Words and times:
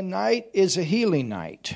Tonight 0.00 0.44
is 0.52 0.78
a 0.78 0.82
healing 0.82 1.26
night. 1.28 1.74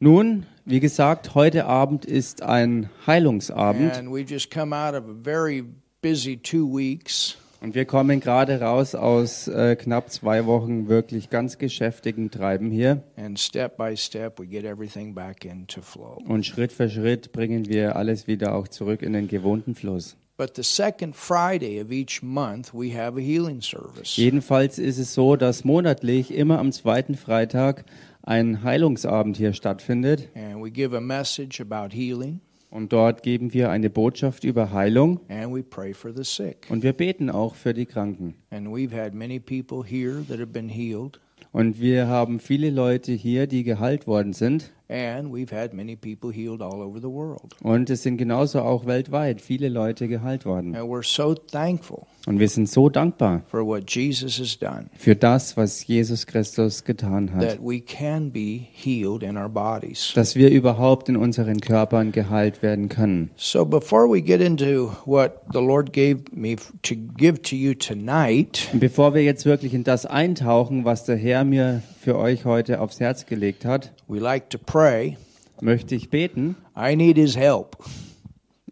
Nun, 0.00 0.44
wie 0.66 0.80
gesagt, 0.80 1.34
heute 1.34 1.64
Abend 1.64 2.04
ist 2.04 2.42
ein 2.42 2.90
Heilungsabend 3.06 3.96
And 3.96 4.12
we 4.12 4.20
just 4.20 4.50
come 4.50 4.76
out 4.76 4.92
of 4.94 5.04
a 5.08 5.14
very 5.14 5.64
busy 6.02 6.36
two 6.36 6.66
weeks. 6.68 7.38
und 7.62 7.74
wir 7.74 7.86
kommen 7.86 8.20
gerade 8.20 8.60
raus 8.60 8.94
aus 8.94 9.48
äh, 9.48 9.76
knapp 9.76 10.10
zwei 10.10 10.44
Wochen 10.44 10.88
wirklich 10.88 11.30
ganz 11.30 11.56
geschäftigen 11.56 12.30
Treiben 12.30 12.70
hier 12.70 13.02
And 13.16 13.40
step 13.40 13.78
by 13.78 13.96
step, 13.96 14.38
we 14.38 14.46
get 14.46 14.64
everything 14.64 15.14
back 15.14 15.46
into 15.46 15.80
flow. 15.80 16.18
und 16.28 16.44
Schritt 16.44 16.70
für 16.70 16.90
Schritt 16.90 17.32
bringen 17.32 17.66
wir 17.66 17.96
alles 17.96 18.26
wieder 18.26 18.54
auch 18.54 18.68
zurück 18.68 19.00
in 19.00 19.14
den 19.14 19.28
gewohnten 19.28 19.74
Fluss. 19.74 20.18
But 20.38 20.56
the 20.56 20.62
second 20.62 21.14
Friday 21.14 21.78
of 21.80 21.92
each 21.92 22.22
month, 22.22 22.72
we 22.72 22.96
have 22.96 23.18
a 23.18 23.22
healing 23.22 23.60
service. 23.60 24.16
Jedenfalls 24.16 24.78
ist 24.78 24.98
es 24.98 25.12
so, 25.12 25.36
dass 25.36 25.64
monatlich 25.64 26.32
immer 26.32 26.58
am 26.58 26.72
zweiten 26.72 27.16
Freitag 27.16 27.84
ein 28.22 28.62
Heilungsabend 28.62 29.36
hier 29.36 29.52
stattfindet 29.52 30.28
And 30.34 30.62
we 30.64 30.70
give 30.70 30.96
a 30.96 31.00
message 31.00 31.60
about 31.60 31.94
healing 31.94 32.40
und 32.70 32.92
dort 32.92 33.22
geben 33.22 33.52
wir 33.52 33.70
eine 33.70 33.90
Botschaft 33.90 34.44
über 34.44 34.72
Heilung 34.72 35.20
and 35.28 35.54
we 35.54 35.62
pray 35.62 35.92
for 35.92 36.12
the 36.16 36.24
sick. 36.24 36.66
und 36.70 36.82
wir 36.82 36.94
beten 36.94 37.28
auch 37.28 37.54
für 37.54 37.74
die 37.74 37.84
Kranken. 37.86 38.34
And 38.50 38.68
we've 38.68 38.92
had 38.98 39.12
many 39.14 39.38
people 39.38 39.84
here 39.86 40.24
that 40.28 40.38
have 40.38 40.46
been 40.52 40.68
healed, 40.70 41.20
Und 41.50 41.80
wir 41.80 42.06
haben 42.06 42.40
viele 42.40 42.70
Leute 42.70 43.12
hier, 43.12 43.46
die 43.46 43.62
geheilt 43.64 44.06
worden 44.06 44.32
sind. 44.32 44.70
And 44.92 45.32
we've 45.32 45.50
had 45.50 45.72
many 45.72 45.96
people 45.96 46.30
healed 46.30 46.60
all 46.60 46.82
over 46.82 47.00
the 47.00 47.08
world. 47.08 47.54
Und 47.62 47.88
es 47.88 48.02
sind 48.02 48.18
genauso 48.18 48.60
auch 48.60 48.84
weltweit 48.84 49.40
viele 49.40 49.68
Leute 49.68 50.06
geheilt 50.06 50.44
worden. 50.44 50.76
And 50.76 50.90
we're 50.90 51.02
so 51.02 51.34
thankful 51.34 52.06
Und 52.26 52.38
wir 52.38 52.48
sind 52.48 52.68
so 52.68 52.88
dankbar 52.88 53.42
for 53.48 53.66
what 53.66 53.90
Jesus 53.90 54.38
has 54.38 54.56
done 54.58 54.90
für 54.96 55.16
das, 55.16 55.56
was 55.56 55.86
Jesus 55.86 56.26
Christus 56.26 56.84
getan 56.84 57.32
hat. 57.32 57.40
that 57.40 57.58
we 57.60 57.80
can 57.80 58.30
be 58.30 58.60
healed 58.72 59.22
in 59.22 59.36
our 59.36 59.48
bodies. 59.48 60.12
Dass 60.14 60.36
wir 60.36 60.50
überhaupt 60.50 61.08
in 61.08 61.16
unseren 61.16 61.60
Körpern 61.60 62.12
geheilt 62.12 62.62
werden 62.62 62.88
können. 62.88 63.30
So 63.36 63.64
before 63.64 64.08
we 64.08 64.20
get 64.20 64.40
into 64.40 64.92
what 65.06 65.40
the 65.52 65.60
Lord 65.60 65.92
gave 65.92 66.24
me 66.32 66.56
to 66.82 66.94
give 67.16 67.40
to 67.42 67.56
you 67.56 67.74
tonight, 67.74 68.68
bevor 68.74 69.14
wir 69.14 69.24
jetzt 69.24 69.46
wirklich 69.46 69.72
in 69.74 69.84
das 69.84 70.04
eintauchen, 70.06 70.84
was 70.84 71.04
der 71.04 71.16
Herr 71.16 71.44
mir 71.44 71.82
für 72.02 72.18
euch 72.18 72.44
heute 72.44 72.80
aufs 72.80 72.98
Herz 72.98 73.26
gelegt 73.26 73.64
hat, 73.64 73.92
we 74.08 74.18
like 74.18 74.50
to 74.50 74.58
pray. 74.58 75.16
möchte 75.60 75.94
ich 75.94 76.10
beten, 76.10 76.56
I 76.76 76.96
need 76.96 77.16
his 77.16 77.36
help. 77.36 77.76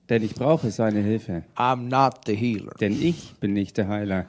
denn 0.08 0.24
ich 0.24 0.34
brauche 0.34 0.72
seine 0.72 1.00
Hilfe. 1.00 1.44
I'm 1.56 1.88
not 1.88 2.22
the 2.26 2.34
healer. 2.34 2.72
Denn 2.80 3.00
ich 3.00 3.34
bin 3.38 3.52
nicht 3.52 3.76
der 3.78 3.86
Heiler. 3.86 4.26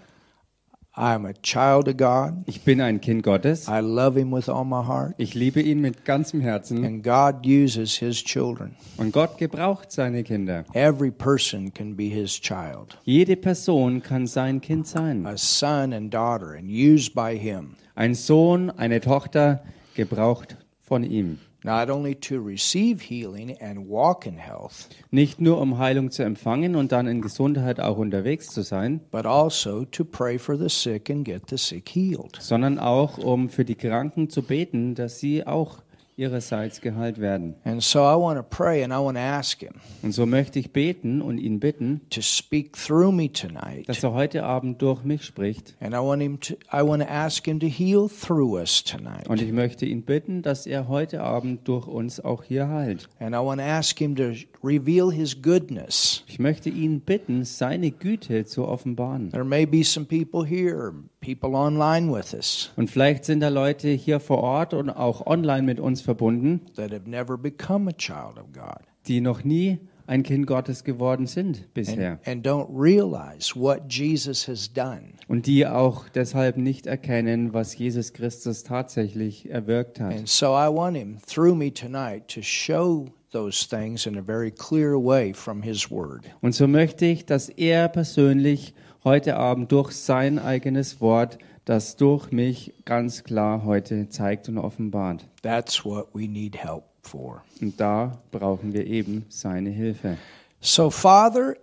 I'm 0.94 1.26
a 1.26 1.34
child 1.42 1.88
of 1.88 1.96
God. 1.98 2.44
Ich 2.46 2.62
bin 2.64 2.82
ein 2.82 3.00
Kind 3.02 3.24
Gottes. 3.24 3.68
I 3.68 3.80
love 3.80 4.20
him 4.20 4.32
with 4.32 4.50
all 4.50 4.66
my 4.66 4.86
heart. 4.86 5.16
Ich 5.18 5.34
liebe 5.34 5.62
ihn 5.62 5.80
mit 5.80 6.04
ganzem 6.06 6.42
Herzen. 6.42 6.86
And 6.86 7.02
God 7.02 7.44
uses 7.48 7.98
his 7.98 8.22
children. 8.24 8.76
Und 8.98 9.14
Gott 9.14 9.38
gebraucht 9.40 9.92
seine 9.92 10.22
Kinder. 10.24 10.66
Every 10.74 11.10
person 11.10 11.74
can 11.74 11.96
be 11.96 12.04
his 12.10 12.40
child, 12.40 12.98
Jede 13.06 13.38
Person 13.38 14.04
kann 14.04 14.28
sein 14.28 14.62
Kind 14.62 14.86
sein. 14.86 15.26
a 15.26 15.38
son 15.38 15.94
and 15.94 16.14
daughter, 16.14 16.52
and 16.52 16.70
used 16.70 17.16
by 17.16 17.36
him, 17.38 17.78
Ein 18.02 18.16
Sohn, 18.16 18.72
eine 18.72 19.00
Tochter, 19.00 19.62
gebraucht 19.94 20.58
von 20.82 21.04
ihm. 21.04 21.38
not 21.64 21.92
only 21.92 22.16
to 22.16 22.40
receive 22.44 23.00
healing 23.00 23.56
and 23.62 23.88
walk 23.88 24.26
in 24.26 24.38
health, 24.38 24.90
Nicht 25.12 25.40
nur 25.40 25.62
um 25.62 25.78
Heilung 25.78 26.10
zu 26.10 26.24
empfangen 26.24 26.76
und 26.76 26.92
dann 26.92 27.06
in 27.06 27.22
Gesundheit 27.22 27.80
auch 27.80 27.98
unterwegs 28.00 28.48
zu 28.48 28.64
sein, 28.64 29.02
but 29.12 29.28
also 29.28 29.86
to 29.86 30.04
pray 30.04 30.40
for 30.40 30.58
the 30.58 30.68
sick 30.68 31.12
and 31.12 31.24
get 31.24 31.44
the 31.52 31.58
sick 31.58 31.90
healed. 31.90 32.38
sondern 32.40 32.80
auch 32.80 33.20
um 33.20 33.50
für 33.50 33.66
die 33.66 33.76
Kranken 33.76 34.32
zu 34.32 34.42
beten, 34.42 34.96
dass 34.96 35.20
sie 35.20 35.46
auch 35.46 35.84
ihrerseits 36.22 36.80
geheilt 36.82 37.20
werden. 37.20 37.56
And 37.64 37.82
so 37.82 38.00
I 38.00 38.16
want 38.16 38.38
to 38.38 38.44
pray 38.44 38.84
and 38.84 38.94
I 38.94 38.98
want 38.98 39.18
to 39.18 39.22
ask 39.24 39.60
him 39.60 39.74
Und 40.04 40.12
so 40.14 40.26
möchte 40.26 40.60
ich 40.60 40.72
beten 40.72 41.22
und 41.22 41.38
ihn 41.40 41.60
bitten, 41.60 42.02
to 42.10 42.22
speak 42.22 42.74
through 42.78 43.12
me 43.12 43.32
tonight. 43.32 43.90
dass 43.90 44.04
er 44.04 44.14
heute 44.14 44.44
Abend 44.44 44.82
durch 44.82 45.04
mich 45.04 45.24
spricht. 45.24 45.76
And 45.80 45.94
I 45.94 45.98
want 45.98 46.22
him 46.22 46.40
to 46.42 46.54
I 46.72 46.82
want 46.84 47.02
to 47.02 47.10
ask 47.10 47.46
him 47.46 47.60
to 47.60 47.68
heal 47.68 48.08
through 48.08 48.58
us 48.58 48.84
tonight. 48.84 49.28
Und 49.28 49.42
ich 49.42 49.52
möchte 49.52 49.86
ihn 49.86 50.04
bitten, 50.04 50.42
dass 50.42 50.66
er 50.68 50.88
heute 50.88 51.22
Abend 51.22 51.68
durch 51.68 51.88
uns 51.88 52.20
auch 52.20 52.44
hier 52.44 52.70
heilt. 52.70 53.10
And 53.20 53.36
I 53.36 53.40
want 53.40 53.60
to 53.60 53.66
ask 53.68 53.98
him 53.98 54.16
to 54.16 54.34
reveal 54.64 55.12
his 55.12 55.42
goodness. 55.42 56.24
Ich 56.28 56.40
möchte 56.40 56.70
ihn 56.70 57.02
bitten, 57.02 57.44
seine 57.46 57.92
Güte 57.92 58.46
zu 58.46 58.68
offenbaren. 58.68 59.32
There 59.32 59.44
may 59.44 59.66
be 59.66 59.84
some 59.84 60.06
people 60.06 60.46
here, 60.46 60.94
people 61.22 61.56
online 61.56 62.12
with 62.12 62.34
us 62.34 62.72
Und 62.76 62.90
vielleicht 62.90 63.26
sind 63.26 63.40
da 63.40 63.50
Leute 63.50 63.90
hier 63.90 64.20
vor 64.20 64.40
Ort 64.40 64.74
und 64.74 64.90
auch 64.90 65.26
online 65.28 65.64
mit 65.64 65.80
uns 65.80 66.02
verbunden, 66.02 66.62
that 66.76 66.92
have 66.92 67.10
never 67.10 67.38
become 67.38 67.90
a 67.90 67.94
child 67.94 68.38
of 68.38 68.52
God 68.52 68.82
die 69.08 69.22
noch 69.22 69.44
nie 69.44 69.80
ein 70.08 70.24
Kind 70.24 70.46
Gottes 70.46 70.84
geworden 70.84 71.26
sind 71.26 71.74
bisher. 71.74 72.20
and, 72.26 72.28
and 72.28 72.46
don't 72.46 72.68
realize 72.70 73.56
what 73.56 73.84
Jesus 73.88 74.48
has 74.48 74.72
done. 74.72 75.14
Und 75.28 75.46
die 75.46 75.66
auch 75.66 76.10
deshalb 76.10 76.58
nicht 76.58 76.86
erkennen, 76.86 77.54
was 77.54 77.78
Jesus 77.78 78.12
Christus 78.12 78.64
tatsächlich 78.64 79.50
erwirkt 79.50 80.00
hat. 80.00 80.14
And 80.14 80.28
so 80.28 80.48
I 80.48 80.68
want 80.68 80.98
him 80.98 81.18
through 81.26 81.56
me 81.56 81.74
tonight 81.74 82.28
to 82.28 82.42
show 82.42 83.06
those 83.32 83.66
things 83.66 84.06
in 84.06 84.18
a 84.18 84.22
very 84.22 84.52
clear 84.52 84.98
way 84.98 85.34
from 85.34 85.62
his 85.62 85.90
word. 85.90 86.26
Und 86.42 86.54
so 86.54 86.68
möchte 86.68 87.06
ich, 87.06 87.26
dass 87.26 87.48
er 87.48 87.88
persönlich 87.88 88.74
heute 89.04 89.38
Abend 89.38 89.72
durch 89.72 89.92
sein 89.92 90.40
eigenes 90.40 91.02
Wort 91.02 91.38
das 91.66 91.96
durch 91.96 92.32
mich 92.32 92.74
ganz 92.86 93.24
klar 93.24 93.64
heute 93.66 94.10
zeigt 94.10 94.50
und 94.50 94.58
offenbart. 94.58 95.28
That's 95.44 95.86
what 95.86 96.08
we 96.14 96.28
need 96.28 96.58
help 96.58 96.84
for. 97.04 97.44
Und 97.62 97.80
da 97.80 98.18
brauchen 98.32 98.74
wir 98.74 98.88
eben 98.88 99.26
seine 99.30 99.70
Hilfe. 99.70 100.18
So, 100.60 100.90
Father, 100.90 101.56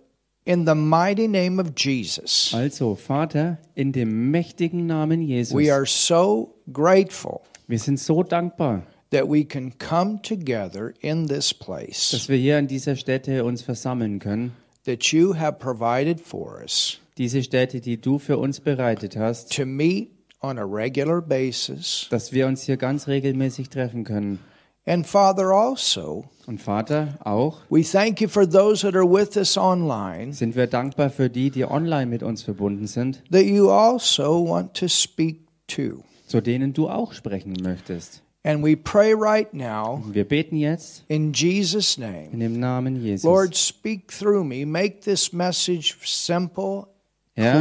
in 0.45 0.65
the 0.65 0.73
mighty 0.73 1.27
name 1.27 1.61
of 1.61 1.69
Jesus, 1.77 2.51
Also, 2.53 2.95
Vater, 2.95 3.57
in 3.75 3.91
dem 3.91 4.31
mächtigen 4.31 4.87
Namen 4.87 5.21
Jesus, 5.21 5.55
we 5.55 5.71
are 5.71 5.85
so 5.85 6.55
grateful 6.73 7.41
wir 7.67 7.77
sind 7.77 7.99
so 7.99 8.23
dankbar, 8.23 8.81
that 9.11 9.29
we 9.29 9.45
can 9.45 9.77
come 9.77 10.19
together 10.23 10.93
in 11.01 11.27
this 11.27 11.53
place 11.53 12.09
dass 12.11 12.29
wir 12.29 12.37
hier 12.37 12.57
an 12.57 12.67
dieser 12.67 12.95
Stätte 12.95 13.43
uns 13.43 13.61
versammeln 13.61 14.17
können. 14.19 14.53
that 14.85 15.03
you 15.13 15.35
have 15.35 15.59
provided 15.59 16.19
for 16.19 16.61
us 16.61 16.99
Diese 17.19 17.43
Stätte, 17.43 17.81
die 17.81 17.99
du 18.01 18.17
für 18.17 18.37
uns 18.39 18.59
bereitet 18.61 19.15
hast, 19.17 19.55
to 19.55 19.65
meet 19.65 20.09
on 20.41 20.57
a 20.57 20.63
regular 20.63 21.21
basis. 21.21 22.07
dass 22.09 22.31
wir 22.31 22.47
uns 22.47 22.63
hier 22.63 22.77
ganz 22.77 23.07
regelmäßig 23.07 23.69
treffen 23.69 24.03
können. 24.05 24.39
And 24.85 25.05
Father, 25.05 25.47
also, 25.51 26.23
Und 26.47 26.59
Vater, 26.61 27.19
auch 27.23 27.57
we 27.69 27.83
thank 27.83 28.21
you 28.21 28.27
for 28.29 28.49
those 28.49 28.81
that 28.81 28.95
are 28.95 29.05
with 29.07 29.35
us 29.35 29.57
online, 29.57 30.33
sind 30.33 30.55
wir 30.55 30.65
dankbar 30.65 31.09
für 31.11 31.29
die, 31.29 31.51
die 31.51 31.65
online 31.65 32.07
mit 32.07 32.23
uns 32.23 32.41
verbunden 32.41 32.87
sind, 32.87 33.21
that 33.31 33.43
you 33.43 33.69
also 33.69 34.47
want 34.47 34.73
to 34.73 34.87
speak 34.87 35.41
to. 35.67 36.01
zu 36.25 36.41
denen 36.41 36.73
du 36.73 36.89
auch 36.89 37.11
sprechen 37.13 37.53
möchtest. 37.61 38.23
And 38.43 38.63
we 38.63 38.77
pray 38.77 39.13
right 39.13 39.53
now 39.53 40.01
Wir 40.13 40.23
beten 40.25 40.55
jetzt 40.55 41.03
in 41.09 41.33
Jesus' 41.33 41.97
name. 41.97 42.29
in 42.31 42.39
dem 42.39 42.57
Namen 42.59 43.03
Jesus. 43.03 43.25
Lord, 43.25 43.55
speak 43.57 44.07
through 44.07 44.45
me. 44.45 44.65
Make 44.65 45.01
this 45.01 45.33
message 45.33 45.97
simple, 46.05 46.87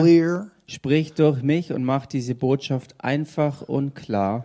Clear, 0.01 0.51
sprich 0.67 1.13
durch 1.15 1.43
mich 1.43 1.73
und 1.73 1.85
mach 1.85 2.07
diese 2.07 2.35
Botschaft 2.35 2.95
einfach 2.99 3.63
und 3.63 3.95
klar, 3.95 4.45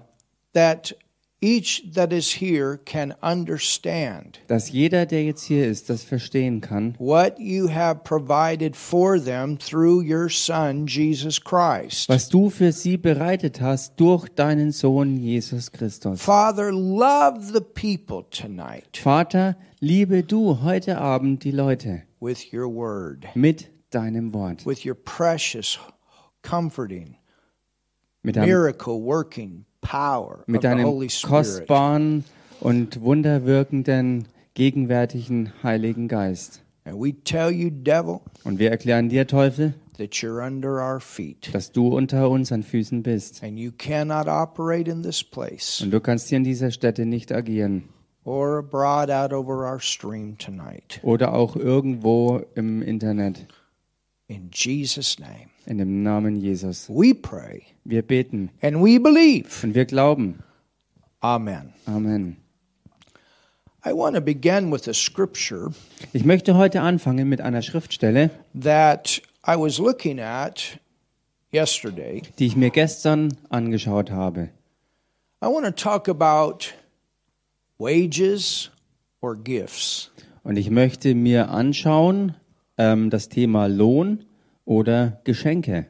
that 0.53 0.95
each 1.41 1.83
that 1.93 2.13
is 2.13 2.39
here 2.39 2.77
can 2.85 3.13
understand 3.21 4.39
dass 4.47 4.71
jeder, 4.71 5.05
der 5.05 5.25
jetzt 5.25 5.43
hier 5.43 5.67
ist, 5.67 5.89
das 5.89 6.03
verstehen 6.03 6.61
kann, 6.61 6.95
what 6.99 7.37
you 7.37 7.67
have 7.69 8.01
provided 8.05 8.77
for 8.77 9.21
them 9.21 9.57
through 9.59 10.01
your 10.01 10.29
Son, 10.29 10.85
Jesus 10.87 11.41
Christ. 11.41 12.07
was 12.07 12.29
du 12.29 12.49
für 12.49 12.71
sie 12.71 12.95
bereitet 12.97 13.59
hast 13.59 13.99
durch 13.99 14.29
deinen 14.29 14.71
Sohn 14.71 15.17
Jesus 15.17 15.69
Christus. 15.71 16.21
Father, 16.21 16.71
love 16.71 17.41
the 17.41 17.59
people 17.59 18.23
tonight 18.29 18.95
Vater, 18.97 19.57
liebe 19.81 20.23
du 20.23 20.61
heute 20.61 20.97
Abend 20.99 21.43
die 21.43 21.51
Leute. 21.51 22.03
with 22.21 22.53
your 22.53 22.73
word, 22.73 23.25
mit 23.35 23.69
deinem 23.93 24.33
Wort, 24.33 24.65
with 24.65 24.85
your 24.85 24.95
precious, 24.95 25.79
comforting, 26.41 27.15
mit 28.23 28.35
deinem, 28.35 28.47
miracle 28.49 29.01
working 29.01 29.65
power 29.81 30.43
mit 30.47 30.63
deinem 30.63 30.85
kostbaren 31.23 32.23
und 32.61 33.01
wunderwirkenden, 33.01 34.27
gegenwärtigen 34.53 35.51
Heiligen 35.63 36.07
Geist. 36.07 36.61
And 36.85 36.99
we 36.99 37.13
tell 37.23 37.49
you, 37.51 37.69
devil, 37.69 38.19
Und 38.43 38.59
wir 38.59 38.69
erklären 38.71 39.09
dir, 39.09 39.25
Teufel, 39.27 39.73
that 39.97 40.11
you're 40.15 40.45
under 40.45 40.81
our 40.81 40.99
feet. 40.99 41.53
dass 41.53 41.71
du 41.71 41.87
unter 41.95 42.29
unseren 42.29 42.63
Füßen 42.63 43.03
bist. 43.03 43.43
And 43.43 43.57
you 43.57 43.71
cannot 43.77 44.27
operate 44.27 44.89
in 44.89 45.01
this 45.03 45.23
place 45.23 45.81
Und 45.81 45.91
du 45.91 45.99
kannst 45.99 46.29
hier 46.29 46.37
in 46.37 46.43
dieser 46.43 46.71
Stätte 46.71 47.05
nicht 47.05 47.31
agieren. 47.31 47.83
or 48.25 48.59
abroad 48.59 49.09
out 49.09 49.33
over 49.33 49.65
our 49.69 49.79
stream 49.79 50.37
tonight. 50.37 50.99
Oder 51.03 51.33
auch 51.33 51.55
irgendwo 51.57 52.41
im 52.55 52.81
Internet. 52.81 53.45
In 54.27 54.49
Jesus' 54.53 55.19
name, 55.19 55.49
In 55.65 55.77
dem 55.77 56.01
Namen 56.03 56.37
Jesus. 56.41 56.87
we 56.89 57.13
pray 57.13 57.63
Wir 57.83 58.01
beten 58.01 58.49
and 58.61 58.77
we 58.83 58.97
believe 58.99 59.63
und 59.63 59.75
wir 59.75 59.85
glauben, 59.85 60.39
Amen. 61.21 61.73
Amen. 61.85 62.37
I 63.85 63.91
want 63.93 64.15
to 64.15 64.21
begin 64.21 64.71
with 64.71 64.87
a 64.87 64.93
scripture 64.93 65.71
Ich 66.13 66.23
möchte 66.23 66.55
heute 66.55 66.81
anfangen 66.81 67.27
mit 67.27 67.41
einer 67.41 67.61
Schriftstelle, 67.61 68.29
that 68.59 69.21
I 69.45 69.55
was 69.57 69.77
looking 69.77 70.19
at 70.19 70.79
yesterday. 71.51 72.21
die 72.39 72.45
ich 72.47 72.55
mir 72.55 72.69
gestern 72.69 73.35
angeschaut 73.49 74.09
habe. 74.09 74.49
I 75.43 75.47
want 75.47 75.65
to 75.65 75.71
talk 75.71 76.07
about 76.07 76.67
wages 77.77 78.71
or 79.21 79.35
gifts. 79.35 80.11
Und 80.43 80.55
ich 80.57 80.69
möchte 80.69 81.13
mir 81.13 81.49
anschauen 81.49 82.35
ähm, 82.77 83.09
das 83.09 83.29
Thema 83.29 83.67
Lohn 83.67 84.25
oder 84.65 85.21
Geschenke. 85.23 85.87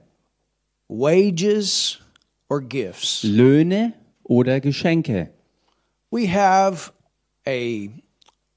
Wages 0.88 2.00
or 2.50 2.62
gifts. 2.62 3.24
Löhne 3.24 3.94
oder 4.24 4.60
Geschenke. 4.60 5.30
We 6.12 6.28
have 6.32 6.92
a 7.48 7.90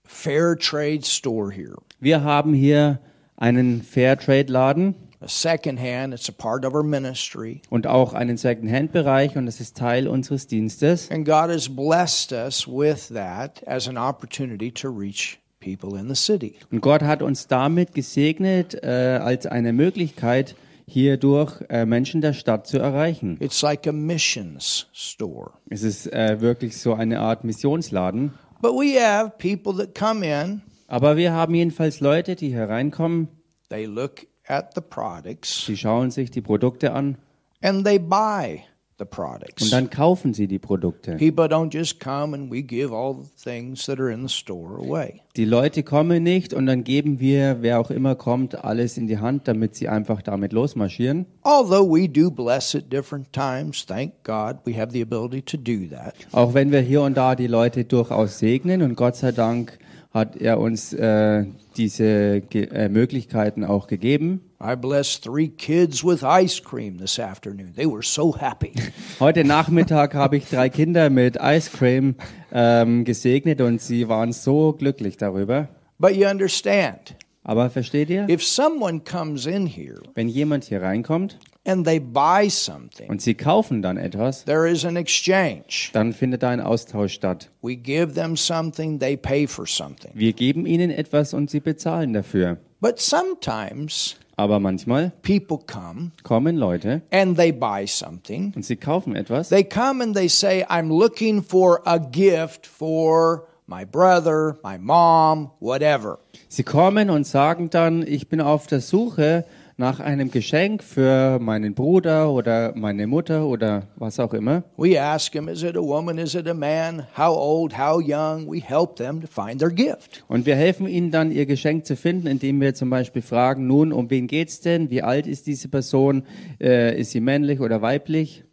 fair 0.04 0.56
trade 0.56 1.04
store 1.04 1.52
here. 1.52 1.76
Wir 2.00 2.22
haben 2.22 2.52
hier 2.52 3.00
einen 3.36 3.82
Fairtrade-Laden 3.82 4.94
A 5.22 5.28
secondhand, 5.28 6.12
it's 6.12 6.28
a 6.28 6.32
part 6.32 6.66
of 6.66 6.74
our 6.74 6.82
ministry. 6.82 7.62
und 7.70 7.86
auch 7.86 8.12
einen 8.12 8.36
Second-Hand-Bereich 8.36 9.36
und 9.36 9.46
das 9.46 9.60
ist 9.60 9.76
Teil 9.76 10.08
unseres 10.08 10.46
Dienstes. 10.46 11.10
And 11.10 11.24
God 11.24 11.48
has 11.48 11.68
blessed 11.68 12.32
us 12.32 12.68
with 12.68 13.08
that 13.08 13.62
as 13.66 13.88
an 13.88 13.96
opportunity 13.96 14.70
to 14.72 14.90
reach 14.90 15.38
Und 15.66 16.80
Gott 16.80 17.02
hat 17.02 17.22
uns 17.22 17.46
damit 17.46 17.94
gesegnet 17.94 18.74
äh, 18.82 19.20
als 19.22 19.46
eine 19.46 19.72
Möglichkeit, 19.72 20.54
hierdurch 20.86 21.62
äh, 21.68 21.84
Menschen 21.84 22.20
der 22.20 22.32
Stadt 22.32 22.66
zu 22.66 22.78
erreichen. 22.78 23.36
It's 23.40 23.62
like 23.62 23.86
a 23.86 23.92
missions 23.92 24.86
store. 24.92 25.52
Es 25.68 25.82
ist 25.82 26.12
äh, 26.12 26.40
wirklich 26.40 26.78
so 26.78 26.94
eine 26.94 27.20
Art 27.20 27.44
Missionsladen. 27.44 28.34
But 28.62 28.72
we 28.72 28.98
have 29.00 29.32
people 29.38 29.76
that 29.76 29.94
come 29.94 30.24
in, 30.24 30.62
Aber 30.88 31.16
wir 31.16 31.32
haben 31.32 31.54
jedenfalls 31.54 32.00
Leute, 32.00 32.36
die 32.36 32.54
hereinkommen, 32.54 33.28
they 33.68 33.84
look 33.86 34.26
at 34.46 34.74
the 34.74 34.80
products, 34.80 35.66
sie 35.66 35.76
schauen 35.76 36.10
sich 36.10 36.30
die 36.30 36.40
Produkte 36.40 36.92
an 36.92 37.18
and 37.62 37.84
they 37.84 37.98
buy 37.98 38.62
the 38.98 39.04
und 39.04 39.10
products. 39.10 39.70
dann 39.70 39.90
kaufen 39.90 40.34
sie 40.34 40.46
die 40.46 40.58
Produkte. 40.58 41.16
People 41.16 41.46
don't 41.46 41.72
just 41.72 42.00
come 42.00 42.34
and 42.34 42.50
we 42.50 42.62
give 42.62 42.92
all 42.94 43.14
the 43.14 43.28
things 43.42 43.86
that 43.86 44.00
are 44.00 44.10
in 44.10 44.26
the 44.26 44.32
store 44.32 44.78
away. 44.78 45.22
Die 45.36 45.44
Leute 45.44 45.82
kommen 45.82 46.22
nicht 46.22 46.54
und 46.54 46.66
dann 46.66 46.82
geben 46.82 47.20
wir, 47.20 47.58
wer 47.60 47.78
auch 47.78 47.90
immer 47.90 48.14
kommt, 48.14 48.64
alles 48.64 48.96
in 48.96 49.06
die 49.06 49.18
Hand, 49.18 49.46
damit 49.48 49.74
sie 49.74 49.88
einfach 49.88 50.22
damit 50.22 50.52
losmarschieren. 50.52 51.26
Although 51.42 51.86
we 51.86 52.08
do 52.08 52.30
bless 52.30 52.74
at 52.74 52.90
different 52.90 53.32
times, 53.32 53.84
thank 53.84 54.12
God 54.24 54.56
we 54.64 54.74
have 54.74 54.92
the 54.92 55.02
ability 55.02 55.42
to 55.42 55.56
do 55.58 55.86
that. 55.94 56.14
Auch 56.32 56.54
wenn 56.54 56.72
wir 56.72 56.80
hier 56.80 57.02
und 57.02 57.16
da 57.16 57.34
die 57.34 57.46
Leute 57.48 57.84
durchaus 57.84 58.38
segnen 58.38 58.82
und 58.82 58.96
Gott 58.96 59.16
sei 59.16 59.32
Dank 59.32 59.78
hat 60.16 60.36
er 60.36 60.58
uns 60.58 60.94
äh, 60.94 61.44
diese 61.76 62.40
Ge 62.40 62.68
äh, 62.70 62.88
Möglichkeiten 62.88 63.64
auch 63.64 63.86
gegeben. 63.86 64.40
I 64.62 64.74
blessed 64.74 65.22
three 65.22 65.48
kids 65.48 66.02
with 66.02 66.22
ice 66.22 66.60
cream 66.62 66.96
this 66.98 67.20
afternoon. 67.20 67.74
They 67.76 67.86
were 67.86 68.02
so 68.02 68.34
happy. 68.34 68.72
Heute 69.20 69.44
Nachmittag 69.44 70.14
habe 70.14 70.38
ich 70.38 70.48
drei 70.48 70.70
Kinder 70.70 71.10
mit 71.10 71.36
Ice 71.42 71.70
Cream 71.70 72.14
ähm, 72.50 73.04
gesegnet 73.04 73.60
und 73.60 73.82
sie 73.82 74.08
waren 74.08 74.32
so 74.32 74.72
glücklich 74.72 75.18
darüber. 75.18 75.68
But 75.98 76.16
you 76.16 76.26
understand, 76.26 77.14
Aber 77.44 77.68
versteht 77.68 78.08
ihr? 78.08 78.26
if 78.30 78.42
someone 78.42 79.00
comes 79.00 79.44
in 79.44 79.66
here 79.66 80.00
Wenn 80.14 80.28
jemand 80.28 80.64
hier 80.64 80.80
reinkommt 80.80 81.38
and 81.66 81.84
they 81.86 81.98
buy 82.00 82.48
something, 82.48 83.08
und 83.08 83.20
sie 83.20 83.34
kaufen 83.34 83.82
dann 83.82 83.96
etwas, 83.96 84.44
there 84.44 84.68
is 84.70 84.84
an 84.84 84.96
exchange. 84.96 85.90
dann 85.92 86.12
findet 86.12 86.42
da 86.42 86.50
ein 86.50 86.60
Austausch 86.60 87.12
statt. 87.14 87.50
We 87.62 87.76
give 87.76 88.14
them 88.14 88.36
something, 88.36 88.98
they 88.98 89.16
pay 89.16 89.46
for 89.46 89.66
something. 89.66 90.10
Wir 90.14 90.32
geben 90.32 90.66
ihnen 90.66 90.90
etwas 90.90 91.34
und 91.34 91.50
sie 91.50 91.60
bezahlen 91.60 92.12
dafür. 92.12 92.58
But 92.80 93.00
sometimes 93.00 94.16
Aber 94.38 94.60
manchmal 94.60 95.12
people 95.22 95.58
come 95.66 96.10
kommen 96.22 96.56
Leute 96.56 97.00
and 97.10 97.36
they 97.38 97.50
buy 97.52 97.86
something. 97.86 98.52
und 98.54 98.64
sie 98.64 98.76
kaufen 98.76 99.16
etwas 99.16 99.48
They 99.48 99.64
come 99.64 100.02
and 100.02 100.14
they 100.14 100.28
say, 100.28 100.62
I'm 100.68 100.88
looking 100.88 101.42
for 101.42 101.80
a 101.86 101.98
gift 101.98 102.66
for 102.66 103.46
my 103.66 103.84
brother, 103.84 104.58
my 104.62 104.78
mom, 104.78 105.50
whatever. 105.58 106.18
Sie 106.48 106.62
kommen 106.62 107.08
und 107.10 107.26
sagen 107.26 107.70
dann, 107.70 108.06
ich 108.06 108.28
bin 108.28 108.40
auf 108.40 108.66
der 108.66 108.80
Suche 108.80 109.44
nach 109.46 109.54
einem 109.78 110.30
Geschenk 110.30 110.82
für 110.82 111.38
meinen 111.38 111.74
Bruder 111.74 112.32
oder 112.32 112.72
meine 112.74 113.06
Mutter 113.06 113.46
oder 113.46 113.88
was 113.96 114.18
auch 114.18 114.32
immer. 114.32 114.64
We 114.78 115.00
ask 115.00 115.32
them, 115.32 115.48
is 115.48 115.62
it 115.62 115.76
a 115.76 115.82
woman? 115.82 116.16
Is 116.16 116.34
it 116.34 116.48
a 116.48 116.54
man? 116.54 117.06
How 117.16 117.36
old? 117.36 117.76
How 117.76 118.00
young? 118.00 118.50
We 118.50 118.60
help 118.60 118.96
them 118.96 119.20
to 119.20 119.26
find 119.26 119.58
their 119.58 119.70
gift. 119.70 120.24
Und 120.28 120.46
wir 120.46 120.56
helfen 120.56 120.88
ihnen 120.88 121.10
dann, 121.10 121.30
ihr 121.30 121.44
Geschenk 121.44 121.84
zu 121.84 121.94
finden, 121.94 122.26
indem 122.26 122.60
wir 122.60 122.74
zum 122.74 122.88
Beispiel 122.88 123.20
fragen, 123.22 123.66
nun, 123.66 123.92
um 123.92 124.08
wen 124.08 124.26
geht's 124.28 124.60
denn? 124.60 124.88
Wie 124.90 125.02
alt 125.02 125.26
ist 125.26 125.46
diese 125.46 125.68
Person? 125.68 126.22
Äh, 126.58 126.98
ist 126.98 127.10
sie 127.10 127.20
männlich 127.20 127.60
oder 127.60 127.82
weiblich? 127.82 128.44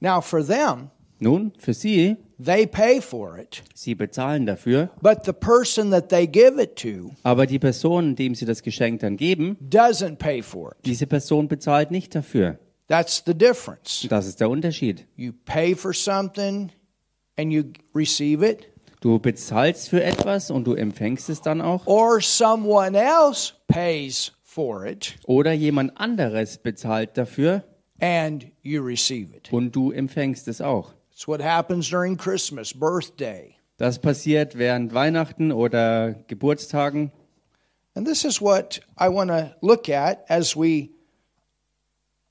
Now, 0.00 0.22
for 0.22 0.42
them, 0.42 0.90
Nun, 1.18 1.52
für 1.58 1.74
sie, 1.74 2.16
they 2.42 2.66
pay 2.66 3.00
for 3.00 3.38
it, 3.38 3.62
sie 3.74 3.94
bezahlen 3.94 4.46
dafür, 4.46 4.90
but 5.02 5.24
the 5.24 5.32
person 5.32 5.90
that 5.90 6.08
they 6.08 6.26
give 6.26 6.60
it 6.62 6.76
to 6.76 7.10
aber 7.22 7.46
die 7.46 7.58
Person, 7.58 8.16
dem 8.16 8.34
sie 8.34 8.44
das 8.46 8.62
Geschenk 8.62 9.00
dann 9.00 9.16
geben, 9.16 9.56
doesn't 9.60 10.16
pay 10.16 10.42
for 10.42 10.72
it. 10.72 10.78
diese 10.86 11.06
Person 11.06 11.48
bezahlt 11.48 11.90
nicht 11.90 12.14
dafür. 12.14 12.58
That's 12.88 13.22
the 13.24 13.34
difference. 13.34 14.04
Das 14.08 14.26
ist 14.26 14.40
der 14.40 14.50
Unterschied. 14.50 15.06
You 15.16 15.32
pay 15.44 15.76
for 15.76 15.92
something 15.94 16.70
and 17.36 17.52
you 17.52 17.64
receive 17.94 18.44
it, 18.44 18.66
Du 19.00 19.18
bezahlst 19.18 19.88
für 19.88 20.02
etwas 20.02 20.50
und 20.50 20.64
du 20.66 20.74
empfängst 20.74 21.30
es 21.30 21.40
dann 21.40 21.60
auch. 21.62 21.86
or 21.86 22.20
someone 22.20 22.98
else 22.98 23.52
pays 23.68 24.32
for 24.42 24.84
it 24.84 25.14
Oder 25.24 25.52
jemand 25.52 25.98
anderes 25.98 26.58
bezahlt 26.58 27.16
dafür 27.16 27.62
and 28.00 28.46
you 28.62 28.82
receive 28.82 29.34
it. 29.36 29.52
und 29.52 29.74
du 29.74 29.90
empfängst 29.92 30.48
es 30.48 30.60
auch. 30.60 30.92
It's 31.20 31.28
what 31.28 31.42
happens 31.42 31.90
during 31.90 32.16
Christmas, 32.16 32.72
birthday. 32.72 33.54
Das 33.76 33.98
passiert 33.98 34.56
während 34.56 34.94
Weihnachten 34.94 35.52
oder 35.52 36.14
Geburtstagen. 36.28 37.12
And 37.94 38.06
this 38.06 38.24
is 38.24 38.40
what 38.40 38.80
I 38.98 39.10
want 39.10 39.28
to 39.28 39.54
look 39.60 39.90
at 39.90 40.24
as 40.30 40.56
we 40.56 40.88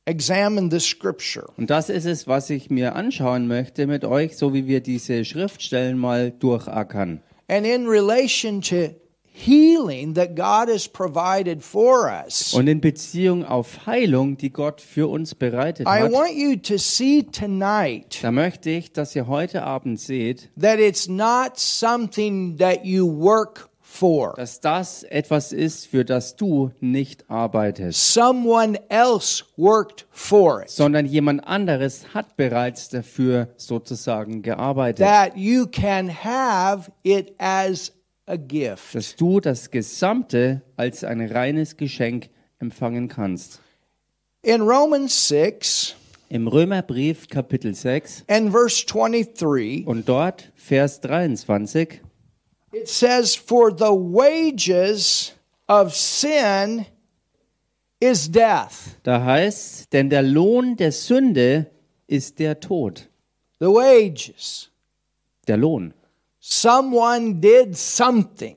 examine 0.08 0.70
this 0.70 0.88
scripture. 0.88 1.52
Und 1.56 1.70
das 1.70 1.92
ist 1.92 2.06
es, 2.06 2.28
was 2.28 2.50
ich 2.50 2.72
mir 2.72 2.96
anschauen 2.96 3.48
möchte 3.48 3.86
mit 3.86 4.06
euch, 4.06 4.36
so 4.36 4.56
wie 4.56 4.66
wir 4.66 4.82
diese 4.82 5.24
Schriftstellen 5.24 5.96
mal 5.96 6.32
durchackern. 6.32 7.22
And 7.48 7.68
in 7.68 7.86
relation 7.86 8.60
to 8.62 8.96
healing 9.40 10.14
that 10.16 10.36
God 10.36 10.70
has 10.74 10.88
provided 10.88 11.64
for 11.64 12.08
us, 12.10 12.54
Und 12.54 12.68
in 12.68 12.82
Beziehung 12.82 13.46
auf 13.46 13.86
Heilung, 13.86 14.38
die 14.38 14.52
Gott 14.52 14.82
für 14.82 15.08
uns 15.08 15.36
bereitet 15.36 15.88
I 15.88 16.02
hat, 16.04 16.12
want 16.12 16.34
you 16.36 16.56
to 16.58 16.78
see 16.78 17.24
tonight 17.24 18.20
da 18.22 18.32
möchte 18.32 18.70
ich, 18.70 18.92
dass 18.92 19.16
ihr 19.16 19.28
heute 19.28 19.64
Abend 19.64 20.00
seht, 20.00 20.50
that 20.60 20.80
it's 20.80 21.08
not 21.08 21.58
something 21.58 22.58
that 22.58 22.84
you 22.86 23.08
work 23.08 23.70
for. 23.82 24.34
dass 24.36 24.60
das 24.60 25.04
etwas 25.04 25.52
ist, 25.52 25.88
für 25.88 26.06
das 26.06 26.36
du 26.36 26.72
nicht 26.80 27.30
arbeitest, 27.30 28.14
Someone 28.14 28.80
else 28.90 29.44
worked 29.58 30.06
for 30.12 30.62
it. 30.64 30.70
sondern 30.70 31.06
jemand 31.06 31.48
anderes 31.48 32.14
hat 32.14 32.38
bereits 32.38 32.90
dafür 32.90 33.48
sozusagen 33.58 34.42
gearbeitet. 34.42 35.06
That 35.06 35.36
you 35.38 35.66
can 35.66 36.10
have 36.24 36.92
it 37.04 37.34
as. 37.40 37.94
Dass 38.94 39.16
du 39.16 39.40
das 39.40 39.72
Gesamte 39.72 40.62
als 40.78 41.04
ein 41.04 41.22
reines 41.22 41.78
Geschenk 41.78 42.30
empfangen 42.60 43.08
kannst. 43.08 43.62
In 44.44 44.62
Romans 44.62 45.28
6 45.30 45.96
Im 46.30 46.48
Römerbrief 46.48 47.28
Kapitel 47.28 47.74
6 47.74 48.26
and 48.28 48.52
verse 48.52 48.86
23, 48.86 49.88
und 49.88 50.08
dort 50.08 50.52
Vers 50.56 51.02
23, 51.02 52.02
it 52.72 52.88
says, 52.88 53.36
For 53.36 53.72
the 53.72 53.86
wages 53.86 55.34
of 55.68 55.96
sin 55.96 56.86
is 58.00 58.30
death. 58.30 58.96
da 59.04 59.24
heißt, 59.26 59.92
denn 59.92 60.10
der 60.10 60.22
Lohn 60.22 60.78
der 60.78 60.92
Sünde 60.92 61.66
ist 62.06 62.38
der 62.38 62.60
Tod. 62.60 63.10
The 63.60 63.66
wages. 63.66 64.70
Der 65.48 65.58
Lohn. 65.58 65.94
Someone 66.52 67.40
did 67.40 67.78
something 67.78 68.56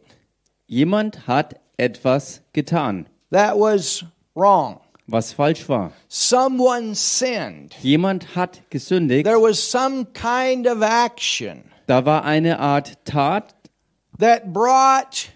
Jemand 0.67 1.27
hat 1.27 1.61
etwas 1.79 2.41
getan, 2.55 3.05
that 3.31 3.59
was 3.59 4.03
wrong. 4.35 4.81
was 5.07 5.35
falsch 5.35 5.69
war. 5.69 5.93
Someone 6.09 6.95
sinned. 6.95 7.75
Jemand 7.83 8.35
hat 8.35 8.63
gesündigt. 8.71 9.25
There 9.25 9.39
was 9.39 9.63
some 9.63 10.07
kind 10.15 10.67
of 10.67 10.83
action 10.83 11.65
Da 11.87 12.07
war 12.07 12.25
eine 12.25 12.59
Art 12.59 12.97
Tat, 13.05 13.53
that 14.19 14.55
brought 14.55 15.29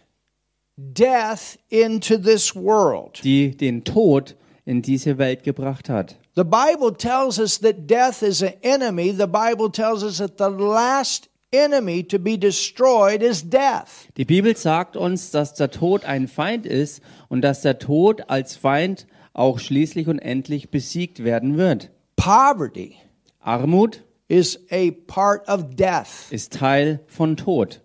death 0.79 1.59
into 1.69 2.17
this 2.17 2.55
world. 2.55 3.21
die 3.23 3.51
den 3.51 3.85
Tod 3.85 4.35
in 4.65 4.81
diese 4.81 5.19
Welt 5.19 5.43
gebracht 5.45 5.91
hat. 5.91 6.17
The 6.35 6.45
Bible 6.45 6.93
tells 6.97 7.39
us 7.39 7.59
that 7.59 7.87
death 7.87 8.23
is 8.23 8.43
an 8.43 8.55
enemy. 8.63 9.11
The 9.13 9.27
Bible 9.27 9.69
tells 9.71 10.03
us 10.03 10.19
that 10.19 10.39
the 10.39 10.49
last 10.49 11.29
enemy 11.53 12.03
to 12.05 12.19
be 12.19 12.37
destroyed 12.39 13.23
is 13.23 13.43
death. 13.43 14.09
Die 14.17 14.25
Bibel 14.25 14.57
sagt 14.57 14.97
uns, 14.97 15.31
dass 15.31 15.55
der 15.55 15.71
Tod 15.71 16.05
ein 16.05 16.29
Feind 16.29 16.67
ist 16.67 17.03
und 17.29 17.43
dass 17.43 17.63
der 17.63 17.79
Tod 17.79 18.29
als 18.29 18.57
Feind 18.57 19.07
auch 19.33 19.59
schließlich 19.59 20.09
und 20.09 20.19
endlich 20.19 20.71
besiegt 20.71 21.25
werden 21.25 21.57
wird. 21.57 21.91
Poverty 22.17 22.97
Armut 23.41 24.03
is 24.29 24.59
a 24.71 24.91
part 25.07 25.47
of 25.49 25.75
death. 25.77 26.31
ist 26.31 26.55
Teil 26.55 27.01
von 27.07 27.37
Tod. 27.37 27.83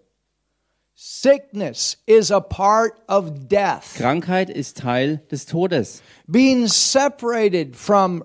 Sickness 0.95 1.97
is 2.05 2.31
a 2.31 2.39
part 2.39 2.93
of 3.07 3.31
death. 3.47 3.95
Krankheit 3.97 4.49
ist 4.49 4.77
Teil 4.77 5.21
des 5.31 5.45
Todes. 5.45 6.01
Being 6.27 6.67
separated 6.67 7.75
from 7.75 8.23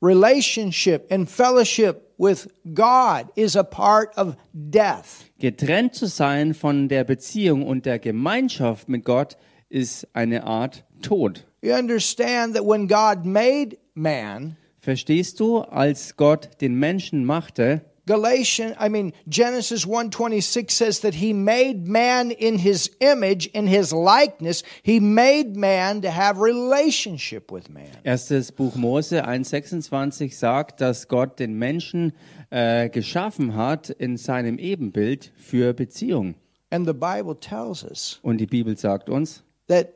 relationship 0.00 1.06
and 1.10 1.28
fellowship 1.28 2.03
with 2.18 2.48
God 2.74 3.30
is 3.34 3.56
a 3.56 3.62
part 3.62 4.16
of 4.16 4.36
death. 4.52 5.24
Getrennt 5.38 5.94
zu 5.94 6.06
sein 6.06 6.54
von 6.54 6.88
der 6.88 7.04
Beziehung 7.04 7.66
und 7.66 7.86
der 7.86 7.98
Gemeinschaft 7.98 8.88
mit 8.88 9.04
Gott 9.04 9.36
ist 9.68 10.08
eine 10.12 10.44
Art 10.44 10.84
Tod. 11.02 11.44
You 11.62 11.74
understand 11.74 12.54
that 12.54 12.64
when 12.64 12.88
God 12.88 13.24
made 13.24 13.76
man, 13.94 14.56
Verstehst 14.84 15.40
du, 15.40 15.60
als 15.60 16.14
Gott 16.16 16.60
den 16.60 16.74
Menschen 16.74 17.24
machte, 17.24 17.80
Galatians, 18.06 18.76
I 18.78 18.88
mean 18.88 19.12
Genesis 19.28 19.86
1:26 19.86 20.70
says 20.70 21.00
that 21.00 21.14
he 21.14 21.32
made 21.32 21.88
man 21.88 22.30
in 22.30 22.58
his 22.58 22.90
image, 23.00 23.46
in 23.54 23.66
his 23.66 23.92
likeness. 23.92 24.62
He 24.82 25.00
made 25.00 25.56
man 25.56 26.02
to 26.02 26.10
have 26.10 26.38
relationship 26.38 27.50
with 27.50 27.70
man. 27.70 27.90
erstes 28.04 28.52
Buch 28.52 28.76
Mose 28.76 29.24
1,26 29.24 30.34
sagt, 30.34 30.80
dass 30.80 31.08
Gott 31.08 31.38
den 31.38 31.54
Menschen 31.58 32.12
äh, 32.50 32.90
geschaffen 32.90 33.56
hat 33.56 33.88
in 33.88 34.16
seinem 34.16 34.58
Ebenbild 34.58 35.32
für 35.36 35.72
Beziehung. 35.72 36.34
And 36.70 36.86
the 36.86 36.92
Bible 36.92 37.38
tells 37.38 37.84
us 37.84 38.18
Und 38.22 38.38
die 38.38 38.46
Bibel 38.46 38.76
sagt 38.76 39.08
uns, 39.08 39.42
that 39.68 39.94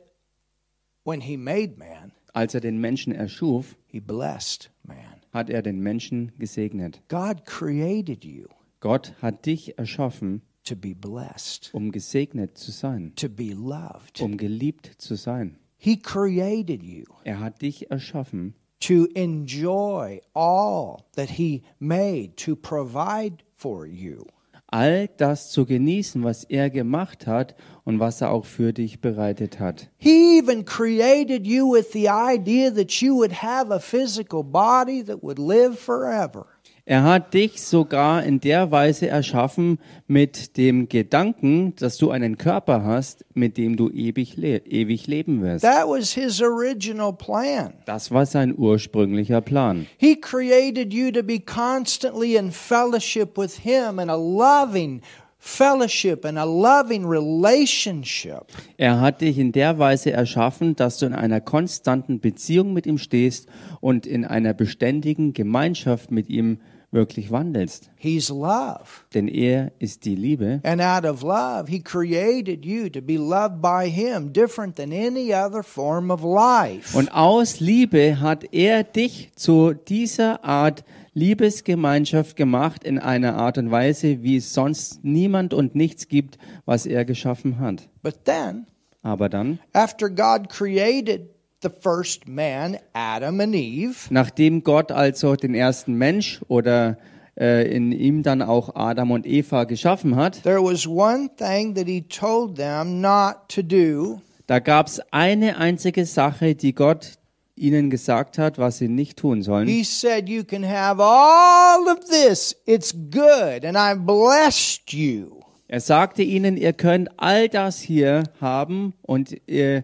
when 1.03 1.21
he 1.21 1.37
made 1.37 1.77
man, 1.77 2.11
als 2.33 2.55
er 2.55 2.61
den 2.61 2.79
Menschen 2.79 3.13
erschuf, 3.13 3.75
he 3.85 3.99
blessed 3.99 4.71
man. 4.83 5.18
Hat 5.31 5.49
er 5.49 5.61
den 5.61 5.79
Menschen 5.79 6.31
gesegnet. 6.37 7.01
God 7.09 7.45
created 7.45 8.23
you 8.25 8.47
Gott 8.81 9.13
hat 9.21 9.45
dich 9.45 9.77
erschaffen, 9.77 10.41
to 10.63 10.75
be 10.75 10.93
blessed, 10.95 11.69
um 11.73 11.91
gesegnet 11.91 12.57
zu 12.57 12.71
sein, 12.71 13.13
to 13.15 13.27
be 13.27 13.53
loved. 13.53 14.21
um 14.21 14.37
geliebt 14.37 14.95
zu 14.97 15.15
sein. 15.15 15.57
He 15.77 15.97
created 15.97 16.83
you 16.83 17.03
Er 17.23 17.39
hat 17.39 17.61
dich 17.61 17.89
erschaffen, 17.91 18.53
to 18.79 19.05
enjoy 19.15 20.21
all 20.33 21.03
that 21.15 21.29
he 21.31 21.63
made 21.79 22.35
to 22.37 22.55
provide 22.55 23.43
for 23.55 23.85
you. 23.85 24.25
All 24.71 25.09
das 25.17 25.49
zu 25.49 25.65
genießen, 25.65 26.23
was 26.23 26.43
er 26.43 26.69
gemacht 26.69 27.27
hat 27.27 27.55
und 27.83 27.99
was 27.99 28.21
er 28.21 28.31
auch 28.31 28.45
für 28.45 28.73
dich 28.73 29.01
bereitet 29.01 29.59
hat. 29.59 29.89
He 29.97 30.39
even 30.39 30.65
created 30.65 31.45
you 31.45 31.71
with 31.71 31.91
the 31.91 32.07
idea 32.07 32.71
that 32.71 32.91
you 33.01 33.15
would 33.15 33.43
have 33.43 33.73
a 33.73 33.79
physical 33.79 34.43
body 34.43 35.03
that 35.03 35.23
would 35.23 35.39
live 35.39 35.77
forever. 35.77 36.47
Er 36.89 37.03
hat 37.03 37.35
dich 37.35 37.61
sogar 37.61 38.23
in 38.23 38.39
der 38.39 38.71
Weise 38.71 39.07
erschaffen 39.07 39.77
mit 40.07 40.57
dem 40.57 40.89
Gedanken, 40.89 41.75
dass 41.75 41.97
du 41.97 42.09
einen 42.09 42.39
Körper 42.39 42.83
hast, 42.83 43.25
mit 43.35 43.57
dem 43.57 43.77
du 43.77 43.91
ewig, 43.91 44.37
le 44.37 44.57
ewig 44.65 45.05
leben 45.05 45.43
wirst. 45.43 45.63
That 45.63 45.87
was 45.87 46.13
his 46.13 46.41
original 46.41 47.13
plan. 47.13 47.75
Das 47.85 48.09
war 48.09 48.25
sein 48.25 48.55
ursprünglicher 48.57 49.39
Plan. 49.41 49.85
He 49.97 50.19
created 50.19 50.91
you 50.91 51.11
to 51.11 51.21
be 51.21 51.39
constantly 51.39 52.35
in 52.35 52.49
fellowship 52.49 53.37
with 53.37 53.59
him 53.59 53.99
and 53.99 54.09
a 54.09 54.17
loving 54.17 55.03
fellowship 55.37 56.25
and 56.25 56.39
a 56.39 56.43
loving 56.43 57.05
relationship. 57.05 58.45
Er 58.77 58.99
hat 58.99 59.21
dich 59.21 59.37
in 59.37 59.51
der 59.51 59.77
Weise 59.77 60.11
erschaffen, 60.11 60.75
dass 60.75 60.97
du 60.97 61.05
in 61.05 61.13
einer 61.13 61.39
konstanten 61.39 62.19
Beziehung 62.19 62.73
mit 62.73 62.87
ihm 62.87 62.97
stehst 62.97 63.47
und 63.79 64.07
in 64.07 64.25
einer 64.25 64.55
beständigen 64.55 65.33
Gemeinschaft 65.33 66.09
mit 66.09 66.29
ihm 66.29 66.57
wirklich 66.91 67.31
wandelst. 67.31 67.91
He's 67.95 68.29
love. 68.29 68.85
Denn 69.13 69.27
er 69.27 69.71
ist 69.79 70.05
die 70.05 70.15
Liebe. 70.15 70.59
And 70.63 70.81
out 70.81 71.05
of 71.05 71.21
love, 71.21 71.65
he 71.69 71.79
created 71.79 72.65
you 72.65 72.89
to 72.89 73.01
be 73.01 73.17
loved 73.17 73.61
by 73.61 73.89
him, 73.89 74.33
different 74.33 74.75
than 74.75 74.91
any 74.91 75.33
other 75.33 75.63
form 75.63 76.09
of 76.11 76.21
life. 76.23 76.97
Und 76.97 77.13
aus 77.13 77.59
Liebe 77.59 78.19
hat 78.19 78.53
er 78.53 78.83
dich 78.83 79.31
zu 79.35 79.73
dieser 79.73 80.43
Art 80.43 80.83
Liebesgemeinschaft 81.13 82.35
gemacht 82.35 82.83
in 82.83 82.97
einer 82.99 83.35
Art 83.35 83.57
und 83.57 83.71
Weise, 83.71 84.23
wie 84.23 84.37
es 84.37 84.53
sonst 84.53 85.03
niemand 85.03 85.53
und 85.53 85.75
nichts 85.75 86.07
gibt, 86.07 86.37
was 86.65 86.85
er 86.85 87.05
geschaffen 87.05 87.59
hat. 87.59 87.89
But 88.01 88.25
then, 88.25 88.67
Aber 89.01 89.29
dann, 89.29 89.59
after 89.73 90.09
God 90.09 90.49
created 90.49 91.29
the 91.61 91.69
first 91.69 92.27
man, 92.27 92.77
Adam 92.93 93.39
and 93.39 93.55
Eve, 93.55 94.07
nachdem 94.09 94.63
Gott 94.63 94.91
also 94.91 95.35
den 95.35 95.53
ersten 95.53 95.93
Mensch 95.95 96.41
oder 96.47 96.97
äh, 97.39 97.69
in 97.73 97.91
ihm 97.91 98.23
dann 98.23 98.41
auch 98.41 98.75
Adam 98.75 99.11
und 99.11 99.25
Eva 99.25 99.65
geschaffen 99.65 100.15
hat, 100.15 100.43
there 100.43 100.63
was 100.63 100.87
one 100.87 101.29
thing 101.37 101.75
that 101.75 101.87
he 101.87 102.01
told 102.01 102.55
them 102.55 103.01
not 103.01 103.47
to 103.49 103.61
do, 103.61 104.21
da 104.47 104.59
gab 104.59 104.87
es 104.87 105.01
eine 105.11 105.57
einzige 105.57 106.05
Sache, 106.05 106.55
die 106.55 106.73
Gott 106.73 107.19
ihnen 107.55 107.89
gesagt 107.89 108.37
hat, 108.37 108.57
was 108.57 108.77
sie 108.77 108.87
nicht 108.87 109.17
tun 109.17 109.43
sollen. 109.43 109.67
He 109.67 109.83
said, 109.83 110.27
You 110.29 110.43
can 110.43 110.63
have 110.63 111.01
all 111.01 111.87
of 111.87 111.99
this. 112.09 112.55
It's 112.65 112.93
good, 112.93 113.65
and 113.65 113.77
I've 113.77 114.05
blessed 114.05 114.91
you. 114.93 115.41
Er 115.67 115.81
sagte 115.81 116.23
ihnen, 116.23 116.57
ihr 116.57 116.73
könnt 116.73 117.09
all 117.17 117.47
das 117.47 117.79
hier 117.79 118.23
haben 118.41 118.93
und 119.03 119.35
ihr, 119.45 119.83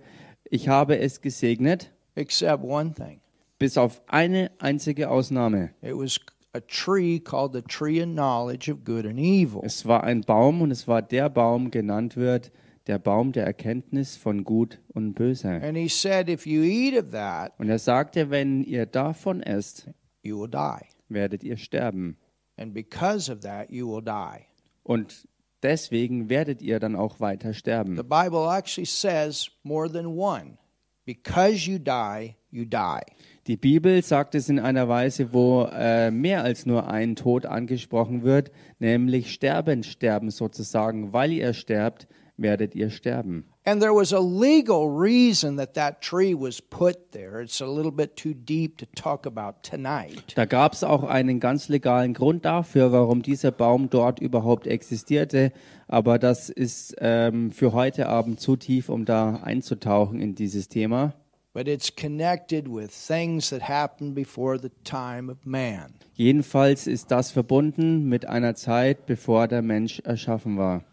ich 0.56 0.68
habe 0.68 0.98
es 1.00 1.22
gesegnet, 1.22 1.92
Except 2.16 2.64
one 2.64 2.94
thing. 2.94 3.20
bis 3.60 3.78
auf 3.78 4.02
eine 4.08 4.52
einzige 4.60 5.10
Ausnahme. 5.10 5.72
It 5.82 5.94
was 5.96 6.20
a 6.54 6.60
tree 6.62 7.20
called 7.20 7.54
the 7.54 7.62
tree 7.62 8.02
of 8.02 8.08
knowledge 8.08 8.72
of 8.72 8.84
good 8.86 9.06
and 9.06 9.20
evil. 9.20 9.62
Es 9.64 9.86
war 9.86 10.04
ein 10.04 10.22
Baum 10.22 10.62
und 10.62 10.72
es 10.72 10.88
war 10.88 11.02
der 11.02 11.30
Baum 11.30 11.70
genannt 11.72 12.16
wird, 12.16 12.52
der 12.88 13.00
Baum 13.00 13.32
der 13.32 13.46
Erkenntnis 13.46 14.16
von 14.16 14.44
Gut 14.44 14.80
und 14.94 15.14
Böse. 15.16 15.50
And 15.50 15.76
he 15.78 15.90
said, 15.90 16.30
If 16.30 16.46
you 16.46 16.62
eat 16.64 16.98
of 16.98 17.12
that, 17.12 17.54
Und 17.60 17.70
er 17.70 17.80
sagte, 17.80 18.30
wenn 18.30 18.64
ihr 18.64 18.86
davon 18.86 19.42
esst, 19.42 19.90
you 20.24 20.40
will 20.40 20.50
die. 20.50 20.86
werdet 21.10 21.44
ihr 21.44 21.58
sterben. 21.58 22.18
And 22.58 22.74
because 22.74 23.30
of 23.32 23.40
that, 23.42 23.70
you 23.70 23.88
will 23.92 24.04
die. 24.04 24.46
Und 24.84 25.28
deswegen 25.66 26.30
werdet 26.30 26.62
ihr 26.62 26.80
dann 26.80 26.96
auch 26.96 27.20
weiter 27.20 27.54
The 27.54 27.60
sterben. 27.60 27.96
Bible 27.96 28.48
actually 28.50 28.86
says 28.86 29.50
more 29.64 29.92
than 29.92 30.06
one. 30.06 30.58
Because 31.06 31.70
you 31.70 31.78
die, 31.78 32.36
you 32.50 32.66
die. 32.66 33.02
Die 33.48 33.58
Bibel 33.58 34.02
sagt 34.04 34.34
es 34.34 34.50
in 34.50 34.60
einer 34.60 34.88
Weise, 34.90 35.34
wo 35.34 35.68
äh, 35.72 36.10
mehr 36.10 36.44
als 36.44 36.66
nur 36.66 36.88
ein 36.88 37.16
Tod 37.16 37.46
angesprochen 37.46 38.24
wird, 38.24 38.52
nämlich 38.80 39.32
sterben, 39.32 39.84
sterben 39.84 40.32
sozusagen. 40.32 41.14
Weil 41.14 41.32
ihr 41.32 41.54
sterbt, 41.54 42.08
werdet 42.38 42.74
ihr 42.74 42.90
sterben. 42.90 43.46
And 43.68 43.82
there 43.82 43.96
was 43.96 44.14
a 44.14 44.20
legal 44.20 44.92
reason 44.92 45.58
that 45.58 45.74
that 45.74 46.00
tree 46.00 46.36
was 46.36 46.62
put 46.62 47.12
there. 47.14 47.42
It's 47.42 47.62
a 47.62 47.66
little 47.66 47.92
bit 47.92 48.16
too 48.16 48.36
deep 48.36 48.78
to 48.78 48.86
talk 48.96 49.26
about 49.26 49.64
tonight. 49.64 50.36
Da 50.36 50.46
gab 50.46 50.74
es 50.74 50.84
auch 50.84 51.04
einen 51.04 51.40
ganz 51.40 51.68
legalen 51.68 52.14
Grund 52.14 52.46
dafür, 52.46 52.92
warum 52.92 53.24
dieser 53.24 53.50
Baum 53.50 53.90
dort 53.90 54.20
überhaupt 54.20 54.68
existierte. 54.68 55.52
Aber 55.88 56.20
das 56.20 56.50
ist 56.50 56.96
ähm, 57.00 57.52
für 57.52 57.74
heute 57.74 58.08
Abend 58.08 58.40
zu 58.40 58.56
tief, 58.56 58.88
um 58.88 59.04
da 59.04 59.38
einzutauchen 59.38 60.22
in 60.22 60.36
dieses 60.36 60.70
Thema. 60.70 61.16
But 61.52 61.68
it's 61.68 61.90
connected 61.96 62.68
with 62.68 62.90
things 62.92 63.50
that 63.50 63.68
happened 63.68 64.14
before 64.14 64.60
the 64.60 64.70
time 64.84 65.32
of 65.32 65.40
man. 65.44 65.96
Jedenfalls 66.14 66.86
ist 66.86 67.10
das 67.10 67.32
verbunden 67.32 68.08
mit 68.08 68.28
einer 68.28 68.54
Zeit, 68.54 69.08
bevor 69.08 69.48
der 69.48 69.64
Mensch 69.64 70.02
erschaffen 70.02 70.60
war. 70.60 70.84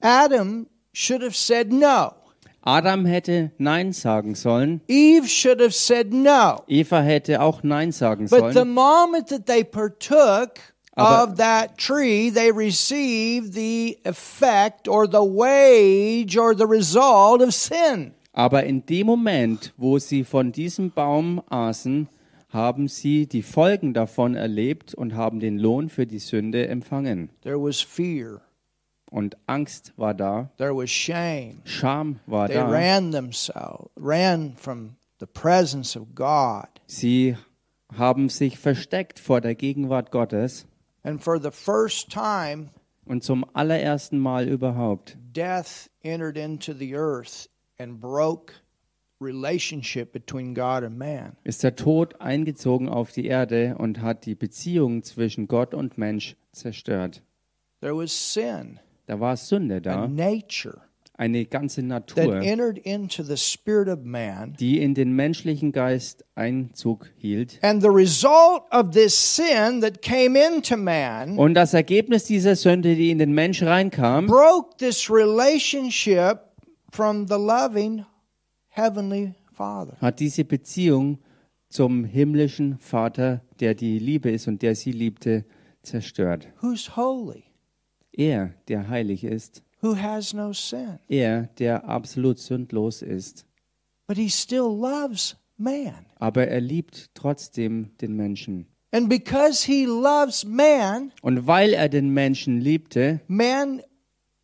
Adam 0.00 0.68
should 0.92 1.22
have 1.22 1.34
said 1.34 1.72
no. 1.72 2.12
Adam 2.64 3.04
hätte 3.06 3.50
Nein 3.58 3.92
sagen 3.92 4.34
sollen. 4.36 4.80
Eve 4.86 5.26
should 5.28 5.60
have 5.60 5.72
said 5.72 6.12
no. 6.12 6.62
Eva 6.68 7.00
hätte 7.00 7.40
auch 7.40 7.62
Nein 7.64 7.90
sagen 7.90 8.28
But 8.28 8.52
the 8.52 8.60
sollen. 8.60 8.68
moment 8.74 9.28
that 9.30 9.46
they 9.46 9.64
partook 9.64 10.60
Aber- 10.94 11.24
of 11.32 11.38
that 11.38 11.76
tree, 11.76 12.30
they 12.30 12.50
received 12.52 13.54
the 13.54 13.98
effect 14.04 14.86
or 14.86 15.06
the 15.08 15.18
wage 15.18 16.38
or 16.38 16.54
the 16.54 16.66
result 16.66 17.42
of 17.42 17.52
sin. 17.52 18.12
Aber 18.32 18.62
in 18.64 18.86
dem 18.86 19.06
Moment, 19.08 19.72
wo 19.76 19.98
sie 19.98 20.22
von 20.24 20.52
diesem 20.52 20.90
Baum 20.90 21.42
aßen, 21.50 22.08
haben 22.50 22.86
sie 22.86 23.26
die 23.26 23.42
Folgen 23.42 23.92
davon 23.94 24.34
erlebt 24.34 24.94
und 24.94 25.14
haben 25.16 25.40
den 25.40 25.58
Lohn 25.58 25.88
für 25.88 26.06
die 26.06 26.18
Sünde 26.20 26.68
empfangen. 26.68 27.30
There 27.42 27.60
was 27.60 27.80
fear, 27.80 28.40
Und 29.12 29.36
Angst 29.46 29.92
war 29.98 30.14
da, 30.14 30.50
there 30.56 30.74
was 30.74 30.90
shame. 30.90 31.60
Scham 31.64 32.18
war 32.26 32.46
They 32.48 32.56
da. 32.56 32.68
ran 32.68 33.12
themselves, 33.12 33.90
ran 33.94 34.54
from 34.56 34.96
the 35.20 35.26
presence 35.26 35.94
of 35.96 36.14
God. 36.14 36.66
Sie 36.86 37.36
haben 37.94 38.30
sich 38.30 38.58
versteckt 38.58 39.18
vor 39.20 39.42
der 39.42 39.54
Gegenwart 39.54 40.10
Gottes. 40.12 40.66
And 41.02 41.22
for 41.22 41.38
the 41.38 41.50
first 41.50 42.10
time 42.10 42.70
Und 43.04 43.22
zum 43.22 43.44
allerersten 43.52 44.18
Mal 44.18 44.48
überhaupt 44.48 45.18
death 45.36 45.90
entered 46.02 46.38
into 46.38 46.72
the 46.72 46.94
earth 46.96 47.50
and 47.78 48.00
broke 48.00 48.54
relationship 49.20 50.12
between 50.12 50.54
God 50.54 50.84
and 50.84 50.96
man. 50.98 51.36
ist 51.44 51.62
der 51.62 51.76
Tod 51.76 52.20
eingezogen 52.20 52.88
auf 52.88 53.12
die 53.12 53.26
Erde 53.26 53.74
und 53.78 54.00
hat 54.00 54.24
die 54.24 54.34
Beziehung 54.34 55.02
zwischen 55.02 55.48
Gott 55.48 55.74
und 55.74 55.98
Mensch 55.98 56.34
zerstört. 56.52 57.22
There 57.80 57.94
was 57.96 58.12
sin, 58.32 58.78
Da 59.12 59.20
war 59.20 59.36
Sünde 59.36 59.76
a 59.76 59.80
da, 59.80 60.08
nature 60.08 60.80
eine 61.18 61.44
ganze 61.44 61.82
that 61.82 62.16
Natur, 62.16 62.40
entered 62.40 62.78
into 62.78 63.22
the 63.22 63.36
spirit 63.36 63.86
of 63.86 64.04
man. 64.04 64.54
die 64.58 64.80
in 64.80 64.94
den 64.94 65.12
menschlichen 65.12 65.70
Geist 65.70 66.24
Einzug 66.34 67.10
hielt. 67.18 67.58
And 67.62 67.82
the 67.82 67.90
result 67.90 68.62
of 68.70 68.92
this 68.92 69.14
sin 69.14 69.82
that 69.82 70.00
came 70.00 70.34
into 70.34 70.78
man 70.78 71.36
Und 71.36 71.52
das 71.52 71.74
Ergebnis 71.74 72.24
dieser 72.24 72.56
Sünde, 72.56 72.96
die 72.96 73.10
in 73.10 73.18
den 73.18 73.32
Mensch 73.32 73.62
reinkam, 73.62 74.28
broke 74.28 74.78
this 74.78 75.10
relationship 75.10 76.38
from 76.90 77.28
the 77.28 77.34
loving 77.34 78.06
heavenly 78.68 79.34
Father. 79.52 79.98
hat 80.00 80.20
diese 80.20 80.46
Beziehung 80.46 81.18
zum 81.68 82.04
himmlischen 82.04 82.78
Vater, 82.78 83.42
der 83.60 83.74
die 83.74 83.98
Liebe 83.98 84.30
ist 84.30 84.48
und 84.48 84.62
der 84.62 84.74
sie 84.74 84.92
liebte, 84.92 85.44
zerstört. 85.82 86.48
Who's 86.62 86.96
holy, 86.96 87.44
Er, 88.16 88.52
der 88.68 88.88
heilig 88.88 89.24
ist, 89.24 89.62
who 89.80 89.96
has 89.96 90.32
no 90.34 90.52
sin, 90.52 90.98
er, 91.08 91.48
der 91.58 91.84
absolut 91.88 92.38
sündlos 92.38 93.02
ist, 93.02 93.46
but 94.06 94.16
he 94.16 94.28
still 94.28 94.68
loves 94.78 95.36
man. 95.56 96.06
aber 96.18 96.46
er 96.48 96.60
liebt 96.60 97.10
trotzdem 97.14 97.90
den 98.00 98.14
Menschen. 98.14 98.66
And 98.94 99.08
because 99.08 99.64
he 99.66 99.86
loves 99.86 100.44
man, 100.44 101.12
Und 101.22 101.46
weil 101.46 101.72
er 101.72 101.88
den 101.88 102.10
Menschen 102.10 102.60
liebte, 102.60 103.20
man 103.26 103.80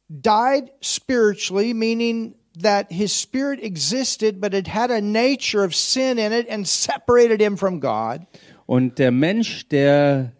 died 0.08 0.70
spiritually, 0.82 1.74
meaning 1.74 2.34
that 2.62 2.86
his 2.90 3.12
spirit 3.12 3.62
existed, 3.62 4.40
but 4.40 4.54
it 4.54 4.66
had 4.74 4.90
a 4.90 5.00
nature 5.02 5.62
of 5.62 5.74
sin 5.74 6.16
in 6.16 6.32
it 6.32 6.48
and 6.50 6.66
separated 6.66 7.40
him 7.42 7.58
from 7.58 7.80
God. 7.80 8.22
und 8.66 8.98
der 8.98 9.10
Mensch, 9.10 9.68
der 9.68 10.32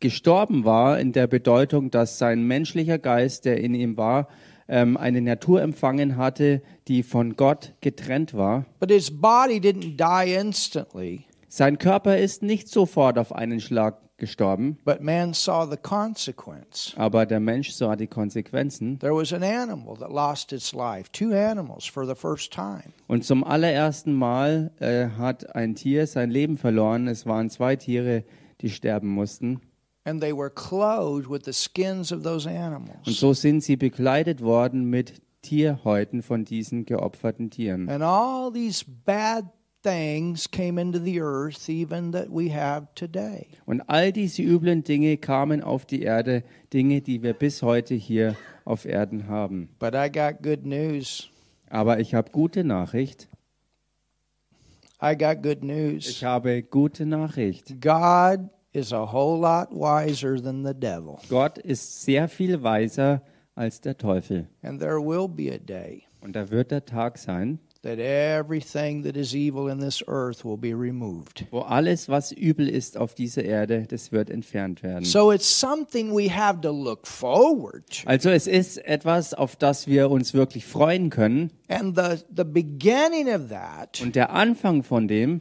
gestorben 0.00 0.64
war, 0.64 0.98
in 0.98 1.12
der 1.12 1.26
Bedeutung, 1.26 1.90
dass 1.90 2.18
sein 2.18 2.42
menschlicher 2.46 2.98
Geist, 2.98 3.44
der 3.44 3.60
in 3.60 3.74
ihm 3.74 3.96
war, 3.96 4.28
ähm, 4.68 4.96
eine 4.96 5.20
Natur 5.20 5.62
empfangen 5.62 6.16
hatte, 6.16 6.62
die 6.88 7.02
von 7.02 7.36
Gott 7.36 7.74
getrennt 7.80 8.34
war. 8.34 8.66
But 8.80 8.90
his 8.90 9.10
body 9.10 9.58
didn't 9.60 9.96
die 9.96 10.34
instantly, 10.34 11.24
Sein 11.48 11.78
Körper 11.78 12.18
ist 12.18 12.42
nicht 12.42 12.68
sofort 12.68 13.18
auf 13.18 13.34
einen 13.34 13.60
Schlag 13.60 13.96
gestorben, 14.18 14.76
but 14.84 15.00
man 15.00 15.32
saw 15.32 15.64
the 15.70 15.76
consequence. 15.76 16.92
aber 16.96 17.24
der 17.24 17.40
Mensch 17.40 17.70
sah 17.70 17.96
die 17.96 18.08
Konsequenzen. 18.08 18.98
There 18.98 19.14
was 19.14 19.32
an 19.32 19.42
animal 19.42 19.96
that 19.96 20.10
lost 20.10 20.52
its 20.52 20.74
life, 20.74 21.10
two 21.12 21.32
animals 21.32 21.86
for 21.86 22.04
the 22.04 22.14
first 22.14 22.52
time. 22.52 22.82
Und 23.06 23.24
zum 23.24 23.44
allerersten 23.44 24.12
Mal 24.12 24.72
äh, 24.80 25.08
hat 25.16 25.54
ein 25.54 25.74
Tier 25.76 26.06
sein 26.06 26.30
Leben 26.30 26.56
verloren. 26.58 27.06
Es 27.06 27.26
waren 27.26 27.48
zwei 27.48 27.76
Tiere, 27.76 28.24
die 28.60 28.70
sterben 28.70 29.08
mussten. 29.08 29.60
And 30.08 30.22
they 30.22 30.32
were 30.32 30.48
clothed 30.48 31.28
with 31.28 31.44
the 31.44 31.52
skins 31.52 32.12
of 32.12 32.22
those 32.22 32.48
Und 32.48 32.88
so 33.04 33.34
sind 33.34 33.62
sie 33.62 33.76
bekleidet 33.76 34.40
worden 34.40 34.88
mit 34.88 35.20
Tierhäuten 35.42 36.22
von 36.22 36.46
diesen 36.46 36.86
geopferten 36.86 37.50
Tieren. 37.50 37.90
And 37.90 38.02
all 38.02 38.50
these 38.50 38.84
bad 39.04 39.44
things 39.82 40.50
came 40.50 40.80
into 40.80 40.98
the 40.98 41.20
earth, 41.20 41.68
even 41.68 42.12
that 42.12 42.28
we 42.30 42.50
have 42.50 42.88
today. 42.94 43.48
Und 43.66 43.82
all 43.82 44.12
diese 44.12 44.42
üblen 44.42 44.82
Dinge 44.82 45.18
kamen 45.18 45.62
auf 45.62 45.84
die 45.84 46.02
Erde, 46.02 46.42
Dinge, 46.72 47.02
die 47.02 47.22
wir 47.22 47.34
bis 47.34 47.62
heute 47.62 47.94
hier 47.94 48.34
auf 48.64 48.86
Erden 48.86 49.28
haben. 49.28 49.68
But 49.78 49.94
I 49.94 50.10
got 50.10 50.42
good 50.42 50.64
news. 50.64 51.28
Aber 51.68 52.00
ich 52.00 52.14
habe 52.14 52.30
gute 52.30 52.64
Nachricht. 52.64 53.28
I 55.02 55.14
got 55.16 55.42
good 55.42 55.58
Ich 55.58 55.62
news. 55.62 56.22
habe 56.22 56.62
gute 56.62 57.06
Nachricht. 57.06 57.80
God 57.80 58.48
is 58.72 58.92
a 58.92 59.12
whole 59.12 59.40
lot 59.40 59.68
wiser 59.72 60.40
than 60.40 60.64
the 60.64 60.74
devil. 60.74 61.18
Gott 61.28 61.58
ist 61.58 62.02
sehr 62.02 62.28
viel 62.28 62.62
weiser 62.62 63.22
als 63.54 63.80
der 63.80 63.96
Teufel. 63.96 64.48
And 64.62 64.80
there 64.80 65.00
will 65.00 65.28
be 65.28 65.52
a 65.52 65.58
day 65.58 66.04
Und 66.20 66.34
da 66.34 66.50
wird 66.50 66.70
der 66.70 66.84
Tag 66.84 67.16
sein, 67.18 67.60
that 67.82 67.98
everything 68.00 69.04
that 69.04 69.16
is 69.16 69.34
evil 69.34 69.68
in 69.68 69.78
this 69.78 70.02
earth 70.08 70.44
will 70.44 70.56
be 70.56 70.74
removed. 70.74 71.46
wo 71.52 71.60
alles, 71.60 72.08
was 72.08 72.32
übel 72.32 72.68
ist 72.68 72.96
auf 72.96 73.14
dieser 73.14 73.44
Erde, 73.44 73.84
das 73.86 74.10
wird 74.10 74.30
entfernt 74.30 74.82
werden. 74.82 75.04
So 75.04 75.30
it's 75.32 75.48
something 75.60 76.12
we 76.12 76.28
have 76.28 76.60
to 76.60 76.70
look 76.72 77.06
forward 77.06 77.84
to. 78.02 78.08
Also 78.08 78.30
es 78.30 78.46
ist 78.48 78.78
etwas, 78.84 79.32
auf 79.32 79.54
das 79.56 79.86
wir 79.86 80.10
uns 80.10 80.34
wirklich 80.34 80.66
freuen 80.66 81.08
können. 81.10 81.52
And 81.68 81.96
the, 81.96 82.22
the 82.36 82.44
beginning 82.44 83.28
of 83.28 83.48
that 83.48 84.00
Und 84.02 84.16
der 84.16 84.30
Anfang 84.30 84.82
von 84.82 85.06
dem 85.06 85.40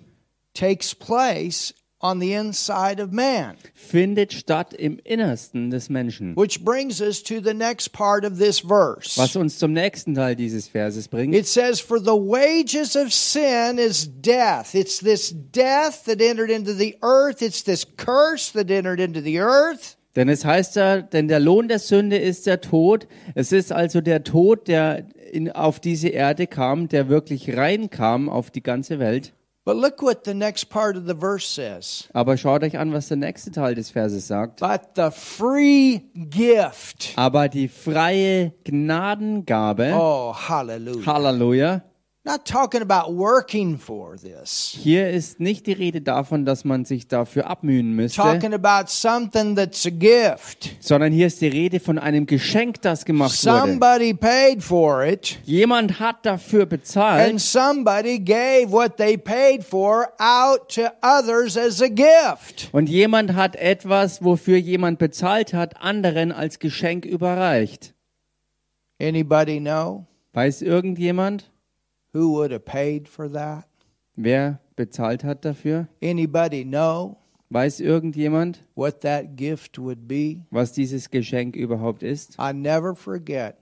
takes 0.53 0.93
place 0.93 1.73
on 1.99 2.19
the 2.19 2.33
inside 2.33 3.01
of 3.01 3.11
man. 3.11 3.55
findet 3.73 4.33
statt 4.33 4.73
im 4.73 4.99
Innersten 5.03 5.69
des 5.71 5.89
Menschen. 5.89 6.35
Which 6.35 6.63
brings 6.63 7.01
us 7.01 7.23
to 7.23 7.41
the 7.41 7.53
next 7.53 7.91
part 7.91 8.23
of 8.23 8.37
this 8.37 8.59
verse. 8.59 9.17
Was 9.17 9.35
uns 9.35 9.57
zum 9.57 9.73
nächsten 9.73 10.13
Teil 10.13 10.35
dieses 10.35 10.67
Verses 10.67 11.07
bringt. 11.07 11.35
It 11.35 11.47
says, 11.47 11.79
For 11.79 11.99
the 11.99 12.11
wages 12.11 12.95
of 12.95 13.11
sin 13.11 13.77
is 13.77 14.09
death. 14.21 14.75
It's 14.75 14.99
this 14.99 15.33
death 15.33 16.05
that 16.05 16.21
entered 16.21 16.49
into 16.49 16.73
the 16.73 16.97
earth, 17.01 17.41
it's 17.41 17.63
this 17.63 17.85
curse 17.97 18.51
that 18.53 18.69
entered 18.69 18.99
into 18.99 19.21
the 19.21 19.39
earth. 19.39 19.97
Denn 20.15 20.29
es 20.29 20.45
heißt 20.45 20.75
ja, 20.77 21.01
denn 21.01 21.27
der 21.27 21.39
Lohn 21.39 21.67
der 21.67 21.77
Sünde 21.77 22.17
ist 22.17 22.47
der 22.47 22.59
Tod. 22.59 23.07
Es 23.35 23.51
ist 23.51 23.71
also 23.71 24.01
der 24.01 24.23
Tod, 24.23 24.67
der 24.67 25.05
in, 25.31 25.51
auf 25.51 25.79
diese 25.79 26.09
Erde 26.09 26.47
kam, 26.47 26.89
der 26.89 27.07
wirklich 27.07 27.55
reinkam 27.55 28.27
auf 28.27 28.49
die 28.49 28.63
ganze 28.63 28.97
Welt. 28.97 29.33
But 29.67 29.75
look 29.75 30.01
what 30.01 30.23
the 30.23 30.33
next 30.33 30.69
part 30.69 30.95
of 30.95 31.07
the 31.07 31.13
verse 31.13 31.45
says. 31.45 32.07
Aber 32.13 32.37
schaut 32.37 32.63
euch 32.63 32.77
an, 32.77 32.93
was 32.93 33.09
der 33.09 33.17
nächste 33.17 33.51
Teil 33.51 33.75
des 33.75 33.89
Verses 33.89 34.25
sagt. 34.25 34.61
But 34.61 34.95
the 34.95 35.11
free 35.11 36.03
gift. 36.15 37.11
Aber 37.17 37.49
die 37.49 37.67
freie 37.67 38.53
Gnadengabe, 38.63 39.91
Oh, 39.93 40.33
hallelujah. 40.33 41.05
Halleluja, 41.05 41.81
Not 42.27 42.43
talking 42.43 42.81
about 42.81 43.13
working 43.15 43.77
for 43.77 44.17
this. 44.17 44.77
hier 44.83 45.09
ist 45.09 45.39
nicht 45.39 45.65
die 45.65 45.71
Rede 45.71 46.01
davon, 46.01 46.43
dass 46.43 46.65
man 46.65 46.83
sich 46.83 47.07
dafür 47.07 47.47
abmühen 47.47 47.93
müsste, 47.93 48.21
Talking 48.21 48.53
about 48.53 48.87
something 48.89 49.55
that's 49.55 49.85
a 49.85 49.89
gift. 49.89 50.75
sondern 50.81 51.13
hier 51.13 51.27
ist 51.27 51.39
die 51.39 51.47
Rede 51.47 51.79
von 51.79 51.97
einem 51.97 52.25
Geschenk, 52.25 52.81
das 52.81 53.05
gemacht 53.05 53.31
wurde. 53.45 53.59
Somebody 53.59 54.13
paid 54.13 54.61
for 54.61 55.05
it, 55.05 55.39
Jemand 55.45 56.01
hat 56.01 56.25
dafür 56.25 56.65
bezahlt 56.65 57.29
and 57.29 57.39
somebody 57.39 58.19
gave 58.19 58.71
what 58.71 58.97
they 58.97 59.17
paid 59.17 59.63
for 59.63 60.09
out 60.19 60.67
to 60.75 60.81
others 61.01 61.55
as 61.57 61.81
a 61.81 61.87
gift. 61.87 62.67
und 62.73 62.89
jemand 62.89 63.35
hat 63.35 63.55
etwas, 63.55 64.21
wofür 64.21 64.57
jemand 64.57 64.99
bezahlt 64.99 65.53
hat, 65.53 65.81
anderen 65.81 66.33
als 66.33 66.59
Geschenk 66.59 67.05
überreicht. 67.05 67.93
Anybody 69.01 69.59
know 69.61 70.05
Weiß 70.33 70.61
irgendjemand, 70.61 71.49
who 72.13 72.31
would 72.33 72.51
have 72.51 72.65
paid 72.65 73.07
for 73.07 73.27
that? 73.29 73.65
wer 74.15 74.59
bezahlt 74.75 75.23
hat 75.23 75.43
dafür? 75.45 75.87
Anybody 76.01 76.63
know 76.63 77.17
Weiß 77.49 77.79
irgendjemand, 77.79 78.59
what 78.75 79.01
that 79.01 79.37
gift 79.37 79.79
would 79.79 80.07
be? 80.07 80.41
was 80.51 80.73
dieses 80.73 81.09
Geschenk 81.09 81.55
überhaupt 81.55 82.03
ist? 82.03 82.35
I 82.37 82.51
never 82.53 82.93
forget 82.95 83.57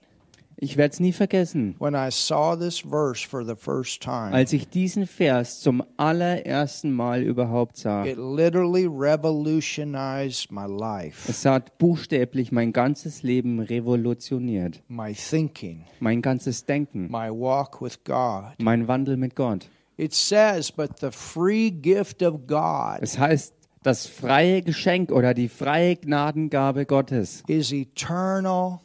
Ich 0.58 0.78
werde 0.78 0.92
es 0.94 1.00
nie 1.00 1.12
vergessen. 1.12 1.74
when 1.78 1.94
I 1.94 2.10
saw 2.10 2.56
this 2.58 2.78
verse 2.78 3.26
for 3.26 3.44
the 3.44 3.54
first 3.56 4.02
time. 4.02 4.32
Als 4.32 4.52
ich 4.54 4.68
diesen 4.70 5.06
Vers 5.06 5.60
zum 5.60 5.82
allerersten 5.98 6.92
Mal 6.92 7.22
überhaupt 7.22 7.76
sah, 7.76 8.06
It 8.06 8.16
literally 8.16 8.86
revolutionized 8.86 10.50
my 10.50 10.66
life, 10.66 11.30
es 11.30 11.44
hat 11.44 11.78
buchstäblich 11.78 12.52
mein 12.52 12.72
ganzes 12.72 13.22
Leben 13.22 13.60
revolutioniert. 13.60 14.82
my 14.88 15.12
thinking, 15.14 15.84
Mein 16.00 16.22
ganzes 16.22 16.64
Denken, 16.64 17.08
my 17.10 17.30
walk 17.30 17.80
with 17.82 18.02
God. 18.04 18.54
mein 18.58 18.88
Wandel 18.88 19.16
mit 19.16 19.34
Gott. 19.36 19.68
It 19.98 20.12
says, 20.14 20.70
but 20.70 20.98
the 21.00 21.10
free 21.10 21.70
gift 21.70 22.22
of 22.22 22.46
God 22.46 22.98
Es 23.00 23.18
heißt, 23.18 23.54
das 23.82 24.06
freie 24.06 24.62
Geschenk 24.62 25.12
oder 25.12 25.32
die 25.32 25.48
freie 25.48 25.96
Gnadengabe 25.96 26.86
Gottes 26.86 27.42
is 27.46 27.72
eternal 27.72 28.80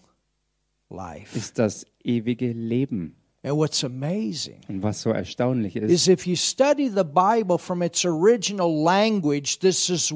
life. 0.91 1.37
ist 1.37 1.57
das 1.57 1.85
ewige 2.03 2.51
Leben. 2.51 3.15
And 3.43 3.55
what's 3.55 3.83
amazing 3.83 4.61
Und 4.67 4.83
was 4.83 5.01
so 5.01 5.09
erstaunlich 5.09 5.75
ist, 5.75 5.91
is 5.91 6.07
if 6.07 6.27
you 6.27 6.35
study 6.35 6.89
the 6.89 7.03
Bible 7.03 7.57
from 7.57 7.81
its 7.81 8.05
original 8.05 8.83
language, 8.83 9.57
this 9.59 9.89
is 9.89 10.13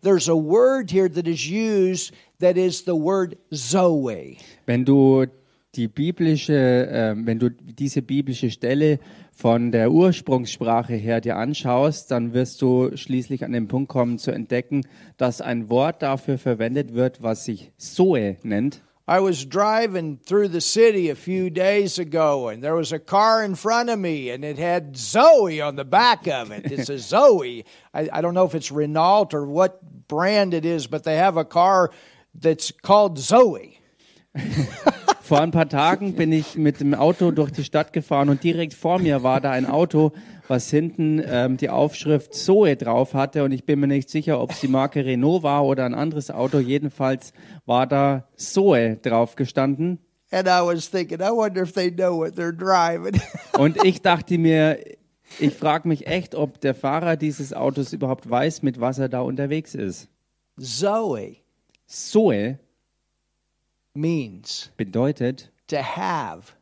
there's 0.00 0.28
a 0.28 0.34
word 0.34 0.90
here 0.90 1.10
that 1.10 1.26
is 1.26 1.46
used 1.46 2.14
that 2.40 2.56
is 2.56 2.82
the 2.86 2.94
word 2.94 3.36
Zoe. 3.52 4.38
wenn 4.64 4.86
du 4.86 5.26
die 5.74 5.88
biblische, 5.88 6.54
äh, 6.54 7.14
wenn 7.16 7.38
du 7.38 7.50
diese 7.50 8.02
biblische 8.02 8.50
Stelle 8.50 8.98
von 9.32 9.72
der 9.72 9.90
Ursprungssprache 9.90 10.94
her 10.94 11.20
dir 11.20 11.36
anschaust, 11.36 12.10
dann 12.10 12.34
wirst 12.34 12.60
du 12.62 12.96
schließlich 12.96 13.44
an 13.44 13.52
den 13.52 13.68
Punkt 13.68 13.88
kommen 13.88 14.18
zu 14.18 14.30
entdecken, 14.30 14.82
dass 15.16 15.40
ein 15.40 15.70
Wort 15.70 16.02
dafür 16.02 16.38
verwendet 16.38 16.94
wird, 16.94 17.22
was 17.22 17.44
sich 17.44 17.72
Zoe 17.76 18.36
nennt. 18.42 18.82
I 19.06 19.18
was 19.18 19.44
driving 19.44 20.18
through 20.18 20.48
the 20.48 20.60
city 20.60 21.10
a 21.10 21.16
few 21.16 21.50
days 21.50 21.98
ago, 21.98 22.48
and 22.48 22.62
there 22.62 22.76
was 22.76 22.92
a 22.92 23.00
car 23.00 23.42
in 23.42 23.56
front 23.56 23.90
of 23.90 23.98
me, 23.98 24.30
and 24.30 24.44
it 24.44 24.58
had 24.58 24.96
Zoe 24.96 25.60
on 25.60 25.74
the 25.74 25.84
back 25.84 26.28
of 26.28 26.52
it. 26.52 26.70
It's 26.70 26.88
a 26.88 26.98
Zoe. 27.00 27.64
I, 27.92 28.08
I 28.12 28.20
don't 28.20 28.34
know 28.34 28.44
if 28.44 28.54
it's 28.54 28.70
Renault 28.70 29.30
or 29.32 29.44
what 29.44 29.82
brand 30.06 30.54
it 30.54 30.64
is, 30.64 30.86
but 30.86 31.02
they 31.02 31.16
have 31.16 31.36
a 31.36 31.44
car 31.44 31.90
that's 32.34 32.70
called 32.70 33.18
Zoe. 33.18 33.80
Vor 35.22 35.40
ein 35.40 35.50
paar 35.50 35.68
Tagen 35.68 36.14
bin 36.14 36.32
ich 36.32 36.56
mit 36.56 36.80
dem 36.80 36.94
Auto 36.94 37.30
durch 37.30 37.50
die 37.50 37.64
Stadt 37.64 37.92
gefahren 37.92 38.28
und 38.28 38.42
direkt 38.42 38.74
vor 38.74 38.98
mir 38.98 39.22
war 39.22 39.40
da 39.40 39.50
ein 39.52 39.66
Auto, 39.66 40.12
was 40.48 40.70
hinten 40.70 41.22
ähm, 41.24 41.56
die 41.56 41.70
Aufschrift 41.70 42.34
Zoe 42.34 42.76
drauf 42.76 43.14
hatte 43.14 43.44
und 43.44 43.52
ich 43.52 43.64
bin 43.64 43.80
mir 43.80 43.86
nicht 43.86 44.10
sicher, 44.10 44.40
ob 44.40 44.52
es 44.52 44.60
die 44.60 44.68
Marke 44.68 45.04
Renault 45.04 45.42
war 45.42 45.64
oder 45.64 45.84
ein 45.84 45.94
anderes 45.94 46.30
Auto. 46.30 46.58
Jedenfalls 46.58 47.32
war 47.66 47.86
da 47.86 48.28
Zoe 48.36 48.96
drauf 48.96 49.36
gestanden. 49.36 49.98
Und 53.58 53.84
ich 53.84 54.00
dachte 54.00 54.38
mir, 54.38 54.78
ich 55.38 55.52
frage 55.52 55.86
mich 55.86 56.06
echt, 56.06 56.34
ob 56.34 56.58
der 56.62 56.74
Fahrer 56.74 57.16
dieses 57.16 57.52
Autos 57.52 57.92
überhaupt 57.92 58.30
weiß, 58.30 58.62
mit 58.62 58.80
was 58.80 58.98
er 58.98 59.10
da 59.10 59.20
unterwegs 59.20 59.74
ist. 59.74 60.08
Zoe 60.58 61.36
Zoe 61.86 62.58
means 63.92 64.70
bedeutet 64.78 65.52
to 65.66 65.76
have 65.76 66.54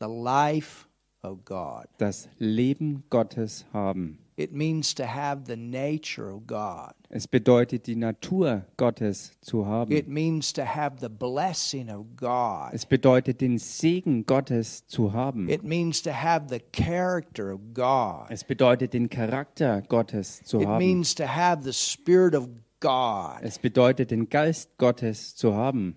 the 0.00 0.08
life 0.08 0.86
of 1.22 1.44
God. 1.44 1.86
das 1.98 2.28
Leben 2.38 3.04
Gottes 3.10 3.66
haben. 3.72 4.18
It 4.36 4.52
means 4.54 4.94
to 4.94 5.04
have 5.04 5.42
the 5.46 5.56
nature 5.56 6.32
of 6.34 6.46
God. 6.46 6.92
Es 7.10 7.28
bedeutet 7.28 7.86
die 7.86 7.96
Natur 7.96 8.64
Gottes 8.78 9.32
zu 9.42 9.66
haben. 9.66 9.92
It 9.92 10.08
means 10.08 10.52
to 10.54 10.62
have 10.64 10.96
the 10.98 11.10
blessing 11.10 11.90
of 11.90 12.06
God. 12.16 12.72
Es 12.72 12.86
bedeutet 12.86 13.42
den 13.42 13.58
Segen 13.58 14.24
Gottes 14.24 14.86
zu 14.86 15.12
haben. 15.12 15.48
It 15.50 15.62
means 15.62 16.00
to 16.02 16.10
have 16.10 16.46
the 16.48 16.60
character 16.72 17.52
of 17.52 17.60
God. 17.74 18.30
Es 18.30 18.42
bedeutet 18.42 18.94
den 18.94 19.10
Charakter 19.10 19.82
Gottes 19.82 20.42
zu 20.44 20.60
It 20.60 20.66
haben. 20.68 20.78
means 20.78 21.14
to 21.14 21.24
have 21.26 21.62
the 21.62 21.74
Spirit 21.74 22.34
of 22.34 22.48
God. 22.80 23.42
Es 23.42 23.58
bedeutet 23.58 24.10
den 24.10 24.30
Geist 24.30 24.78
Gottes 24.78 25.36
zu 25.36 25.54
haben. 25.54 25.96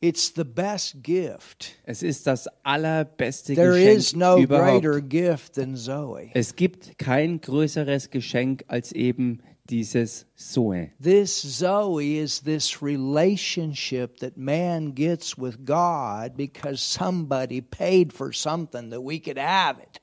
It's 0.00 0.30
the 0.34 0.44
best 0.44 1.02
gift. 1.02 1.72
Es 1.84 2.02
ist 2.02 2.26
das 2.26 2.46
allerbeste 2.62 3.54
There 3.54 3.78
is 3.80 4.12
Geschenk 4.12 4.20
no 4.20 4.36
greater 4.46 4.96
überhaupt. 4.96 5.10
gift 5.10 5.54
than 5.54 5.74
Zoe. 5.74 6.30
Es 6.34 6.54
gibt 6.54 6.98
kein 6.98 7.40
größeres 7.40 8.10
Geschenk 8.10 8.64
als 8.68 8.92
eben 8.92 9.40
dieses 9.70 10.26
Zoe. 10.36 10.90
This 11.02 11.40
Zoe 11.58 12.18
is 12.20 12.42
this 12.42 12.82
relationship 12.82 14.18
that 14.18 14.36
man 14.36 14.94
gets 14.94 15.38
with 15.38 15.64
God 15.64 16.36
because 16.36 16.78
somebody 16.78 17.62
paid 17.62 18.12
for 18.12 18.32
something 18.32 18.90
that 18.90 19.00
we 19.02 19.18
could 19.18 19.38
have 19.38 19.80
it. 19.80 20.00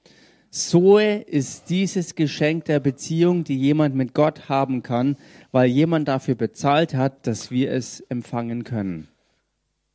Zoe 0.51 1.21
ist 1.21 1.69
dieses 1.69 2.15
Geschenk 2.15 2.65
der 2.65 2.79
Beziehung, 2.79 3.43
die 3.43 3.58
jemand 3.58 3.95
mit 3.95 4.13
Gott 4.13 4.49
haben 4.49 4.84
kann, 4.84 5.17
weil 5.51 5.67
jemand 5.67 6.08
dafür 6.08 6.36
bezahlt 6.36 6.93
hat, 6.93 7.25
dass 7.25 7.49
wir 7.49 7.71
es 7.71 8.01
empfangen 8.10 8.63
können. 8.63 9.08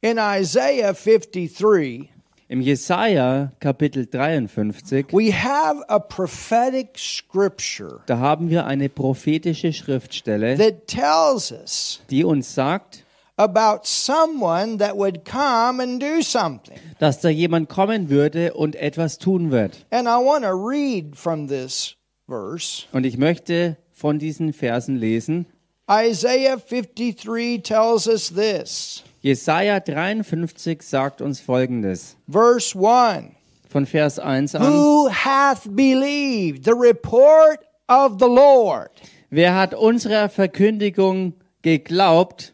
In 0.01 0.17
Isaiah 0.17 0.95
53, 0.95 2.09
Im 2.49 2.61
Jesaja 2.61 3.51
Kapitel 3.59 4.07
53, 4.07 5.13
we 5.13 5.33
have 5.33 5.83
a 5.89 5.99
prophetic 5.99 6.97
scripture 6.97 8.01
da 8.07 8.19
haben 8.19 8.49
wir 8.49 8.65
eine 8.65 8.89
prophetische 8.89 9.73
Schriftstelle, 9.73 10.57
that 10.57 10.87
tells 10.87 11.51
us 11.51 12.01
die 12.11 12.23
uns 12.23 12.55
sagt, 12.55 13.03
about 13.39 13.81
someone 13.87 14.79
that 14.79 14.97
would 14.97 15.25
come 15.25 15.83
and 15.83 16.01
do 16.01 16.23
something. 16.23 16.79
dass 17.01 17.21
da 17.21 17.29
jemand 17.29 17.69
kommen 17.69 18.09
würde 18.09 18.55
und 18.55 18.77
etwas 18.77 19.19
tun 19.19 19.51
wird. 19.51 19.85
And 19.91 20.07
I 20.07 20.17
want 20.25 20.45
to 20.45 20.53
read 20.53 21.17
from 21.17 21.49
this 21.49 21.97
verse. 22.29 22.85
Und 22.93 23.05
ich 23.05 23.19
möchte 23.19 23.77
von 23.91 24.21
diesen 24.21 24.53
Versen 24.53 24.95
lesen. 24.95 25.47
Isaiah 25.91 26.57
53 26.57 27.63
tells 27.65 28.07
us 28.07 28.33
this. 28.33 29.03
Jesaja 29.21 29.81
53 29.81 30.83
sagt 30.83 31.21
uns 31.21 31.41
folgendes. 31.41 32.17
Verse 32.29 32.75
1 32.75 33.35
Von 33.69 33.85
Vers 33.85 34.19
1 34.19 34.55
an. 34.55 34.63
Who 34.63 35.09
hath 35.11 35.69
believed 35.75 36.65
the 36.65 36.75
report 36.75 37.59
of 37.89 38.19
the 38.19 38.29
Lord? 38.29 38.91
Wer 39.31 39.55
hat 39.55 39.75
unserer 39.75 40.29
Verkündigung 40.29 41.35
geglaubt? 41.63 42.53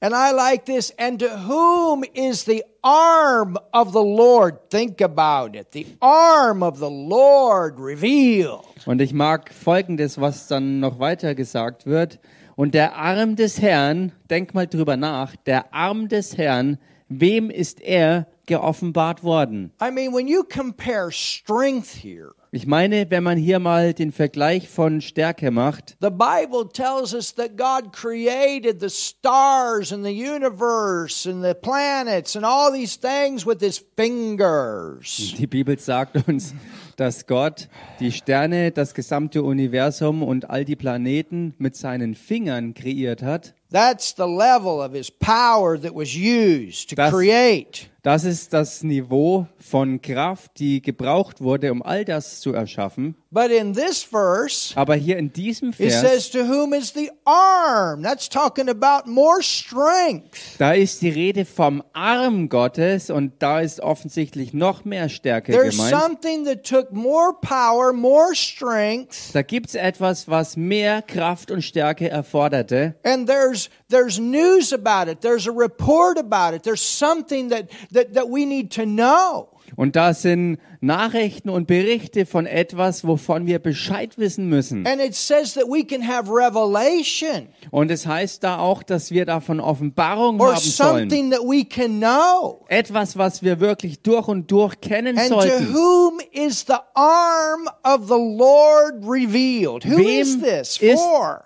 And 0.00 0.14
I 0.14 0.32
like 0.32 0.66
this. 0.66 0.92
And 0.98 1.18
to 1.20 1.28
whom 1.46 2.04
is 2.14 2.44
the 2.44 2.64
arm 2.82 3.56
of 3.72 3.92
the 3.92 4.02
Lord? 4.02 4.68
Think 4.68 5.00
about 5.00 5.56
it. 5.56 5.70
The 5.72 5.86
arm 6.00 6.62
of 6.62 6.78
the 6.78 6.90
Lord 6.90 7.78
revealed. 7.78 8.66
Und 8.84 9.00
ich 9.00 9.12
mag 9.12 9.52
folgendes, 9.52 10.20
was 10.20 10.48
dann 10.48 10.80
noch 10.80 10.98
weiter 10.98 11.34
gesagt 11.34 11.86
wird. 11.86 12.18
Und 12.56 12.74
der 12.74 12.96
Arm 12.96 13.36
des 13.36 13.60
Herrn, 13.60 14.12
denk 14.30 14.54
mal 14.54 14.66
drüber 14.66 14.96
nach, 14.96 15.36
der 15.36 15.72
Arm 15.72 16.08
des 16.08 16.36
Herrn, 16.36 16.78
wem 17.08 17.50
ist 17.50 17.80
er 17.80 18.26
geoffenbart 18.46 19.22
worden? 19.22 19.72
I 19.80 19.90
mean, 19.90 20.12
when 20.12 20.26
you 20.28 20.42
compare 20.44 21.10
strength 21.10 21.88
here, 22.02 22.34
Ich 22.54 22.66
meine, 22.66 23.10
wenn 23.10 23.22
man 23.22 23.38
hier 23.38 23.58
mal 23.60 23.94
den 23.94 24.12
Vergleich 24.12 24.68
von 24.68 25.00
Stärke 25.00 25.50
macht, 25.50 25.96
the 26.02 26.10
Bible 26.10 26.68
tells 26.70 27.14
us 27.14 27.34
that 27.36 27.56
God 27.56 27.94
created 27.94 28.78
the 28.78 28.90
stars 28.90 29.90
and 29.90 30.04
the 30.04 30.12
universe 30.12 31.26
and 31.26 31.42
the 31.42 31.54
planets 31.54 32.36
and 32.36 32.44
all 32.44 32.70
these 32.70 32.98
things 33.00 33.46
with 33.46 33.60
his 33.60 33.82
fingers. 33.96 35.34
die 35.38 35.46
Bibel 35.46 35.78
sagt 35.78 36.28
uns, 36.28 36.54
dass 37.02 37.26
Gott 37.26 37.68
die 37.98 38.12
Sterne, 38.12 38.70
das 38.70 38.94
gesamte 38.94 39.42
Universum 39.42 40.22
und 40.22 40.48
all 40.50 40.64
die 40.64 40.76
Planeten 40.76 41.52
mit 41.58 41.74
seinen 41.74 42.14
Fingern 42.14 42.74
kreiert 42.74 43.22
hat. 43.24 43.54
That's 43.72 44.14
the 44.16 44.22
level 44.24 44.80
of 44.86 44.92
his 44.92 45.10
power 45.10 45.80
that 45.80 45.94
was 45.94 46.14
used 46.14 46.90
to 46.90 46.94
Das- 46.96 47.10
create. 47.12 47.88
Das 48.02 48.24
ist 48.24 48.52
das 48.52 48.82
Niveau 48.82 49.46
von 49.60 50.02
Kraft, 50.02 50.58
die 50.58 50.82
gebraucht 50.82 51.40
wurde, 51.40 51.70
um 51.70 51.82
all 51.84 52.04
das 52.04 52.40
zu 52.40 52.52
erschaffen. 52.52 53.14
But 53.30 53.50
in 53.52 53.72
this 53.74 54.02
verse, 54.02 54.76
Aber 54.76 54.96
hier 54.96 55.16
in 55.18 55.32
diesem 55.32 55.68
it 55.70 55.76
Vers, 55.76 56.00
says, 56.00 56.30
To 56.32 56.40
whom 56.40 56.74
is 56.74 56.92
the 56.92 57.10
arm? 57.24 58.02
That's 58.02 58.28
talking 58.28 58.68
about 58.68 59.08
more 59.08 59.40
strength. 59.40 60.58
da 60.58 60.72
ist 60.72 61.00
die 61.00 61.10
Rede 61.10 61.44
vom 61.44 61.82
Arm 61.92 62.48
Gottes 62.48 63.08
und 63.08 63.34
da 63.38 63.60
ist 63.60 63.80
offensichtlich 63.80 64.52
noch 64.52 64.84
mehr 64.84 65.08
Stärke 65.08 65.52
There's 65.52 65.76
gemeint. 65.76 65.96
something 65.96 66.44
that 66.44 66.64
took 66.64 66.91
more 66.92 67.32
power, 67.34 67.92
more 67.92 68.34
strength, 68.34 69.32
Da 69.32 69.42
gibt 69.42 69.68
es 69.68 69.74
etwas, 69.74 70.28
was 70.28 70.56
mehr 70.56 71.02
Kraft 71.02 71.50
und 71.50 71.62
Stärke 71.62 72.10
erforderte. 72.10 72.94
and 73.04 73.26
there's 73.28 73.68
there's 73.88 74.18
news 74.18 74.72
about 74.72 75.08
it. 75.08 75.20
There's 75.20 75.46
a 75.46 75.52
report 75.52 76.18
about 76.18 76.54
it. 76.54 76.62
There's 76.62 76.82
something 76.82 77.48
that 77.50 77.70
that, 77.92 78.14
that 78.14 78.28
we 78.28 78.44
need 78.46 78.70
to 78.72 78.86
know. 78.86 79.48
Und 79.76 79.96
da 79.96 80.14
sind 80.14 80.58
Nachrichten 80.80 81.48
und 81.48 81.66
Berichte 81.66 82.26
von 82.26 82.46
etwas, 82.46 83.06
wovon 83.06 83.46
wir 83.46 83.58
Bescheid 83.58 84.18
wissen 84.18 84.48
müssen. 84.48 84.86
And 84.86 85.00
it 85.00 85.14
says 85.14 85.54
that 85.54 85.64
we 85.64 85.84
can 85.84 86.06
have 86.06 86.30
revelation 86.30 87.48
Und 87.70 87.90
es 87.90 88.06
heißt 88.06 88.42
da 88.44 88.58
auch, 88.58 88.82
dass 88.82 89.10
wir 89.10 89.24
davon 89.26 89.60
Offenbarung 89.60 90.40
haben 90.40 90.56
sollen. 90.58 91.08
something 91.10 91.30
that 91.30 91.40
we 91.40 91.64
can 91.64 91.98
know. 92.00 92.64
Etwas, 92.68 93.16
was 93.16 93.42
wir 93.42 93.60
wirklich 93.60 94.02
durch 94.02 94.28
und 94.28 94.50
durch 94.50 94.80
kennen 94.80 95.16
And 95.18 95.28
sollten. 95.28 95.72
whom 95.72 96.18
is 96.32 96.64
the 96.66 96.74
arm 96.94 97.68
of 97.84 98.06
the 98.08 98.14
Lord 98.14 98.94
revealed? 99.06 99.84
Who 99.84 99.98
is 99.98 100.40
Wem 100.40 100.44
ist 100.44 100.80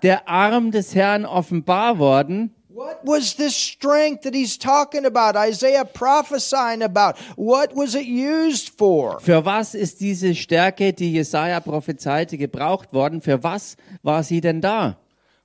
der 0.03 0.27
Arm 0.27 0.71
des 0.71 0.95
Herrn 0.95 1.25
offenbar 1.25 1.99
worden? 1.99 2.53
What 2.77 3.03
was 3.03 3.33
this 3.33 3.55
strength 3.55 4.21
that 4.21 4.35
he's 4.35 4.55
talking 4.55 5.03
about? 5.03 5.35
Isaiah 5.35 5.83
prophesying 5.83 6.83
about. 6.83 7.17
What 7.35 7.75
was 7.75 7.95
it 7.95 8.05
used 8.05 8.69
for? 8.69 9.19
Für 9.19 9.43
was 9.43 9.73
ist 9.73 9.99
diese 9.99 10.35
Stärke, 10.35 10.93
die 10.93 11.11
Jesaja 11.11 11.59
prophezeite, 11.59 12.37
gebraucht 12.37 12.93
worden? 12.93 13.21
Für 13.21 13.41
was 13.41 13.77
war 14.03 14.21
sie 14.21 14.41
denn 14.41 14.61
da? 14.61 14.95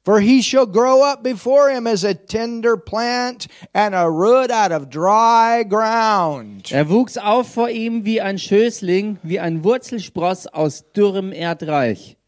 For 0.04 0.20
he 0.20 0.42
shall 0.42 0.66
grow 0.66 1.02
up 1.02 1.22
before 1.22 1.70
him 1.70 1.86
as 1.86 2.04
a 2.04 2.12
tender 2.12 2.76
plant 2.76 3.46
and 3.72 3.94
a 3.94 4.04
root 4.04 4.50
out 4.50 4.70
of 4.70 4.90
dry 4.90 5.64
ground. 5.66 6.70
Er 6.70 6.90
wuchs 6.90 7.16
auf 7.16 7.48
vor 7.50 7.70
ihm 7.70 8.04
wie 8.04 8.20
ein 8.20 8.36
Schößling, 8.36 9.16
wie 9.22 9.40
ein 9.40 9.64
Wurzelspross 9.64 10.48
aus 10.48 10.84
dürrem 10.92 11.32
Erdreich. 11.32 12.18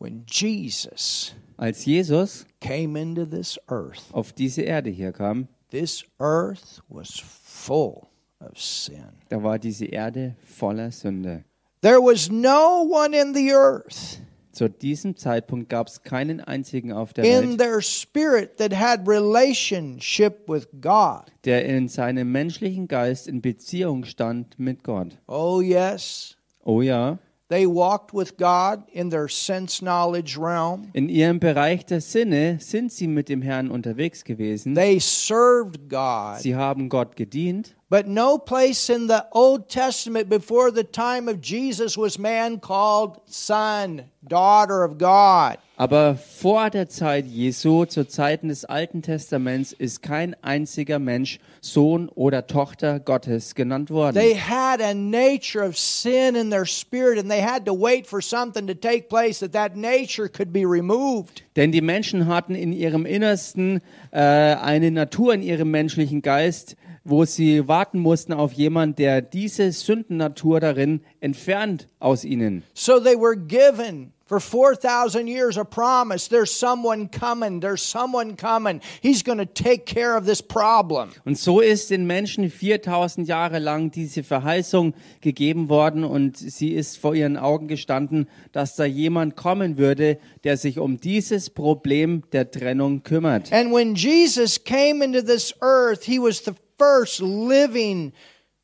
When 0.00 0.24
Jesus 0.26 1.36
Als 1.56 1.86
Jesus 1.86 2.46
came 2.66 2.96
into 3.00 3.24
this 3.24 3.58
earth, 3.68 4.02
auf 4.12 4.32
diese 4.32 4.62
Erde 4.62 4.90
hier 4.90 5.12
kam, 5.12 5.48
this 5.70 6.04
earth 6.18 6.82
was 6.88 7.20
full 7.20 8.08
of 8.40 8.58
sin. 8.58 9.04
da 9.28 9.42
war 9.42 9.58
diese 9.58 9.86
Erde 9.86 10.36
voller 10.44 10.90
Sünde. 10.90 11.44
There 11.82 12.00
was 12.00 12.30
no 12.30 12.82
one 12.90 13.14
in 13.14 13.34
the 13.34 13.52
earth 13.52 14.20
Zu 14.56 14.70
diesem 14.70 15.16
Zeitpunkt 15.16 15.68
gab 15.68 15.86
es 15.86 16.02
keinen 16.02 16.40
einzigen 16.40 16.90
auf 16.90 17.12
der 17.12 17.24
in 17.24 17.50
Welt, 17.50 17.58
their 17.58 17.82
spirit 17.82 18.56
that 18.56 18.72
had 18.72 19.06
relationship 19.06 20.48
with 20.48 20.66
God. 20.80 21.30
der 21.44 21.66
in 21.66 21.88
seinem 21.88 22.32
menschlichen 22.32 22.88
Geist 22.88 23.28
in 23.28 23.42
Beziehung 23.42 24.04
stand 24.06 24.58
mit 24.58 24.82
Gott. 24.82 25.18
Oh, 25.28 25.60
yes. 25.60 26.38
Oh 26.64 26.80
ja, 26.80 27.18
They 27.48 27.64
walked 27.64 28.12
with 28.12 28.36
God 28.38 28.82
in 28.92 29.10
their 29.10 29.28
sense 29.28 29.80
knowledge 29.80 30.36
realm. 30.36 30.90
in 30.94 31.08
ihrem 31.08 31.38
Bereich 31.38 31.86
der 31.86 32.00
Sinne 32.00 32.58
sind 32.60 32.90
sie 32.90 33.06
mit 33.06 33.28
dem 33.28 33.40
Herrn 33.40 33.70
unterwegs 33.70 34.24
gewesen. 34.24 34.74
They 34.74 34.98
served 34.98 35.88
God. 35.88 36.40
Sie 36.40 36.56
haben 36.56 36.88
Gott 36.88 37.14
gedient. 37.14 37.76
But 37.88 38.08
no 38.08 38.36
place 38.36 38.88
in 38.88 39.06
the 39.06 39.26
Old 39.30 39.68
Testament 39.68 40.28
before 40.28 40.72
the 40.72 40.82
time 40.82 41.28
of 41.28 41.40
Jesus 41.40 41.96
was 41.96 42.18
man 42.18 42.58
called 42.58 43.20
son, 43.26 44.10
daughter 44.26 44.82
of 44.82 44.98
God. 44.98 45.58
Aber 45.78 46.16
vor 46.16 46.70
der 46.70 46.88
Zeit 46.88 47.26
Jesu, 47.26 47.84
zu 47.84 48.08
Zeiten 48.08 48.48
des 48.48 48.64
Alten 48.64 49.02
Testaments, 49.02 49.74
ist 49.74 50.00
kein 50.00 50.34
einziger 50.42 50.98
Mensch 50.98 51.38
Sohn 51.60 52.08
oder 52.08 52.46
Tochter 52.46 52.98
Gottes 52.98 53.54
genannt 53.54 53.90
worden. 53.90 54.14
They 54.14 54.34
had 54.34 54.80
a 54.80 54.94
nature 54.94 55.62
of 55.62 55.76
sin 55.76 56.34
in 56.34 56.48
their 56.48 56.64
spirit 56.64 57.18
and 57.18 57.30
they 57.30 57.42
had 57.42 57.66
to 57.66 57.74
wait 57.74 58.06
for 58.06 58.22
something 58.22 58.66
to 58.66 58.74
take 58.74 59.08
place 59.10 59.40
that 59.40 59.52
that 59.52 59.76
nature 59.76 60.30
could 60.30 60.50
be 60.50 60.64
removed. 60.64 61.42
Denn 61.56 61.72
die 61.72 61.82
Menschen 61.82 62.26
hatten 62.26 62.54
in 62.54 62.72
ihrem 62.72 63.04
Innersten 63.04 63.82
äh, 64.12 64.18
eine 64.18 64.90
Natur 64.90 65.34
in 65.34 65.42
ihrem 65.42 65.70
menschlichen 65.70 66.22
Geist, 66.22 66.76
wo 67.08 67.24
sie 67.24 67.68
warten 67.68 68.00
mussten 68.00 68.32
auf 68.32 68.52
jemand, 68.52 68.98
der 68.98 69.22
diese 69.22 69.72
Sündennatur 69.72 70.60
darin 70.60 71.00
entfernt 71.20 71.88
aus 71.98 72.24
ihnen. 72.24 72.62
So 72.74 73.00
they 73.00 73.16
were 73.16 73.36
given 73.36 74.12
for 74.26 74.40
4,000 74.40 75.28
years 75.28 75.56
a 75.56 75.64
promise 75.64 76.28
there's 76.28 76.50
someone 76.50 77.08
coming, 77.08 77.60
there's 77.60 77.82
someone 77.82 78.36
coming. 78.36 78.80
He's 79.00 79.22
going 79.22 79.38
to 79.38 79.46
take 79.46 79.86
care 79.86 80.16
of 80.16 80.26
this 80.26 80.42
problem. 80.42 81.10
Und 81.24 81.38
so 81.38 81.60
ist 81.60 81.90
den 81.90 82.06
Menschen 82.06 82.50
4000 82.50 83.28
Jahre 83.28 83.60
lang 83.60 83.90
diese 83.92 84.24
Verheißung 84.24 84.94
gegeben 85.20 85.68
worden 85.68 86.02
und 86.02 86.36
sie 86.36 86.72
ist 86.72 86.98
vor 86.98 87.14
ihren 87.14 87.36
Augen 87.36 87.68
gestanden, 87.68 88.28
dass 88.52 88.74
da 88.74 88.84
jemand 88.84 89.36
kommen 89.36 89.78
würde, 89.78 90.18
der 90.42 90.56
sich 90.56 90.80
um 90.80 90.98
dieses 90.98 91.50
Problem 91.50 92.24
der 92.32 92.50
Trennung 92.50 93.04
kümmert. 93.04 93.52
And 93.52 93.72
when 93.72 93.94
Jesus 93.94 94.62
came 94.62 95.04
into 95.04 95.22
this 95.22 95.54
earth, 95.60 96.04
he 96.04 96.18
was 96.18 96.44
the 96.44 96.52
first 96.78 97.20
living 97.20 98.12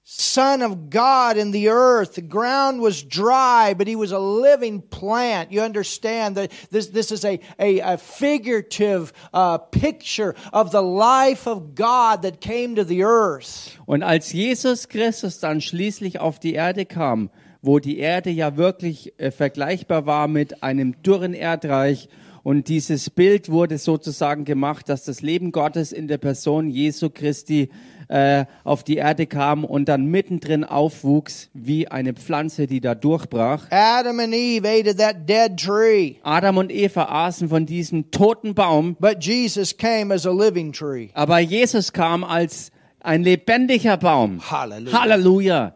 Son 0.04 0.62
of 0.62 0.90
God 0.90 1.36
in 1.36 1.52
the 1.52 1.68
earth. 1.68 2.16
The 2.16 2.22
ground 2.22 2.80
was 2.80 3.02
dry, 3.02 3.72
but 3.72 3.86
he 3.86 3.96
was 3.96 4.12
a 4.12 4.18
living 4.18 4.82
plant. 4.82 5.52
You 5.52 5.62
understand 5.62 6.36
that 6.36 6.50
this, 6.70 6.88
this 6.88 7.12
is 7.12 7.24
a, 7.24 7.40
a, 7.58 7.78
a 7.80 7.96
figurative 7.96 9.12
uh, 9.32 9.58
picture 9.58 10.34
of 10.52 10.70
the 10.72 10.82
life 10.82 11.46
of 11.46 11.74
God 11.74 12.22
that 12.22 12.40
came 12.40 12.74
to 12.74 12.84
the 12.84 13.04
earth. 13.04 13.78
Und 13.86 14.02
als 14.02 14.32
Jesus 14.32 14.88
Christus 14.88 15.38
dann 15.38 15.60
schließlich 15.60 16.20
auf 16.20 16.40
die 16.40 16.54
Erde 16.54 16.84
kam, 16.84 17.30
wo 17.62 17.78
die 17.78 17.98
Erde 17.98 18.30
ja 18.30 18.56
wirklich 18.56 19.18
äh, 19.18 19.30
vergleichbar 19.30 20.04
war 20.04 20.26
mit 20.26 20.62
einem 20.62 21.00
dürren 21.02 21.32
Erdreich, 21.32 22.08
und 22.42 22.66
dieses 22.66 23.08
Bild 23.08 23.50
wurde 23.50 23.78
sozusagen 23.78 24.44
gemacht, 24.44 24.88
dass 24.88 25.04
das 25.04 25.22
Leben 25.22 25.52
Gottes 25.52 25.92
in 25.92 26.08
der 26.08 26.18
Person 26.18 26.70
Jesu 26.70 27.08
Christi 27.08 27.70
äh, 28.08 28.44
auf 28.64 28.84
die 28.84 28.96
Erde 28.96 29.26
kam 29.26 29.64
und 29.64 29.88
dann 29.88 30.06
mittendrin 30.06 30.64
aufwuchs 30.64 31.50
wie 31.54 31.88
eine 31.88 32.12
Pflanze, 32.14 32.66
die 32.66 32.80
da 32.80 32.94
durchbrach. 32.94 33.66
Adam 33.70 34.20
and 34.20 34.34
Eve 34.34 34.68
ate 34.68 34.90
of 34.90 34.96
that 34.96 35.28
dead 35.28 35.56
tree, 35.56 36.16
Adam 36.22 36.56
und 36.58 36.70
Eva 36.72 37.04
aßen 37.04 37.48
von 37.48 37.66
diesem 37.66 38.10
toten 38.10 38.54
Baum, 38.54 38.96
but 39.00 39.24
Jesus 39.24 39.76
came 39.76 40.12
as 40.14 40.26
a 40.26 40.32
living 40.32 40.72
tree. 40.72 41.08
aber 41.14 41.38
Jesus 41.38 41.92
kam 41.92 42.24
als 42.24 42.70
ein 43.00 43.22
lebendiger 43.22 43.96
Baum. 43.96 44.40
Hallelujah. 44.50 45.00
Halleluja. 45.00 45.74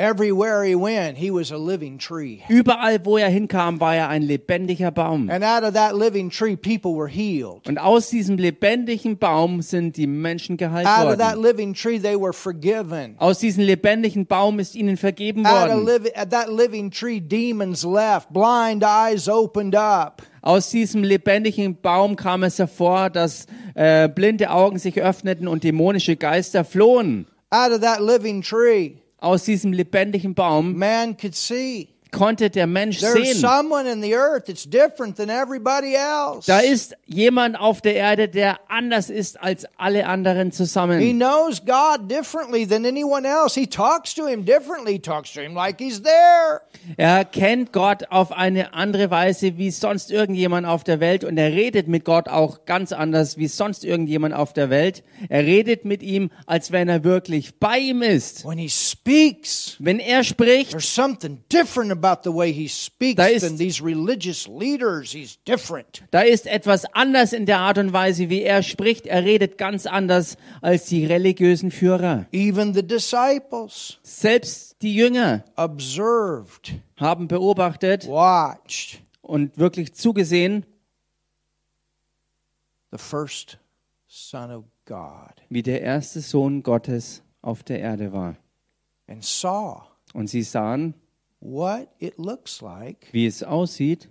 Everywhere 0.00 0.62
he 0.62 0.76
went, 0.76 1.18
he 1.18 1.28
was 1.28 1.50
a 1.50 1.56
living 1.56 1.98
tree. 1.98 2.40
Überall, 2.48 3.04
wo 3.04 3.16
er 3.18 3.28
hinkam, 3.28 3.80
war 3.80 3.96
er 3.96 4.08
ein 4.08 4.22
lebendiger 4.22 4.92
Baum. 4.92 5.28
And 5.28 5.42
out 5.42 5.64
of 5.64 5.74
that 5.74 5.96
living 5.96 6.30
tree, 6.30 6.54
people 6.54 6.94
were 6.96 7.08
healed. 7.08 7.66
Und 7.66 7.78
aus 7.78 8.08
diesem 8.08 8.36
lebendigen 8.38 9.18
Baum 9.18 9.60
sind 9.60 9.96
die 9.96 10.06
Menschen 10.06 10.56
geheilt 10.56 10.86
Out 10.86 11.06
of 11.06 11.16
that 11.18 11.34
worden. 11.36 11.42
living 11.42 11.74
tree, 11.74 11.98
they 11.98 12.14
were 12.14 12.32
forgiven. 12.32 13.16
Aus 13.18 13.40
diesem 13.40 13.64
lebendigen 13.64 14.24
Baum 14.24 14.60
ist 14.60 14.76
ihnen 14.76 14.96
vergeben 14.96 15.44
Out 15.44 15.68
of 15.68 15.84
worden. 15.84 16.06
at 16.14 16.30
that 16.30 16.48
living 16.48 16.92
tree, 16.92 17.18
demons 17.18 17.82
left, 17.84 18.32
blind 18.32 18.84
eyes 18.84 19.28
opened 19.28 19.74
up. 19.74 20.22
Aus 20.42 20.70
diesem 20.70 21.02
lebendigen 21.02 21.76
Baum 21.82 22.14
kam 22.14 22.44
es 22.44 22.60
hervor, 22.60 23.10
dass 23.10 23.46
äh, 23.74 24.08
blinde 24.08 24.50
Augen 24.50 24.78
sich 24.78 25.02
öffneten 25.02 25.48
und 25.48 25.64
dämonische 25.64 26.14
Geister 26.14 26.64
flohen. 26.64 27.26
Out 27.50 27.72
of 27.72 27.80
that 27.80 28.00
living 28.00 28.42
tree, 28.42 28.92
Aus 29.18 29.44
diesem 29.44 29.72
lebendigen 29.72 30.34
Baum 30.34 30.76
man 30.76 31.16
could 31.16 31.34
see. 31.34 31.88
Konnte 32.10 32.50
der 32.50 32.66
Mensch 32.66 32.98
sehen. 32.98 33.36
someone 33.36 33.90
in 33.90 34.02
the 34.02 34.14
earth 34.14 34.46
that's 34.46 34.68
different 34.68 35.16
than 35.16 35.28
everybody 35.28 35.94
else. 35.94 36.46
Da 36.46 36.60
ist 36.60 36.94
jemand 37.06 37.58
auf 37.58 37.80
der 37.80 37.94
Erde, 37.94 38.28
der 38.28 38.58
anders 38.68 39.10
ist 39.10 39.40
als 39.40 39.66
alle 39.76 40.06
anderen 40.06 40.48
He 40.48 40.52
zusammen. 40.52 41.00
knows 41.18 41.60
God 41.64 42.10
differently 42.10 42.66
than 42.66 42.84
anyone 42.86 43.26
else. 43.26 43.58
He 43.58 43.66
talks 43.66 44.14
to 44.14 44.26
him 44.26 44.44
differently. 44.44 44.92
He 44.94 44.98
talks 44.98 45.32
to 45.34 45.40
him 45.40 45.54
like 45.54 45.78
he's 45.80 46.02
there. 46.02 46.60
Er 46.96 47.24
kennt 47.24 47.72
Gott 47.72 48.04
auf 48.10 48.32
eine 48.32 48.72
andere 48.74 49.10
Weise 49.10 49.58
wie 49.58 49.70
sonst 49.70 50.10
irgendjemand 50.10 50.66
auf 50.66 50.84
der 50.84 51.00
Welt 51.00 51.24
und 51.24 51.36
er 51.38 51.52
redet 51.52 51.88
mit 51.88 52.04
Gott 52.04 52.28
auch 52.28 52.64
ganz 52.64 52.92
anders 52.92 53.36
wie 53.36 53.48
sonst 53.48 53.84
irgendjemand 53.84 54.34
auf 54.34 54.52
der 54.52 54.70
Welt. 54.70 55.02
Er 55.28 55.44
redet 55.44 55.84
mit 55.84 56.02
ihm, 56.02 56.30
als 56.46 56.72
wenn 56.72 56.88
er 56.88 57.04
wirklich 57.04 57.58
bei 57.58 57.78
ihm 57.78 58.02
ist. 58.02 58.46
When 58.46 58.58
he 58.58 58.68
speaks, 58.68 59.76
Wenn 59.78 59.98
er 59.98 60.24
spricht, 60.24 60.70
there's 60.70 60.94
something 60.94 61.42
different 61.52 61.90
about 62.04 62.22
the 62.24 62.34
way 62.34 62.52
he 62.52 62.68
speaks 62.68 63.16
Da 63.16 63.26
ist- 63.26 63.42
than 63.46 63.56
these 63.58 63.82
religious 63.84 64.46
leaders. 64.46 65.12
He's 65.12 65.38
different. 65.46 66.02
da 66.10 66.20
ist 66.20 66.46
etwas 66.46 66.84
anders 66.94 67.32
in 67.32 67.46
der 67.46 67.58
Art 67.58 67.78
und 67.78 67.92
Weise, 67.92 68.28
wie 68.30 68.42
er 68.42 68.62
spricht. 68.62 69.06
Er 69.06 69.24
redet 69.24 69.58
ganz 69.58 69.86
anders 69.86 70.36
als 70.60 70.86
die 70.86 71.04
religiösen 71.06 71.70
Führer. 71.70 72.26
Even 72.32 72.74
the 72.74 72.82
disciples 72.86 73.98
Selbst 74.02 74.76
die 74.82 74.94
Jünger 74.94 75.44
observed, 75.56 76.74
haben 76.96 77.28
beobachtet 77.28 78.06
watched 78.06 79.00
und 79.22 79.58
wirklich 79.58 79.94
zugesehen, 79.94 80.64
the 82.90 82.98
first 82.98 83.58
Son 84.06 84.50
of 84.50 84.64
God 84.86 85.34
wie 85.50 85.62
der 85.62 85.82
erste 85.82 86.20
Sohn 86.20 86.62
Gottes 86.62 87.22
auf 87.42 87.62
der 87.62 87.80
Erde 87.80 88.12
war. 88.12 88.36
and 89.06 89.24
saw 89.24 89.82
Und 90.14 90.28
sie 90.28 90.42
sahen, 90.42 90.94
what 91.40 91.88
it 91.98 92.18
looks 92.18 92.60
like 92.60 93.08
wie 93.12 93.26
es 93.26 93.42
aussieht 93.42 94.08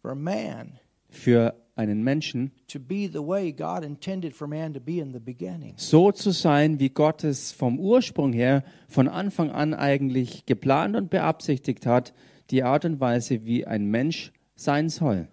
for 0.00 0.14
man 0.14 0.78
für 1.10 1.54
einen 1.78 2.02
Menschen, 2.02 2.50
to 2.66 2.80
be 2.80 3.08
the 3.10 3.24
way 3.24 3.52
God 3.52 3.84
intended 3.84 4.34
for 4.34 4.48
man 4.48 4.74
to 4.74 4.80
be 4.80 4.98
in 4.98 5.12
the 5.12 5.20
beginning. 5.20 5.74
so 5.76 6.10
zu 6.10 6.32
sein, 6.32 6.80
wie 6.80 6.88
Gott 6.88 7.22
es 7.22 7.52
vom 7.52 7.78
Ursprung 7.78 8.32
her, 8.32 8.64
von 8.88 9.06
Anfang 9.08 9.50
an 9.50 9.74
eigentlich 9.74 10.44
geplant 10.44 10.96
und 10.96 11.08
beabsichtigt 11.08 11.86
hat, 11.86 12.12
die 12.50 12.64
Art 12.64 12.84
und 12.84 13.00
Weise, 13.00 13.44
wie 13.44 13.64
ein 13.66 13.84
Mensch 13.86 14.32
sein 14.56 14.88
soll. 14.88 15.28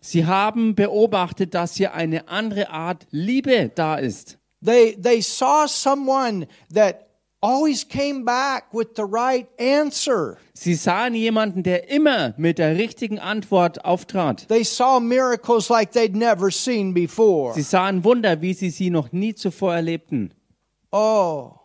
Sie 0.00 0.26
haben 0.26 0.74
beobachtet, 0.74 1.54
dass 1.54 1.76
hier 1.76 1.94
eine 1.94 2.28
andere 2.28 2.70
Art 2.70 3.06
Liebe 3.10 3.70
da 3.74 3.96
ist. 3.96 4.38
They 4.62 4.94
they 4.94 5.20
saw 5.20 5.66
someone 5.66 6.46
that 6.70 7.08
always 7.42 7.84
came 7.84 8.24
back 8.24 8.72
with 8.72 8.94
the 8.94 9.04
right 9.04 9.48
answer. 9.58 10.38
Sie 10.54 10.76
sahen 10.76 11.14
jemanden, 11.14 11.62
der 11.64 11.88
immer 11.90 12.34
mit 12.36 12.58
der 12.58 12.76
richtigen 12.76 13.18
Antwort 13.18 13.84
auftrat. 13.84 14.46
They 14.48 14.64
saw 14.64 15.00
miracles 15.00 15.68
like 15.68 15.92
they'd 15.92 16.14
never 16.14 16.50
seen 16.50 16.94
before. 16.94 17.54
Sie 17.54 17.62
sahen 17.62 18.04
Wunder, 18.04 18.40
wie 18.40 18.54
sie 18.54 18.70
sie 18.70 18.90
noch 18.90 19.12
nie 19.12 19.34
zuvor 19.34 19.74
erlebten. 19.74 20.32
Oh. 20.92 21.58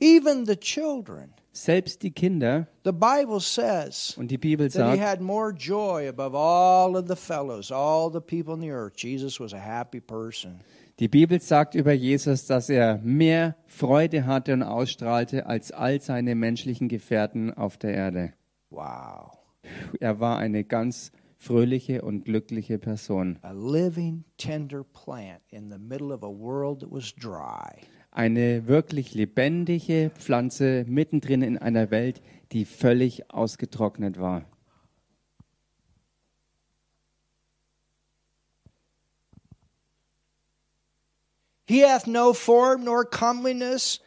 Even 0.00 0.46
the 0.46 0.56
children. 0.56 1.32
Selbst 1.52 2.02
die 2.02 2.10
Kinder, 2.10 2.68
The 2.84 2.92
Bible 2.92 3.40
says 3.40 4.14
und 4.18 4.30
die 4.30 4.36
Bibel 4.36 4.68
that 4.68 4.92
he 4.92 4.98
had 4.98 5.22
more 5.22 5.52
joy 5.52 6.06
above 6.06 6.34
all 6.34 6.96
of 6.96 7.08
the 7.08 7.16
fellows, 7.16 7.70
all 7.72 8.10
the 8.10 8.20
people 8.20 8.52
on 8.52 8.60
the 8.60 8.70
earth. 8.70 8.94
Jesus 8.94 9.40
was 9.40 9.54
a 9.54 9.58
happy 9.58 10.00
person. 10.00 10.60
Die 10.98 11.08
Bibel 11.08 11.40
sagt 11.40 11.74
über 11.74 11.92
Jesus, 11.92 12.46
dass 12.46 12.70
er 12.70 12.98
mehr 12.98 13.56
Freude 13.66 14.24
hatte 14.24 14.54
und 14.54 14.62
ausstrahlte 14.62 15.46
als 15.46 15.70
all 15.70 16.00
seine 16.00 16.34
menschlichen 16.34 16.88
Gefährten 16.88 17.52
auf 17.52 17.76
der 17.76 17.92
Erde. 17.92 18.32
Wow. 18.70 19.38
Er 20.00 20.20
war 20.20 20.38
eine 20.38 20.64
ganz 20.64 21.12
fröhliche 21.36 22.02
und 22.02 22.24
glückliche 22.24 22.78
Person. 22.78 23.38
A 23.42 23.52
living, 23.52 24.24
tender 24.38 24.84
plant 24.84 25.42
in 25.50 25.70
the 25.70 25.78
middle 25.78 26.14
of 26.14 26.22
a 26.22 26.28
world 26.28 26.80
that 26.80 26.90
was 26.90 27.14
dry. 27.14 27.82
Eine 28.10 28.66
wirklich 28.66 29.14
lebendige 29.14 30.10
Pflanze 30.14 30.86
mittendrin 30.88 31.42
in 31.42 31.58
einer 31.58 31.90
Welt, 31.90 32.22
die 32.52 32.64
völlig 32.64 33.30
ausgetrocknet 33.30 34.18
war. 34.18 34.46
He 41.66 41.80
hath 41.80 42.06
no 42.06 42.32
form 42.32 42.84
nor 42.84 43.04
comeliness. 43.04 44.00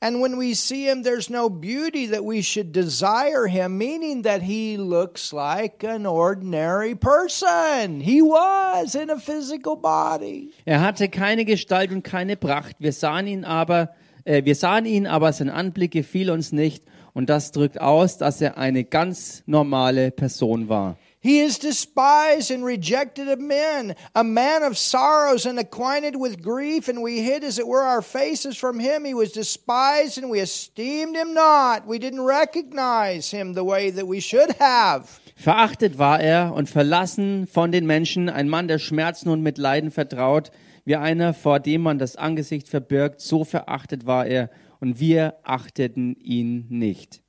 And 0.00 0.20
when 0.20 0.36
we 0.36 0.54
see 0.54 0.86
him, 0.86 1.02
there's 1.02 1.28
no 1.28 1.48
beauty 1.48 2.06
that 2.06 2.24
we 2.24 2.40
should 2.40 2.70
desire 2.70 3.48
him, 3.48 3.78
meaning 3.78 4.22
that 4.22 4.42
he 4.42 4.76
looks 4.76 5.32
like 5.32 5.82
an 5.82 6.06
ordinary 6.06 6.94
person. 6.94 8.00
He 8.00 8.22
was 8.22 8.94
in 8.94 9.10
a 9.10 9.18
physical 9.18 9.74
body. 9.74 10.52
Er 10.66 10.80
hatte 10.80 11.08
keine 11.08 11.44
Gestalt 11.44 11.90
und 11.90 12.04
keine 12.04 12.36
Pracht. 12.36 12.76
Wir 12.78 12.92
sahen 12.92 13.26
ihn 13.26 13.44
aber, 13.44 13.88
äh, 14.24 14.44
wir 14.44 14.54
sahen 14.54 14.86
ihn, 14.86 15.08
aber 15.08 15.32
sein 15.32 15.50
Anblick 15.50 15.90
gefiel 15.90 16.30
uns 16.30 16.52
nicht. 16.52 16.84
Und 17.12 17.28
das 17.28 17.50
drückt 17.50 17.80
aus, 17.80 18.18
dass 18.18 18.40
er 18.40 18.56
eine 18.56 18.84
ganz 18.84 19.42
normale 19.46 20.12
Person 20.12 20.68
war. 20.68 20.96
He 21.20 21.40
is 21.40 21.58
despised 21.58 22.52
and 22.52 22.64
rejected 22.64 23.28
of 23.28 23.40
men, 23.40 23.96
a 24.14 24.22
man 24.22 24.62
of 24.62 24.78
sorrows 24.78 25.46
and 25.46 25.58
acquainted 25.58 26.14
with 26.14 26.40
grief, 26.40 26.88
and 26.88 27.02
we 27.02 27.22
hid 27.22 27.42
as 27.42 27.58
it 27.58 27.66
were 27.66 27.82
our 27.82 28.02
faces 28.02 28.56
from 28.56 28.78
him. 28.78 29.04
He 29.04 29.14
was 29.14 29.32
despised 29.32 30.18
and 30.18 30.30
we 30.30 30.38
esteemed 30.38 31.16
him 31.16 31.34
not. 31.34 31.86
We 31.86 31.98
didn't 31.98 32.24
recognize 32.24 33.32
him 33.32 33.54
the 33.54 33.64
way 33.64 33.90
that 33.90 34.06
we 34.06 34.20
should 34.20 34.54
have. 34.60 35.08
Verachtet 35.34 35.98
war 35.98 36.20
er 36.20 36.52
und 36.54 36.68
verlassen 36.68 37.48
von 37.48 37.72
den 37.72 37.86
Menschen, 37.86 38.28
ein 38.28 38.48
Mann, 38.48 38.68
der 38.68 38.78
Schmerzen 38.78 39.28
und 39.28 39.42
mit 39.42 39.58
Leiden 39.58 39.90
vertraut, 39.90 40.52
wie 40.84 40.96
einer, 40.96 41.34
vor 41.34 41.58
dem 41.58 41.82
man 41.82 41.98
das 41.98 42.16
Angesicht 42.16 42.68
verbirgt, 42.68 43.20
so 43.20 43.44
verachtet 43.44 44.06
war 44.06 44.26
er, 44.26 44.50
und 44.80 45.00
wir 45.00 45.34
achteten 45.42 46.14
ihn 46.20 46.66
nicht. 46.68 47.22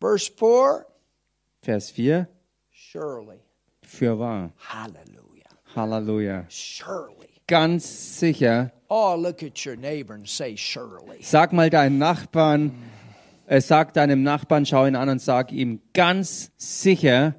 Verse 0.00 0.30
4 0.34 0.86
Vers 1.62 1.90
4, 1.90 2.26
Surely. 2.92 3.38
fürwahr. 3.82 4.50
Hallelujah. 4.56 5.44
Halleluja. 5.76 6.44
Surely. 6.48 7.28
Ganz 7.46 8.18
sicher, 8.18 8.72
Oh, 8.88 9.14
look 9.16 9.44
at 9.44 9.64
your 9.64 9.76
neighbor 9.76 10.14
and 10.14 10.26
say, 10.28 10.56
Surely. 10.56 11.22
sag 11.22 11.52
mal 11.52 11.70
deinem 11.70 11.98
Nachbarn, 11.98 12.72
äh, 13.46 13.60
sag 13.60 13.94
deinem 13.94 14.24
Nachbarn, 14.24 14.66
schau 14.66 14.86
ihn 14.86 14.96
an 14.96 15.08
und 15.08 15.20
sag 15.20 15.52
ihm 15.52 15.80
ganz 15.94 16.50
sicher, 16.56 17.34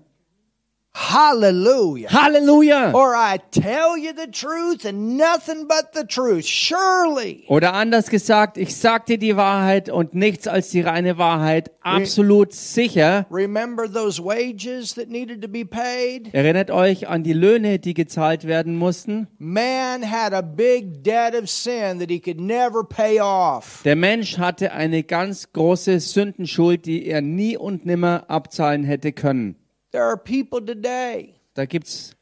Hallelujah. 0.93 2.09
Halleluja! 2.09 2.93
Or 2.93 3.15
I 3.15 3.39
tell 3.51 3.97
you 3.97 4.13
the 4.13 4.27
truth 4.27 4.85
and 4.85 5.17
nothing 5.17 5.65
but 5.67 5.93
the 5.93 6.05
truth. 6.05 6.45
Surely. 6.45 7.45
Oder 7.47 7.73
anders 7.73 8.09
gesagt, 8.09 8.57
ich 8.57 8.75
sag 8.75 9.05
dir 9.05 9.17
die 9.17 9.37
Wahrheit 9.37 9.89
und 9.89 10.13
nichts 10.13 10.47
als 10.47 10.69
die 10.69 10.81
reine 10.81 11.17
Wahrheit, 11.17 11.71
absolut 11.81 12.53
sicher. 12.53 13.25
Remember 13.31 13.91
those 13.91 14.21
wages 14.21 14.95
that 14.95 15.09
needed 15.09 15.41
to 15.41 15.47
be 15.47 15.65
paid? 15.65 16.33
Erinnert 16.33 16.71
euch 16.71 17.07
an 17.07 17.23
die 17.23 17.33
Löhne, 17.33 17.79
die 17.79 17.93
gezahlt 17.93 18.45
werden 18.45 18.75
mussten? 18.75 19.27
Man 19.37 20.03
had 20.03 20.33
a 20.33 20.41
big 20.41 21.03
debt 21.03 21.33
of 21.35 21.49
sin 21.49 21.99
that 21.99 22.09
he 22.09 22.19
could 22.19 22.39
never 22.39 22.83
pay 22.83 23.19
off. 23.21 23.81
Der 23.83 23.95
Mensch 23.95 24.37
hatte 24.37 24.73
eine 24.73 25.03
ganz 25.03 25.53
große 25.53 26.01
Sündenschuld, 26.01 26.85
die 26.85 27.05
er 27.07 27.21
nie 27.21 27.55
und 27.57 27.85
nimmer 27.85 28.25
abzahlen 28.29 28.83
hätte 28.83 29.13
können. 29.13 29.55
There 29.91 30.03
are 30.03 30.15
people 30.17 30.61
today 30.61 31.35
Da 31.53 31.65
gibt's 31.65 32.15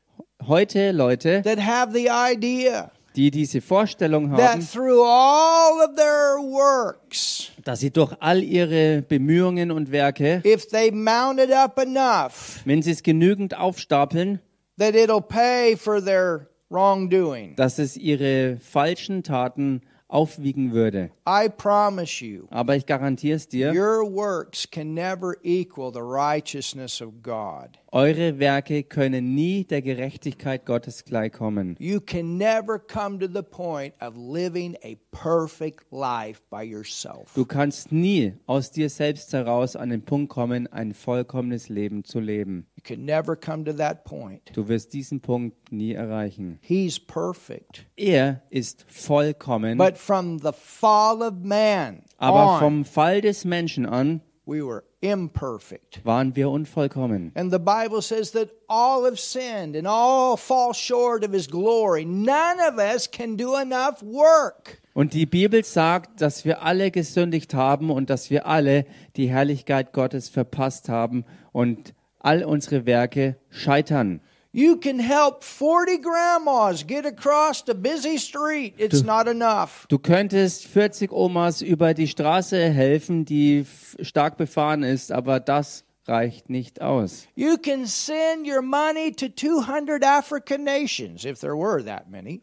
heute 0.48 0.92
Leute, 0.92 1.44
that 1.44 1.60
have 1.60 1.94
the 1.94 2.10
idea 2.10 2.92
die 3.16 3.30
diese 3.30 3.62
Vorstellung 3.62 4.32
that 4.36 4.54
haben, 4.54 4.62
through 4.62 5.04
all 5.04 5.80
of 5.88 5.96
their 5.96 6.38
works, 6.42 7.52
dass 7.64 7.82
sie 7.82 7.92
durch 7.92 8.14
all 8.20 8.42
ihre 8.42 9.04
Bemühungen 9.04 9.72
und 9.72 9.92
Werke, 9.92 10.42
if 10.44 10.68
they 10.70 10.90
mount 10.90 11.40
it 11.40 11.52
up 11.52 11.78
enough, 11.78 12.62
wenn 12.66 12.82
sie 12.82 12.92
es 12.92 13.04
genügend 13.04 13.56
aufstapeln, 13.56 14.40
that 14.80 14.96
it'll 14.96 15.22
pay 15.22 15.76
for 15.76 16.04
their 16.04 16.48
wrongdoing. 16.70 17.56
dass 17.56 17.78
es 17.78 17.98
ihre 17.98 18.58
falschen 18.58 19.22
Taten 19.22 19.82
aufwiegen 20.10 20.74
würde. 20.74 21.12
I 21.28 21.48
promise 21.50 22.26
you, 22.26 22.48
Aber 22.50 22.76
ich 22.76 22.86
garantiere 22.86 23.36
es 23.38 23.48
dir, 23.48 23.72
your 23.72 24.04
works 24.12 24.70
can 24.70 24.94
never 24.94 25.36
equal 25.44 25.94
the 25.94 26.02
righteousness 26.02 27.02
of 27.02 27.14
God. 27.24 27.80
eure 27.92 28.38
Werke 28.40 28.84
können 28.84 29.36
nie 29.36 29.64
der 29.64 29.82
Gerechtigkeit 29.82 30.66
Gottes 30.66 31.06
gleichkommen. 31.06 31.76
You 31.80 32.00
can 32.02 32.38
never 32.38 32.80
come 32.80 33.20
to 33.20 33.28
the 33.28 33.44
point 33.44 33.94
of 34.02 34.16
living 34.18 34.76
a 34.84 34.96
perfect 35.12 35.86
life 35.92 36.42
by 36.50 36.64
yourself. 36.64 37.34
Du 37.36 37.46
kannst 37.46 37.92
nie 37.92 38.34
aus 38.48 38.72
dir 38.72 38.90
selbst 38.90 39.32
heraus 39.34 39.76
an 39.76 39.90
den 39.90 40.02
Punkt 40.04 40.30
kommen, 40.30 40.68
ein 40.68 40.94
vollkommenes 40.94 41.70
Leben 41.70 42.04
zu 42.04 42.20
leben. 42.20 42.66
You 42.80 42.96
can 42.96 43.04
never 43.04 43.36
come 43.36 43.66
to 43.66 43.74
that 43.74 44.06
point. 44.06 44.52
Du 44.54 44.70
wirst 44.70 44.94
diesen 44.94 45.20
Punkt 45.20 45.70
nie 45.70 45.96
erreichen. 45.96 46.60
He's 46.62 46.98
perfect. 46.98 47.86
Er 47.98 48.42
ist 48.50 48.86
vollkommen, 48.88 49.78
But 49.78 49.98
from 49.98 50.40
the 50.40 50.54
fall 50.54 51.22
of 51.22 51.44
man 51.44 52.04
aber 52.18 52.54
on, 52.54 52.60
vom 52.60 52.86
Fall 52.86 53.20
des 53.20 53.44
Menschen 53.44 53.86
an 53.86 54.22
we 54.46 54.66
were 54.66 54.86
imperfect. 55.02 56.00
waren 56.06 56.38
wir 56.38 56.50
unvollkommen. 56.50 57.34
And 57.36 57.52
the 57.52 57.60
Bible 57.60 58.02
says 58.02 58.32
that 58.32 58.50
all 58.70 59.04
have 59.04 59.20
sinned 59.20 59.76
and 59.76 59.86
all 59.86 60.38
fall 60.38 60.74
short 60.74 61.26
of 61.26 61.34
his 61.34 61.48
glory. 61.50 62.06
None 62.06 62.62
of 62.62 62.78
us 62.78 63.12
can 63.12 63.36
do 63.36 63.58
enough 63.58 64.02
work. 64.02 64.82
Und 64.94 65.14
die 65.14 65.26
Bibel 65.26 65.66
sagt, 65.66 66.22
dass 66.22 66.46
wir 66.46 66.62
alle 66.64 66.92
gesündigt 66.92 67.54
haben 67.54 67.90
und 67.92 68.10
dass 68.10 68.30
wir 68.30 68.46
alle 68.48 68.86
die 69.18 69.30
Herrlichkeit 69.30 69.92
Gottes 69.92 70.30
verpasst 70.30 70.88
haben 70.88 71.26
und 71.52 71.94
all 72.20 72.44
unsere 72.44 72.86
Werke 72.86 73.36
scheitern. 73.50 74.22
You 74.52 74.78
can 74.78 75.00
help 75.00 75.44
40 75.44 76.02
grandmas 76.02 76.84
get 76.84 77.06
across 77.06 77.64
the 77.64 77.76
busy 77.76 78.18
street. 78.18 78.74
It's 78.80 79.04
not 79.04 79.28
enough. 79.28 79.86
Du 79.90 80.00
könntest 80.00 80.66
40 80.66 81.12
Omas 81.12 81.62
über 81.62 81.94
die 81.94 82.08
Straße 82.08 82.58
helfen, 82.58 83.26
die 83.26 83.66
stark 84.02 84.38
befahren 84.38 84.82
ist, 84.82 85.12
aber 85.12 85.40
das 85.40 85.84
reicht 86.08 86.50
nicht 86.50 86.82
aus. 86.82 87.28
You 87.36 87.58
can 87.58 87.86
send 87.86 88.48
your 88.48 88.64
money 88.64 89.12
to 89.12 89.28
200 89.28 90.04
African 90.04 90.64
nations, 90.64 91.26
if 91.26 91.40
there 91.40 91.56
were 91.56 91.84
that 91.86 92.10
many. 92.10 92.42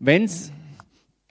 Wenn's 0.00 0.50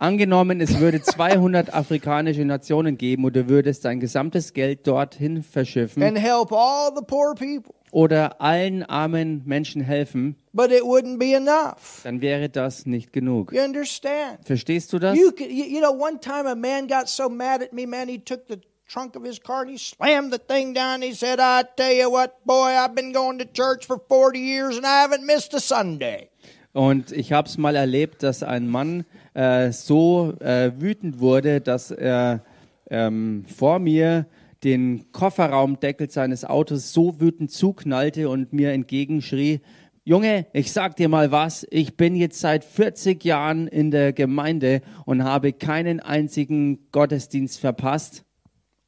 angenommen, 0.03 0.59
es 0.61 0.79
würde 0.79 1.01
200 1.01 1.73
afrikanische 1.73 2.43
Nationen 2.45 2.97
geben 2.97 3.23
und 3.25 3.35
du 3.35 3.47
würdest 3.47 3.85
dein 3.85 3.99
gesamtes 3.99 4.53
Geld 4.53 4.85
dorthin 4.85 5.41
verschiffen 5.41 6.03
and 6.03 6.17
help 6.19 6.51
all 6.51 6.91
the 6.95 7.01
poor 7.05 7.33
people. 7.33 7.73
oder 7.91 8.41
allen 8.41 8.83
armen 8.83 9.41
Menschen 9.45 9.81
helfen, 9.81 10.35
But 10.51 10.71
it 10.71 10.81
wouldn't 10.81 11.17
be 11.19 11.33
enough. 11.33 12.01
dann 12.03 12.21
wäre 12.21 12.49
das 12.49 12.85
nicht 12.85 13.13
genug. 13.13 13.53
You 13.53 13.61
understand? 13.61 14.39
Verstehst 14.45 14.91
du 14.93 14.99
das? 14.99 15.17
You, 15.17 15.31
could, 15.31 15.49
you, 15.49 15.63
you 15.65 15.79
know, 15.79 15.91
one 15.91 16.19
time 16.19 16.47
a 16.47 16.55
man 16.55 16.87
got 16.87 17.07
so 17.07 17.29
mad 17.29 17.61
at 17.61 17.71
me, 17.71 17.85
man, 17.87 18.09
he 18.09 18.19
took 18.19 18.47
the 18.47 18.59
trunk 18.87 19.15
of 19.15 19.23
his 19.23 19.39
car 19.41 19.61
and 19.61 19.71
he 19.71 19.77
slammed 19.77 20.33
the 20.33 20.37
thing 20.39 20.73
down. 20.73 21.01
He 21.01 21.13
said, 21.13 21.39
I 21.39 21.63
tell 21.77 21.93
you 21.93 22.11
what, 22.11 22.45
boy, 22.45 22.75
I've 22.75 22.93
been 22.93 23.13
going 23.13 23.39
to 23.39 23.45
church 23.45 23.85
for 23.87 23.97
40 24.09 24.37
years 24.37 24.75
and 24.75 24.85
I 24.85 25.01
haven't 25.01 25.25
missed 25.25 25.53
a 25.53 25.59
Sunday. 25.59 26.29
Und 26.73 27.11
ich 27.11 27.31
habe 27.31 27.47
es 27.47 27.57
mal 27.59 27.75
erlebt, 27.75 28.23
dass 28.23 28.41
ein 28.43 28.67
Mann 28.67 29.05
äh, 29.33 29.71
so 29.71 30.33
äh, 30.39 30.71
wütend 30.77 31.19
wurde, 31.19 31.61
dass 31.61 31.91
er 31.91 32.43
ähm, 32.89 33.45
vor 33.45 33.79
mir 33.79 34.27
den 34.63 35.11
Kofferraumdeckel 35.11 36.09
seines 36.09 36.45
Autos 36.45 36.93
so 36.93 37.19
wütend 37.19 37.51
zuknallte 37.51 38.29
und 38.29 38.53
mir 38.53 38.71
entgegenschrie, 38.71 39.61
Junge, 40.05 40.47
ich 40.51 40.73
sag 40.73 40.97
dir 40.97 41.07
mal 41.07 41.31
was, 41.31 41.65
ich 41.69 41.95
bin 41.95 42.17
jetzt 42.17 42.41
seit 42.41 42.65
40 42.65 43.23
Jahren 43.23 43.67
in 43.67 43.89
der 43.89 44.11
Gemeinde 44.11 44.81
und 45.05 45.23
habe 45.23 45.53
keinen 45.53 46.01
einzigen 46.01 46.91
Gottesdienst 46.91 47.57
verpasst. 47.61 48.25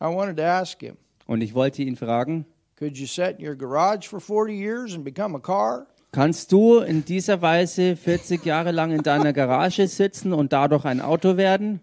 I 0.01 0.07
wanted 0.07 0.35
to 0.35 0.43
ask 0.43 0.81
him, 0.81 0.97
Und 1.25 1.41
ich 1.41 1.53
wollte 1.53 1.83
ihn 1.83 1.95
fragen, 1.95 2.45
could 2.77 2.97
you 2.97 3.07
sit 3.07 3.39
in 3.39 3.47
your 3.47 3.55
garage 3.55 4.09
for 4.09 4.19
40 4.19 4.53
years 4.53 4.93
and 4.93 5.05
become 5.05 5.37
a 5.37 5.39
car? 5.39 5.87
Kannst 6.15 6.53
du 6.53 6.79
in 6.79 7.03
dieser 7.03 7.41
Weise 7.41 7.97
40 7.97 8.45
Jahre 8.45 8.71
lang 8.71 8.91
in 8.91 9.03
deiner 9.03 9.33
Garage 9.33 9.85
sitzen 9.89 10.31
und 10.31 10.53
dadurch 10.53 10.85
ein 10.85 11.01
Auto 11.01 11.35
werden? 11.35 11.81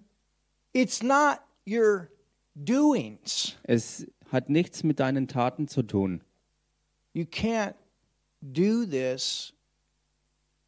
It's 0.72 1.03
not 1.03 1.39
your 1.68 2.09
doings. 2.55 3.59
Es 3.62 4.07
hat 4.30 4.49
nichts 4.49 4.85
mit 4.85 5.01
deinen 5.01 5.28
Taten 5.28 5.68
zu 5.68 5.83
tun. 5.83 6.22
You 7.12 7.24
can't 7.24 7.74
do 8.41 8.87
this 8.87 9.53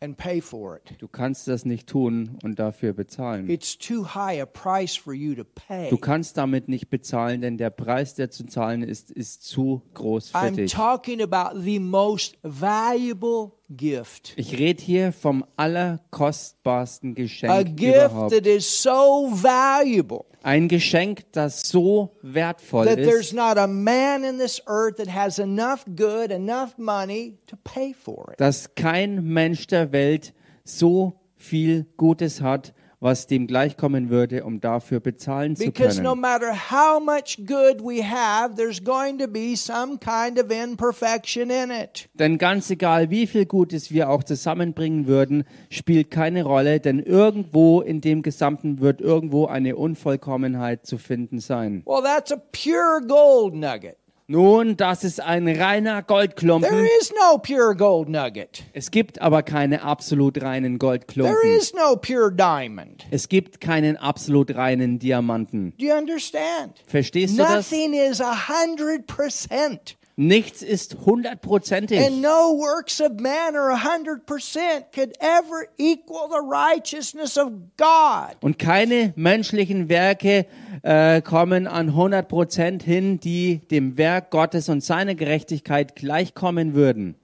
and 0.05 0.17
pay 0.17 0.41
for 0.41 0.77
it. 0.77 0.95
Du 1.01 1.09
kannst 1.09 1.49
das 1.49 1.65
nicht 1.65 1.89
tun 1.89 2.39
und 2.43 2.59
dafür 2.59 2.93
bezahlen. 2.93 3.49
It's 3.49 3.77
too 3.79 4.05
high 4.15 4.41
a 4.41 4.47
price 4.47 4.95
for 4.97 5.15
you 5.15 5.35
to 5.35 5.45
pay. 5.45 5.89
Du 5.91 5.97
kannst 5.97 6.37
damit 6.37 6.69
nicht 6.69 6.91
bezahlen, 6.91 7.41
denn 7.41 7.57
der 7.59 7.71
Preis, 7.71 8.15
der 8.15 8.31
zu 8.31 8.45
zahlen 8.47 8.83
ist, 8.83 9.11
ist 9.11 9.45
zu 9.45 9.83
groß 9.95 10.31
für 10.31 10.37
I'm 10.39 10.55
dich. 10.57 10.73
talking 10.73 11.21
about 11.23 11.59
the 11.61 11.79
most 11.79 12.37
valuable 12.43 13.53
gift. 13.71 14.35
Ich 14.37 14.59
rede 14.59 14.83
hier 14.83 15.13
vom 15.13 15.45
allerkostbarsten 15.57 17.13
A 17.13 17.15
Geschenk 17.15 17.77
gift 17.77 17.97
überhaupt. 18.13 18.33
that 18.33 18.47
is 18.47 18.83
so 18.83 19.29
valuable 19.33 20.25
Ein 20.43 20.69
Geschenk, 20.69 21.23
das 21.33 21.69
so 21.69 22.15
wertvoll 22.23 22.85
that 22.85 22.97
there's 22.97 23.29
ist, 23.29 23.33
not 23.35 23.57
a 23.57 23.67
man 23.67 24.25
in 24.25 24.39
this 24.39 24.63
earth 24.67 24.97
that 24.97 25.09
has 25.09 25.39
enough 25.39 25.85
good, 25.97 26.31
enough 26.31 26.77
money 26.77 27.39
to 27.47 27.57
pay 27.65 27.95
for 27.95 28.31
it. 28.33 28.39
dass 28.41 28.75
kein 28.75 29.25
Mensch 29.25 29.67
der 29.67 29.93
Welt 29.93 30.35
so 30.65 31.15
viel 31.37 31.87
Gutes 31.97 32.41
hat, 32.43 32.75
was 33.01 33.27
dem 33.27 33.47
gleichkommen 33.47 34.11
würde, 34.11 34.45
um 34.45 34.61
dafür 34.61 35.01
bezahlen 35.01 35.57
zu 35.57 35.65
Because 35.65 36.01
no 36.01 36.11
können. 36.11 36.21
matter 36.21 36.53
how 36.71 37.01
much 37.01 37.39
good 37.47 37.81
we 37.83 38.03
have, 38.03 38.55
there's 38.57 38.83
going 38.83 39.19
to 39.19 39.27
be 39.29 39.57
some 39.57 39.99
kind 39.99 40.39
of 40.39 40.51
imperfection 40.51 41.51
in 41.51 41.71
it. 41.71 42.09
Denn 42.15 42.39
ganz 42.39 42.71
egal, 42.71 43.11
wie 43.11 43.27
viel 43.27 43.47
Gutes 43.47 43.91
wir 43.91 44.09
auch 44.11 44.23
zusammenbringen 44.25 45.07
würden, 45.07 45.45
spielt 45.71 46.11
keine 46.11 46.45
Rolle, 46.45 46.81
denn 46.81 46.99
irgendwo 47.01 47.81
in 47.81 48.01
dem 48.01 48.23
Gesamten 48.23 48.81
wird 48.81 49.01
irgendwo 49.01 49.47
eine 49.47 49.77
Unvollkommenheit 49.77 50.87
zu 50.87 50.99
finden 50.99 51.41
sein. 51.41 51.83
Well, 51.87 52.03
that's 52.03 52.33
a 52.33 52.37
pure 52.53 53.01
gold 53.07 53.55
nugget. 53.55 53.97
Nun, 54.27 54.79
das 54.79 55.05
ist 55.05 55.21
ein 55.21 55.47
reiner 55.47 55.97
There 55.97 56.05
Goldklumpen. 56.05 56.87
is 57.01 57.13
no 57.13 57.37
pure 57.37 57.77
gold 57.77 58.09
nugget. 58.09 58.65
Es 58.73 58.91
gibt 58.91 59.21
aber 59.21 59.43
keine 59.43 59.83
absolut 59.83 60.41
reinen 60.43 60.79
There 60.79 60.91
Goldklumpen. 60.93 61.51
is 61.59 61.75
no 61.75 61.97
pure 61.97 62.33
diamond. 62.33 63.05
Es 63.11 63.29
gibt 63.29 63.61
keinen 63.61 63.99
absolut 63.99 64.55
reinen 64.55 64.99
Diamanten. 64.99 65.75
Do 65.79 65.85
you 65.85 65.93
understand? 65.95 66.81
Verstehst 66.87 67.35
du 67.35 67.43
das? 67.43 67.71
Nothing 67.71 67.93
is 67.93 68.23
a 68.23 68.35
hundred 68.49 69.07
percent. 69.07 69.97
Nichts 70.17 70.63
ist 70.63 70.99
hundertprozentig. 71.05 71.99
And 71.99 72.23
no 72.23 72.57
works 72.57 73.01
of 73.01 73.19
man 73.19 73.57
or 73.57 73.71
a 73.71 73.83
hundred 73.83 74.27
percent 74.27 74.93
could 74.95 75.13
ever 75.19 75.67
equal 75.77 76.29
the 76.29 76.39
righteousness 76.39 77.37
of 77.37 77.51
God. 77.77 78.37
Und 78.41 78.61
keine 78.61 79.13
menschlichen 79.17 79.89
Werke 79.89 80.47
äh, 80.83 81.21
kommen 81.21 81.67
an 81.67 81.91
100% 81.91 82.83
hin, 82.85 83.19
die 83.19 83.67
dem 83.71 83.99
Werk 83.99 84.31
Gottes 84.31 84.69
und 84.69 84.85
seiner 84.85 85.17
Gerechtigkeit 85.17 85.97
gleichkommen 85.97 86.75
würden. 86.75 87.17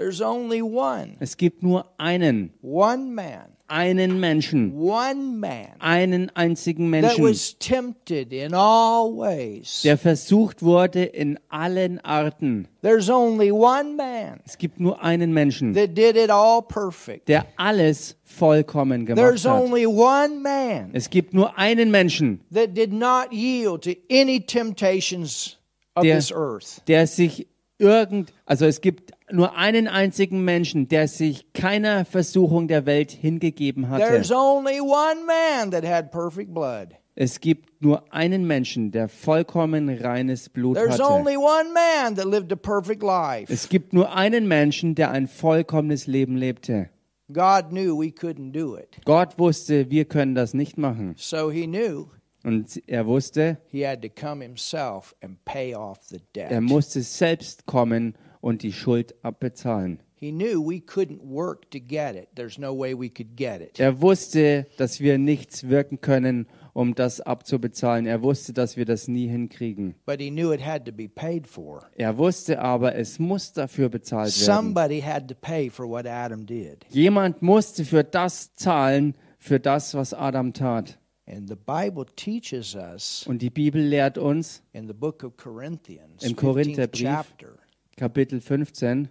There's 0.00 0.22
only 0.22 0.62
one, 0.62 1.16
Es 1.20 1.36
gibt 1.36 1.62
nur 1.62 1.84
einen, 1.98 2.54
one 2.62 3.12
man, 3.14 3.50
einen 3.68 4.18
Menschen, 4.18 4.72
one 4.74 5.36
man 5.38 5.66
einen 5.78 6.30
einzigen 6.34 6.90
that 6.90 7.02
Menschen, 7.02 7.22
was 7.24 7.58
tempted 7.58 8.32
in 8.32 8.54
all 8.54 9.10
ways. 9.14 9.82
der 9.82 9.98
versucht 9.98 10.62
wurde 10.62 11.04
in 11.04 11.38
allen 11.50 11.98
Arten. 12.02 12.66
There's 12.80 13.10
only 13.10 13.52
one 13.52 13.94
man 13.96 14.40
Es 14.46 14.56
gibt 14.56 14.80
nur 14.80 15.02
einen 15.02 15.34
Menschen, 15.34 15.74
that 15.74 15.94
did 15.94 16.16
it 16.16 16.30
all 16.30 16.62
perfect. 16.62 17.28
der 17.28 17.44
alles 17.58 18.16
vollkommen 18.24 19.04
There's 19.04 19.42
gemacht 19.42 19.44
hat. 19.44 19.62
only 19.62 19.84
one 19.86 20.40
man 20.40 20.90
Es 20.94 21.10
gibt 21.10 21.34
nur 21.34 21.58
einen 21.58 21.90
Menschen, 21.90 22.40
that 22.54 22.74
did 22.74 22.90
not 22.94 23.32
yield 23.34 23.82
to 23.84 23.90
any 24.10 24.40
temptations 24.40 25.58
of 25.94 26.04
Der- 26.04 26.16
this 26.16 26.32
earth. 26.32 26.80
der 26.88 27.06
sich 27.06 27.46
irgend, 27.80 28.32
also 28.46 28.66
es 28.66 28.80
gibt 28.80 29.12
nur 29.32 29.56
einen 29.56 29.88
einzigen 29.88 30.44
Menschen, 30.44 30.88
der 30.88 31.08
sich 31.08 31.52
keiner 31.52 32.04
Versuchung 32.04 32.68
der 32.68 32.86
Welt 32.86 33.10
hingegeben 33.10 33.88
hatte. 33.88 34.04
There's 34.04 34.30
only 34.30 34.80
one 34.80 35.24
man 35.26 35.70
that 35.70 35.84
had 35.84 36.10
perfect 36.10 36.52
blood. 36.52 36.88
Es 37.16 37.40
gibt 37.40 37.82
nur 37.82 38.04
einen 38.12 38.46
Menschen, 38.46 38.92
der 38.92 39.08
vollkommen 39.08 39.88
reines 39.90 40.48
Blut 40.48 40.76
There's 40.76 40.92
hatte. 40.92 41.04
only 41.04 41.36
one 41.36 41.72
man 41.74 42.14
that 42.14 42.24
lived 42.24 42.52
a 42.52 42.56
perfect 42.56 43.02
life. 43.02 43.52
Es 43.52 43.68
gibt 43.68 43.92
nur 43.92 44.14
einen 44.14 44.48
Menschen, 44.48 44.94
der 44.94 45.10
ein 45.10 45.26
vollkommenes 45.26 46.06
Leben 46.06 46.36
lebte. 46.36 46.88
God 47.32 47.70
knew 47.70 47.96
we 47.96 48.08
couldn't 48.08 48.52
do 48.52 48.76
it. 48.76 49.00
Gott 49.04 49.38
wusste, 49.38 49.90
wir 49.90 50.04
können 50.04 50.34
das 50.34 50.54
nicht 50.54 50.78
machen. 50.78 51.14
So 51.16 51.50
he 51.50 51.66
knew 51.66 52.08
Und 52.44 52.82
er 52.86 53.06
wusste, 53.06 53.58
he 53.68 53.86
had 53.86 54.02
to 54.02 54.08
come 54.08 54.42
himself 54.42 55.14
and 55.22 55.44
pay 55.44 55.74
off 55.74 55.98
the 56.04 56.20
debt. 56.34 56.50
er 56.50 56.60
musste 56.60 57.02
selbst 57.02 57.66
kommen 57.66 58.14
und 58.40 58.62
die 58.62 58.72
Schuld 58.72 59.14
abbezahlen. 59.22 60.00
He 60.14 60.32
knew 60.32 60.60
we 60.60 60.80
couldn't 60.80 61.22
work 61.22 61.70
to 61.70 61.78
get 61.80 62.14
it. 62.14 62.28
There's 62.34 62.58
no 62.58 62.74
way 62.74 62.92
we 62.92 63.08
could 63.08 63.36
get 63.36 63.62
it. 63.62 63.80
Er 63.80 64.02
wusste, 64.02 64.66
dass 64.76 65.00
wir 65.00 65.16
nichts 65.16 65.66
wirken 65.70 66.02
können, 66.02 66.46
um 66.74 66.94
das 66.94 67.22
abzubezahlen. 67.22 68.06
Er 68.06 68.22
wusste, 68.22 68.52
dass 68.52 68.76
wir 68.76 68.84
das 68.84 69.08
nie 69.08 69.28
hinkriegen. 69.28 69.94
But 70.04 70.20
he 70.20 70.30
knew 70.30 70.52
it 70.52 70.60
had 70.60 70.84
to 70.84 70.92
be 70.92 71.08
paid 71.08 71.46
for. 71.46 71.88
Er 71.96 72.18
wusste 72.18 72.60
aber, 72.60 72.96
es 72.96 73.18
muss 73.18 73.54
dafür 73.54 73.88
bezahlt 73.88 74.38
werden. 74.38 74.44
Somebody 74.44 75.00
had 75.00 75.26
to 75.28 75.34
pay 75.34 75.70
for 75.70 75.88
what 75.88 76.06
Adam 76.06 76.44
did. 76.44 76.84
Jemand 76.90 77.40
musste 77.40 77.86
für 77.86 78.04
das 78.04 78.54
zahlen, 78.56 79.14
für 79.38 79.58
das, 79.58 79.94
was 79.94 80.12
Adam 80.12 80.52
tat. 80.52 80.99
And 81.32 81.48
the 81.48 81.54
Bible 81.56 82.06
teaches 82.16 82.74
us 82.74 83.24
Und 83.28 83.40
die 83.40 83.50
Bibel 83.50 83.80
lehrt 83.80 84.18
uns, 84.18 84.62
in 84.72 84.88
the 84.88 84.92
book 84.92 85.22
of 85.22 85.36
Corinthians, 85.36 86.24
Im 86.24 86.32
15th 86.32 86.36
Korintherbrief. 86.36 87.02
chapter, 87.02 87.58
Kapitel 87.96 88.40
15, 88.40 89.08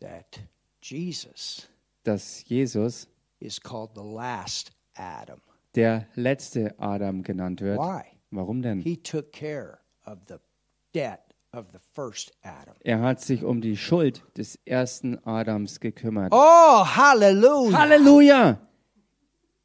that 0.00 0.40
Jesus 0.80 1.68
dass 2.04 2.44
Jesus 2.48 3.08
is 3.40 3.60
called 3.60 3.90
the 3.94 4.02
last 4.02 4.70
Adam. 4.96 5.40
der 5.74 6.06
letzte 6.14 6.74
Adam 6.78 7.22
genannt 7.22 7.60
wird. 7.60 7.78
Why? 7.78 8.02
Warum 8.30 8.62
denn? 8.62 8.80
He 8.80 8.96
took 8.96 9.32
care 9.32 9.78
of 10.06 10.18
the 10.28 10.36
debt 10.94 11.34
of 11.52 11.66
the 11.72 11.78
first 11.94 12.32
Adam. 12.42 12.74
Er 12.84 13.00
hat 13.00 13.20
sich 13.20 13.42
um 13.44 13.60
die 13.60 13.76
Schuld 13.76 14.22
des 14.36 14.58
ersten 14.64 15.18
Adams 15.26 15.80
gekümmert. 15.80 16.32
Oh, 16.32 16.84
hallelujah. 16.84 17.78
Halleluja! 17.78 18.58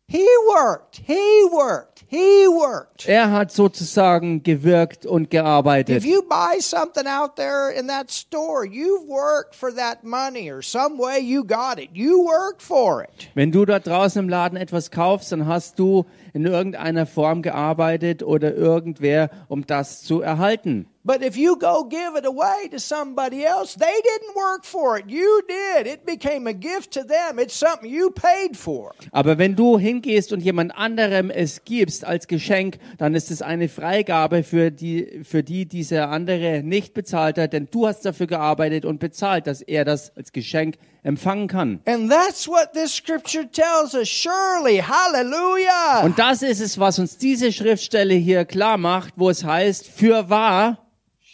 He 0.10 0.26
worked. 0.48 1.02
He 1.06 1.44
worked. 1.52 2.06
He 2.08 2.48
worked. 2.48 3.10
Er 3.10 3.30
hat 3.30 3.52
sozusagen 3.52 4.42
gewirkt 4.42 5.06
und 5.06 5.30
gearbeitet. 5.30 5.98
If 5.98 6.06
you 6.06 6.22
buy 6.22 6.62
something 6.62 7.06
out 7.06 7.36
there 7.36 7.70
in 7.70 7.88
that 7.88 8.10
store, 8.10 8.66
you've 8.66 9.06
worked 9.06 9.54
for 9.54 9.70
that 9.76 10.06
money 10.06 10.50
or 10.50 10.62
some 10.62 10.98
way 10.98 11.20
you 11.20 11.44
got 11.44 11.78
it. 11.78 11.90
You 11.92 12.26
worked 12.26 12.62
for 12.62 13.04
it. 13.04 13.30
Wenn 13.36 13.52
du 13.52 13.66
da 13.66 13.80
draußen 13.80 14.24
im 14.24 14.30
Laden 14.30 14.58
etwas 14.58 14.92
kaufst, 14.92 15.34
dann 15.34 15.46
hast 15.46 15.78
du 15.78 16.06
in 16.34 16.46
irgendeiner 16.46 17.06
Form 17.06 17.42
gearbeitet 17.42 18.24
oder 18.24 18.56
irgendwer, 18.56 19.30
um 19.50 19.68
das 19.68 20.04
zu 20.04 20.22
erhalten. 20.22 20.88
But 21.08 21.24
if 21.24 21.38
you 21.38 21.56
go 21.56 21.86
give 21.86 22.18
it 22.18 22.26
away 22.26 22.68
to 22.70 22.80
somebody 22.80 23.46
else, 23.46 23.76
they 23.76 23.86
didn't 23.86 24.36
work 24.36 24.66
for 24.66 25.00
it. 25.00 25.06
You 25.08 25.42
did. 25.48 25.88
It 25.88 26.06
became 26.06 26.48
a 26.48 26.54
gift 26.54 26.92
to 26.96 27.04
them. 27.06 27.40
It's 27.40 27.58
something 27.58 27.90
you 27.90 28.12
paid 28.12 28.58
for. 28.58 28.94
Aber 29.14 29.38
wenn 29.38 29.56
du 29.56 29.80
hingehst 29.80 30.34
und 30.34 30.42
jemand 30.42 30.78
anderem 30.78 31.30
es 31.30 31.64
gibst 31.64 32.04
als 32.04 32.28
Geschenk, 32.28 32.80
dann 32.98 33.16
ist 33.16 33.32
es 33.32 33.42
eine 33.42 33.70
Freigabe 33.70 34.44
für 34.44 34.70
die, 34.70 35.22
für 35.24 35.44
die 35.44 35.66
dieser 35.66 36.10
andere 36.10 36.62
nicht 36.62 36.94
bezahlt 36.94 37.38
hat, 37.38 37.54
denn 37.54 37.70
du 37.72 37.88
hast 37.88 38.04
dafür 38.04 38.28
gearbeitet 38.28 38.84
und 38.84 39.00
bezahlt, 39.00 39.48
dass 39.48 39.62
er 39.62 39.86
das 39.86 40.12
als 40.18 40.34
Geschenk 40.34 40.76
empfangen 41.04 41.48
kann. 41.48 41.80
And 41.86 42.12
that's 42.12 42.50
what 42.50 42.74
this 42.74 42.94
scripture 42.94 43.50
tells 43.50 43.94
us. 43.94 44.10
Surely, 44.10 44.80
hallelujah. 44.80 46.04
Und 46.04 46.20
das 46.20 46.42
ist 46.42 46.60
es, 46.60 46.78
was 46.78 47.00
uns 47.00 47.18
diese 47.18 47.54
Schriftstelle 47.54 48.14
hier 48.16 48.44
klar 48.44 48.78
macht, 48.78 49.14
wo 49.16 49.30
es 49.30 49.46
heißt, 49.46 49.88
für 49.88 50.30
wahr, 50.30 50.84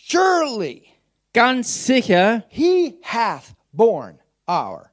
Surely 0.05 0.83
ganz 1.33 1.85
sicher, 1.85 2.43
he 2.49 2.97
hath 3.03 3.55
borne 3.71 4.19
our 4.47 4.91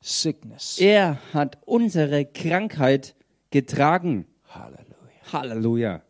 sickness. 0.00 0.78
er 0.80 1.20
hat 1.32 1.58
unsere 1.64 2.24
Krankheit 2.24 3.14
getragen. 3.50 4.26
Hallelujah. 4.48 5.32
Halleluja. 5.32 6.02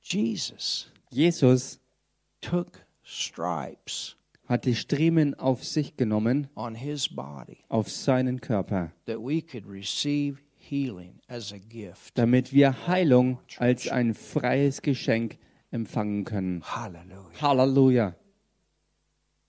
Jesus 0.00 0.90
Jesus 1.10 1.78
took 2.40 2.80
stripes 3.02 4.16
hat 4.46 4.64
die 4.64 4.74
Striemen 4.74 5.34
auf 5.34 5.64
sich 5.64 5.96
genommen, 5.96 6.48
on 6.54 6.74
his 6.74 7.08
body 7.08 7.58
auf 7.68 7.90
seinen 7.90 8.40
Körper, 8.40 8.92
that 9.06 9.18
we 9.18 9.40
could 9.42 9.66
receive 9.66 10.38
healing 10.56 11.20
as 11.28 11.52
a 11.52 11.58
gift. 11.58 12.16
damit 12.16 12.52
wir 12.52 12.86
Heilung 12.86 13.38
als 13.58 13.88
ein 13.88 14.14
freies 14.14 14.82
Geschenk 14.82 15.38
empfangen 15.74 16.24
können. 16.24 16.62
Halleluja. 17.40 18.14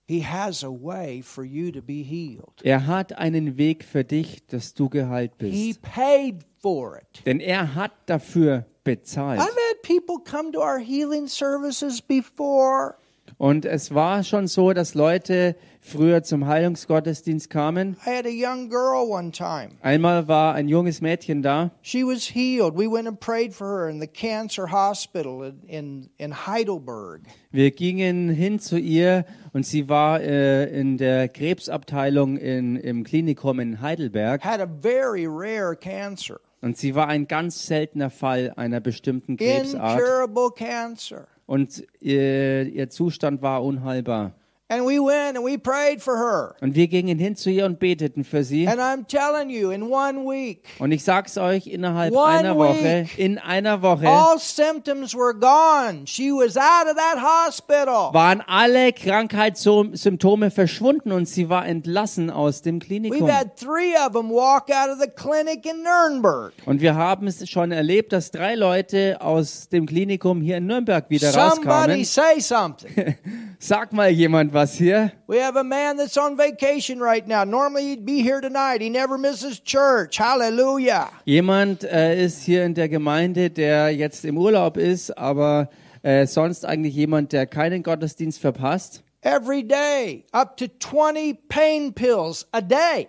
He 0.07 0.21
has 0.21 0.63
a 0.63 0.69
way 0.69 1.21
for 1.23 1.43
you 1.43 1.71
to 1.71 1.81
be 1.81 2.03
healed. 2.03 2.61
Er 2.63 2.85
hat 2.85 3.17
einen 3.17 3.57
Weg 3.57 3.83
für 3.83 4.03
dich, 4.03 4.45
dass 4.45 4.73
du 4.75 4.87
geheilt 4.89 5.31
He 5.39 5.69
bist. 5.73 5.81
paid 5.81 6.45
for 6.61 6.97
it. 6.97 7.25
Denn 7.25 7.39
er 7.39 7.73
hat 7.73 7.91
dafür 8.05 8.65
bezahlt. 8.83 9.39
I've 9.39 9.45
had 9.47 9.81
people 9.81 10.17
come 10.23 10.51
to 10.51 10.59
our 10.59 10.77
healing 10.77 11.27
services 11.27 12.01
before 12.01 12.95
Und 13.37 13.65
es 13.65 13.93
war 13.95 14.23
schon 14.23 14.45
so, 14.47 14.73
dass 14.73 14.93
Leute 14.93 15.55
früher 15.85 16.23
zum 16.23 16.47
Heilungsgottesdienst 16.47 17.49
kamen. 17.49 17.95
I 18.05 18.09
had 18.09 18.25
a 18.25 18.29
young 18.29 18.69
girl 18.69 19.07
one 19.09 19.31
time. 19.31 19.71
Einmal 19.81 20.27
war 20.27 20.55
ein 20.55 20.67
junges 20.67 21.01
Mädchen 21.01 21.41
da. 21.41 21.71
She 21.81 22.03
was 22.03 22.23
healed. 22.33 22.75
We 22.75 22.91
went 22.91 23.07
and 23.07 23.19
prayed 23.19 23.53
for 23.53 23.67
her 23.67 23.89
in 23.89 24.01
the 24.01 24.07
cancer 24.07 24.71
hospital 24.71 25.53
in, 25.67 26.09
in, 26.17 26.47
Heidelberg. 26.47 27.21
Wir 27.51 27.71
gingen 27.71 28.29
hin 28.29 28.59
zu 28.59 28.77
ihr 28.77 29.25
und 29.53 29.65
sie 29.65 29.87
war 29.87 30.21
äh, 30.21 30.65
in 30.77 30.97
der 30.97 31.29
Krebsabteilung 31.29 32.37
in, 32.37 32.75
im 32.77 33.03
Klinikum 33.03 33.59
in 33.59 33.81
Heidelberg. 33.81 34.43
Had 34.43 34.59
a 34.59 34.67
very 34.67 35.27
rare 35.27 35.75
cancer, 35.75 36.39
Und 36.61 36.77
sie 36.77 36.95
war 36.95 37.07
ein 37.07 37.27
ganz 37.27 37.67
seltener 37.67 38.09
Fall 38.09 38.51
einer 38.55 38.79
bestimmten 38.79 39.37
Krebsart. 39.37 39.99
incurable 39.99 40.49
cancer. 40.55 41.27
Und 41.45 41.85
ihr, 41.99 42.63
ihr 42.63 42.89
Zustand 42.89 43.43
war 43.43 43.63
unheilbar. 43.63 44.33
And 44.67 44.83
we 44.83 44.99
went 44.99 45.37
and 45.37 45.45
we 45.45 45.59
prayed 45.59 46.01
for 46.01 46.17
her. 46.17 46.55
Und 46.59 46.73
wir 46.73 46.87
gingen 46.87 47.19
hin 47.19 47.35
zu 47.35 47.51
ihr 47.51 47.65
und 47.67 47.77
beteten 47.77 48.23
für 48.23 48.43
sie. 48.43 48.67
And 48.67 48.79
I'm 48.79 49.05
telling 49.07 49.51
you, 49.51 49.69
in 49.69 49.83
one 49.83 50.25
week, 50.25 50.63
Und 50.79 50.91
ich 50.91 51.03
sag's 51.03 51.37
euch, 51.37 51.67
innerhalb 51.67 52.17
einer 52.17 52.57
Woche, 52.57 53.03
week. 53.03 53.19
in 53.19 53.37
einer 53.37 53.83
Woche, 53.83 54.07
all 54.09 54.39
symptoms 54.39 55.13
were 55.13 55.35
gone. 55.35 56.07
She 56.07 56.31
was 56.31 56.57
out 56.57 56.87
of 56.89 56.95
that 56.97 57.21
hospital. 57.21 58.11
waren 58.13 58.41
alle 58.47 58.91
Krankheitssymptome 58.91 60.49
verschwunden 60.49 61.11
und 61.11 61.27
sie 61.27 61.47
war 61.49 61.67
entlassen 61.67 62.31
aus 62.31 62.63
dem 62.63 62.79
We've 62.79 62.85
Klinikum. 62.85 63.31
had 63.31 63.55
three 63.57 63.93
of 63.95 64.13
them 64.13 64.31
walk 64.31 64.71
out 64.71 64.89
of 64.89 64.99
the 64.99 65.07
clinic 65.09 65.63
in 65.67 65.83
Nuremberg. 65.83 66.53
Und 66.65 66.81
wir 66.81 66.95
haben 66.95 67.27
es 67.27 67.47
schon 67.47 67.71
erlebt, 67.71 68.13
dass 68.13 68.31
drei 68.31 68.55
Leute 68.55 69.17
aus 69.21 69.69
dem 69.69 69.85
Klinikum 69.85 70.41
hier 70.41 70.57
in 70.57 70.65
Nürnberg 70.65 71.07
wieder 71.11 71.31
Somebody 71.31 71.67
rauskamen. 71.67 72.03
say 72.05 72.39
something. 72.39 73.15
Sag 73.59 73.93
mal 73.93 74.09
jemand 74.09 74.54
was 74.55 74.73
hier. 74.73 75.11
We 75.27 75.37
have 75.37 75.55
a 75.55 75.63
man 75.63 75.97
that's 75.97 76.17
on 76.17 76.35
vacation 76.35 76.99
right 76.99 77.27
now. 77.27 77.43
Normally 77.43 77.89
he'd 77.89 78.05
be 78.05 78.23
here 78.23 78.41
tonight. 78.41 78.81
He 78.81 78.89
never 78.89 79.19
misses 79.19 79.59
church. 79.59 80.17
Hallelujah. 80.17 81.11
Jemand 81.25 81.83
äh, 81.83 82.23
ist 82.23 82.43
hier 82.43 82.63
in 82.65 82.73
der 82.73 82.89
Gemeinde, 82.89 83.51
der 83.51 83.91
jetzt 83.91 84.25
im 84.25 84.37
Urlaub 84.37 84.77
ist, 84.77 85.15
aber 85.15 85.69
äh, 86.01 86.25
sonst 86.25 86.65
eigentlich 86.65 86.95
jemand, 86.95 87.33
der 87.33 87.45
keinen 87.45 87.83
Gottesdienst 87.83 88.39
verpasst. 88.39 89.03
Every 89.21 89.61
day, 89.61 90.25
up 90.31 90.57
to 90.57 90.65
20 90.79 91.47
pain 91.49 91.93
pills 91.93 92.47
a 92.51 92.61
day. 92.61 93.07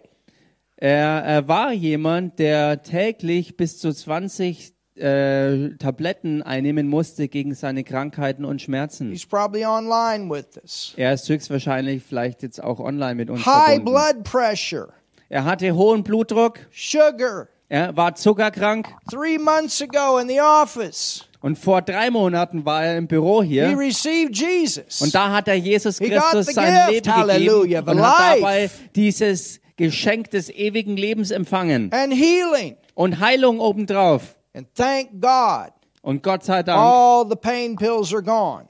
Er, 0.78 1.22
er 1.24 1.48
war 1.48 1.72
jemand, 1.72 2.38
der 2.38 2.82
täglich 2.82 3.56
bis 3.56 3.78
zu 3.78 3.94
20 3.94 4.75
äh, 4.98 5.70
Tabletten 5.78 6.42
einnehmen 6.42 6.88
musste 6.88 7.28
gegen 7.28 7.54
seine 7.54 7.84
Krankheiten 7.84 8.44
und 8.44 8.62
Schmerzen. 8.62 9.10
He's 9.10 9.26
probably 9.26 9.64
online 9.64 10.30
with 10.30 10.46
us. 10.62 10.94
Er 10.96 11.12
ist 11.12 11.28
höchstwahrscheinlich 11.28 12.02
vielleicht 12.02 12.42
jetzt 12.42 12.62
auch 12.62 12.80
online 12.80 13.14
mit 13.14 13.30
uns 13.30 13.44
High 13.44 13.76
verbunden. 13.76 13.84
blood 13.92 14.24
pressure, 14.24 14.88
Er 15.28 15.44
hatte 15.44 15.74
hohen 15.74 16.02
Blutdruck, 16.02 16.60
sugar. 16.72 17.48
er 17.68 17.96
war 17.96 18.14
zuckerkrank 18.14 18.86
Three 19.10 19.38
months 19.38 19.82
ago 19.82 20.18
in 20.18 20.28
the 20.28 20.40
office, 20.40 21.24
und 21.42 21.58
vor 21.58 21.82
drei 21.82 22.10
Monaten 22.10 22.64
war 22.64 22.84
er 22.84 22.96
im 22.96 23.06
Büro 23.06 23.42
he 23.42 23.48
hier. 23.50 23.78
received 23.78 24.36
Jesus. 24.36 25.00
Und 25.02 25.14
da 25.14 25.30
hat 25.30 25.46
er 25.48 25.54
Jesus 25.54 25.98
Christus 25.98 26.46
sein 26.46 26.88
gift, 26.90 27.06
Leben 27.06 27.16
hallelujah, 27.16 27.80
gegeben 27.80 27.98
und 28.00 28.06
hat 28.06 28.36
dabei 28.38 28.70
dieses 28.96 29.60
Geschenk 29.76 30.30
des 30.30 30.48
ewigen 30.48 30.96
Lebens 30.96 31.30
empfangen. 31.30 31.92
and 31.92 32.12
healing. 32.14 32.76
Und 32.94 33.20
Heilung 33.20 33.60
obendrauf. 33.60 34.35
And 34.56 34.66
thank 34.74 35.20
God, 35.20 35.72
Und 36.02 36.22
Gott 36.22 36.42
sei 36.44 36.62
Dank, 36.62 36.78
all 36.80 37.28
the 37.28 37.36
pain 37.36 37.76
pills 37.76 38.12
are 38.14 38.22
gone. 38.22 38.64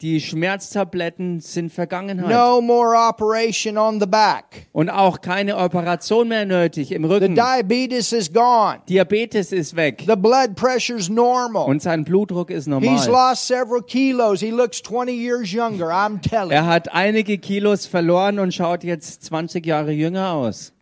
die 0.00 0.20
Schmerztabletten 0.20 1.40
sind 1.40 1.72
Vergangenheit. 1.72 2.28
No 2.28 2.60
more 2.60 2.96
operation 2.96 3.76
on 3.78 4.00
the 4.00 4.06
back. 4.06 4.66
Und 4.72 4.90
auch 4.90 5.20
keine 5.20 5.56
Operation 5.56 6.28
mehr 6.28 6.44
nötig 6.44 6.90
im 6.92 7.02
The 7.04 7.08
Rücken. 7.08 7.34
diabetes 7.34 8.12
is 8.12 8.32
gone. 8.32 8.80
Diabetes 8.88 9.52
ist 9.52 9.76
weg. 9.76 10.02
The 10.06 10.16
blood 10.16 10.54
pressure's 10.56 11.08
normal. 11.08 11.68
Und 11.68 11.82
sein 11.82 12.04
Blutdruck 12.04 12.50
ist 12.50 12.64
He's 12.64 12.66
normal. 12.66 13.08
lost 13.08 13.46
several 13.46 13.82
kilos. 13.82 14.40
He 14.40 14.50
looks 14.50 14.82
20 14.82 15.12
years 15.12 15.52
younger. 15.52 15.88
I'm 15.90 16.20
telling 16.20 16.50
Er 16.50 16.66
hat 16.66 16.92
einige 16.92 17.38
Kilos 17.38 17.86
verloren 17.86 18.38
und 18.38 18.52
schaut 18.54 18.82
jetzt 18.84 19.22
20 19.24 19.64
Jahre 19.66 19.92
jünger 19.92 20.32
aus. 20.32 20.72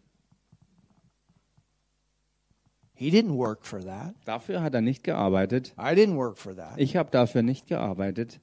He 3.00 3.10
didn't 3.10 3.34
work 3.38 3.64
for 3.64 3.82
that. 3.82 4.14
Dafür 4.26 4.60
hat 4.60 4.74
er 4.74 4.82
nicht 4.82 5.02
gearbeitet. 5.04 5.72
I 5.78 5.94
didn't 5.94 6.16
work 6.18 6.36
for 6.36 6.54
that. 6.54 6.74
Ich 6.76 6.96
habe 6.96 7.10
dafür 7.10 7.40
nicht 7.40 7.66
gearbeitet. 7.66 8.40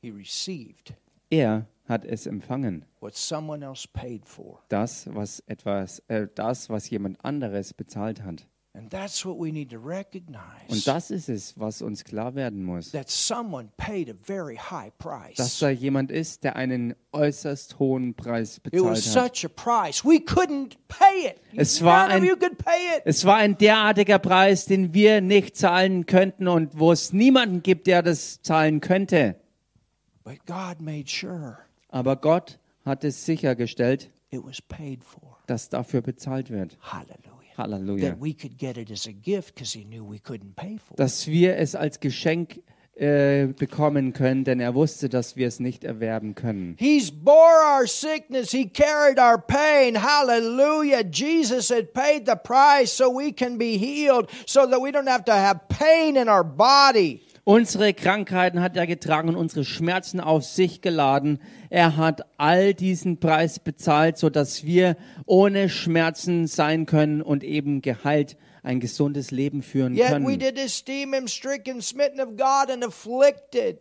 He 0.00 0.08
received 0.10 0.94
Er 1.30 1.66
hat 1.86 2.06
es 2.06 2.26
empfangen. 2.26 2.86
what 3.00 3.14
someone 3.14 3.62
else 3.62 3.86
paid 3.86 4.24
for. 4.24 4.60
Das, 4.70 5.06
was 5.14 5.40
etwas, 5.46 5.98
äh, 6.08 6.26
das, 6.34 6.70
was 6.70 6.88
jemand 6.88 7.22
anderes 7.22 7.74
bezahlt 7.74 8.22
hat. 8.22 8.46
And 8.76 8.90
that's 8.90 9.24
what 9.24 9.38
we 9.38 9.52
need 9.52 9.70
to 9.70 9.78
Und 9.78 10.84
das 10.88 11.12
ist 11.12 11.28
es, 11.28 11.54
was 11.56 11.80
uns 11.80 12.02
klar 12.02 12.34
werden 12.34 12.64
muss. 12.64 12.90
That 12.90 13.08
someone 13.08 13.68
paid 13.76 14.10
a 14.10 14.14
very 14.20 14.56
high 14.56 14.90
Dass 15.36 15.60
da 15.60 15.70
jemand 15.70 16.10
ist, 16.10 16.42
der 16.42 16.56
einen 16.56 16.96
äußerst 17.12 17.78
hohen 17.78 18.14
Preis 18.14 18.60
It 18.72 18.82
was 18.82 19.04
bezahlt 19.04 19.26
hat. 19.26 19.36
such 19.36 19.44
a 19.44 19.48
price. 19.48 20.04
We 20.04 20.16
couldn't 20.16 20.72
pay 20.88 21.28
it. 21.28 21.36
Es 21.56 21.84
war 21.84 22.08
None 22.08 22.16
of 22.16 22.22
ein- 22.22 22.28
you 22.28 22.36
could 22.36 22.58
pay 22.58 22.96
it. 22.96 23.02
Es 23.04 23.24
war 23.24 23.36
ein 23.36 23.56
derartiger 23.56 24.18
Preis, 24.18 24.64
den 24.64 24.92
wir 24.92 25.20
nicht 25.20 25.56
zahlen 25.56 26.06
könnten 26.06 26.48
und 26.48 26.76
wo 26.76 26.90
es 26.90 27.12
niemanden 27.12 27.62
gibt, 27.62 27.86
der 27.86 28.02
das 28.02 28.42
zahlen 28.42 28.80
könnte. 28.80 29.36
But 30.24 30.44
God 30.46 30.80
made 30.80 31.04
sure 31.06 31.58
Aber 31.90 32.16
Gott 32.16 32.58
hat 32.84 33.04
es 33.04 33.24
sichergestellt, 33.24 34.10
it 34.30 34.40
was 34.44 34.60
paid 34.60 35.04
for. 35.04 35.38
dass 35.46 35.68
dafür 35.68 36.02
bezahlt 36.02 36.50
wird. 36.50 36.76
Hallelujah. 36.80 37.33
Halleluja. 37.58 38.16
Dass 40.96 41.26
wir 41.26 41.56
es 41.56 41.74
als 41.74 42.00
Geschenk 42.00 42.60
äh, 42.96 43.48
bekommen 43.48 44.12
können, 44.12 44.44
denn 44.44 44.60
er 44.60 44.76
wusste, 44.76 45.08
dass 45.08 45.34
wir 45.34 45.48
es 45.48 45.58
nicht 45.58 45.82
erwerben 45.82 46.36
können. 46.36 46.76
He's 46.78 47.10
bore 47.10 47.60
our 47.76 47.88
sickness. 47.88 48.52
He 48.52 48.68
carried 48.68 49.18
our 49.18 49.36
pain. 49.36 50.00
Hallelujah. 50.00 51.02
Jesus 51.02 51.70
had 51.70 51.92
paid 51.92 52.24
the 52.26 52.36
price 52.36 52.92
so 52.92 53.10
we 53.10 53.32
can 53.32 53.58
be 53.58 53.76
healed, 53.76 54.30
so 54.46 54.64
that 54.66 54.80
we 54.80 54.92
don't 54.92 55.08
have 55.08 55.24
to 55.24 55.32
have 55.32 55.68
pain 55.68 56.14
in 56.14 56.28
our 56.28 56.44
body. 56.44 57.20
Unsere 57.44 57.92
Krankheiten 57.92 58.62
hat 58.62 58.74
er 58.74 58.86
getragen 58.86 59.28
und 59.28 59.36
unsere 59.36 59.64
Schmerzen 59.64 60.18
auf 60.18 60.44
sich 60.44 60.80
geladen. 60.80 61.40
Er 61.68 61.98
hat 61.98 62.22
all 62.38 62.72
diesen 62.72 63.20
Preis 63.20 63.58
bezahlt, 63.58 64.16
so 64.16 64.30
dass 64.30 64.64
wir 64.64 64.96
ohne 65.26 65.68
Schmerzen 65.68 66.46
sein 66.46 66.86
können 66.86 67.20
und 67.20 67.44
eben 67.44 67.82
geheilt 67.82 68.38
ein 68.62 68.80
gesundes 68.80 69.30
Leben 69.30 69.62
führen 69.62 69.94
können. 69.94 70.38
did 70.38 70.58
esteem 70.58 71.12
him 71.12 71.28
stricken, 71.28 71.82
smitten 71.82 72.18
of 72.18 72.30
God, 72.38 72.70
and 72.70 72.82
afflicted. 72.82 73.78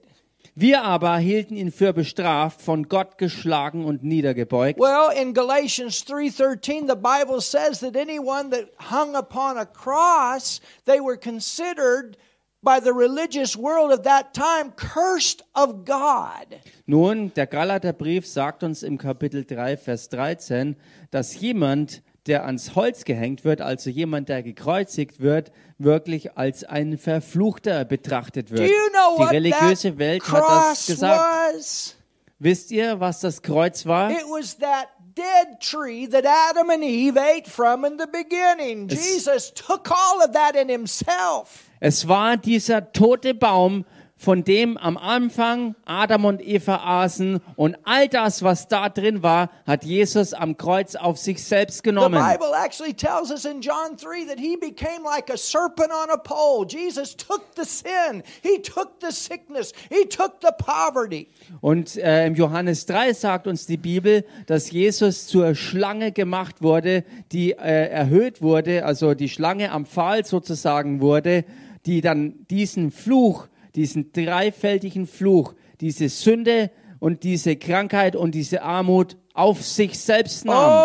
Wir 0.55 0.83
aber 0.83 1.17
hielten 1.17 1.55
ihn 1.55 1.71
für 1.71 1.93
bestraft, 1.93 2.61
von 2.61 2.89
Gott 2.89 3.17
geschlagen 3.17 3.85
und 3.85 4.03
niedergebeugt. 4.03 4.77
Well, 4.77 5.17
in 5.19 5.33
Galatians 5.33 6.05
3:13 6.05 6.87
the 6.87 6.95
Bible 6.95 7.39
says 7.39 7.79
that 7.79 7.95
anyone 7.95 8.49
that 8.49 8.67
hung 8.91 9.15
upon 9.15 9.57
a 9.57 9.65
cross, 9.65 10.59
they 10.85 10.99
were 10.99 11.17
considered 11.17 12.17
by 12.63 12.79
the 12.83 12.91
religious 12.91 13.57
world 13.57 13.91
of 13.91 14.03
that 14.03 14.33
time 14.33 14.71
cursed 14.75 15.43
of 15.53 15.85
God. 15.85 16.47
Nun, 16.85 17.33
der 17.35 17.47
Galaterbrief 17.47 18.25
sagt 18.27 18.63
uns 18.63 18.83
im 18.83 18.97
Kapitel 18.97 19.45
3, 19.45 19.77
Vers 19.77 20.09
13, 20.09 20.75
dass 21.11 21.39
jemand, 21.39 22.01
der 22.25 22.45
ans 22.45 22.73
Holz 22.75 23.03
gehängt 23.03 23.43
wird, 23.43 23.59
also 23.61 23.89
jemand, 23.89 24.29
der 24.29 24.43
gekreuzigt 24.43 25.19
wird, 25.19 25.51
wirklich 25.77 26.37
als 26.37 26.63
ein 26.63 26.97
Verfluchter 26.97 27.83
betrachtet 27.83 28.49
Do 28.49 28.55
wird. 28.55 28.69
you 28.69 28.75
know 28.91 29.17
Die 29.17 29.23
what 29.23 29.31
religiöse 29.31 29.97
Welt 29.97 30.23
hat 30.31 30.41
das 30.43 30.85
gesagt. 30.87 31.21
was? 31.55 31.95
Wisst 32.39 32.71
ihr, 32.71 32.99
was 32.99 33.19
das 33.21 33.41
Kreuz 33.41 33.85
war? 33.85 34.11
It 34.11 34.23
was 34.29 34.57
that 34.57 34.87
dead 35.15 35.61
tree 35.61 36.05
that 36.07 36.25
Adam 36.25 36.69
and 36.69 36.83
Eve 36.83 37.17
ate 37.17 37.47
from 37.47 37.85
in 37.85 37.97
the 37.97 38.07
beginning. 38.07 38.87
Jesus 38.87 39.51
took 39.51 39.91
all 39.91 40.23
of 40.23 40.33
that 40.33 40.55
in 40.55 40.69
himself. 40.69 41.69
Es 41.81 42.07
war 42.07 42.37
dieser 42.37 42.81
tote 42.81 43.33
Baum, 43.37 43.85
von 44.23 44.43
dem 44.45 44.77
am 44.77 44.97
Anfang 44.97 45.75
Adam 45.85 46.23
und 46.25 46.41
Eva 46.41 46.77
aßen 46.77 47.41
und 47.57 47.77
all 47.83 48.07
das, 48.07 48.41
was 48.41 48.69
da 48.69 48.87
drin 48.87 49.21
war, 49.21 49.49
hat 49.67 49.83
Jesus 49.83 50.33
am 50.33 50.55
Kreuz 50.55 50.95
auf 50.95 51.17
sich 51.17 51.43
selbst 51.43 51.83
The 51.83 51.89
genommen. 51.89 52.23
Bible 52.23 52.53
actually 52.55 52.93
tells 52.93 53.29
us 53.31 53.43
in 53.43 53.59
John 53.59 53.97
3 53.97 54.25
that 54.27 54.39
he 54.39 54.55
became 54.55 55.03
like 55.03 55.29
a 55.29 55.37
serpent 55.37 55.91
on 55.91 56.09
a 56.09 56.17
pole. 56.17 56.65
Jesus 56.65 57.15
took 57.15 57.41
the 57.57 57.65
sin, 57.65 58.23
he 58.41 58.61
took 58.61 58.93
the 59.01 59.11
sickness, 59.11 59.73
he 59.89 60.05
took 60.05 60.35
the 60.41 60.51
poverty. 60.57 61.27
Und 61.59 61.97
äh, 61.97 62.25
im 62.25 62.35
Johannes 62.35 62.85
3 62.85 63.13
sagt 63.13 63.45
uns 63.45 63.65
die 63.65 63.77
Bibel, 63.77 64.23
dass 64.47 64.71
Jesus 64.71 65.27
zur 65.27 65.53
Schlange 65.53 66.13
gemacht 66.13 66.61
wurde, 66.61 67.03
die 67.33 67.51
äh, 67.51 67.89
erhöht 67.89 68.41
wurde, 68.41 68.85
also 68.85 69.15
die 69.15 69.27
Schlange 69.27 69.71
am 69.71 69.85
Pfahl 69.85 70.25
sozusagen 70.25 71.01
wurde, 71.01 71.43
die 71.85 71.99
dann 71.99 72.45
diesen 72.49 72.91
Fluch, 72.91 73.47
diesen 73.75 74.11
dreifältigen 74.13 75.07
Fluch 75.07 75.53
diese 75.81 76.07
Sünde 76.09 76.71
und 76.99 77.23
diese 77.23 77.55
Krankheit 77.57 78.15
und 78.15 78.33
diese 78.35 78.61
Armut 78.61 79.17
auf 79.33 79.65
sich 79.65 79.99
selbst 79.99 80.45
nahm. 80.45 80.83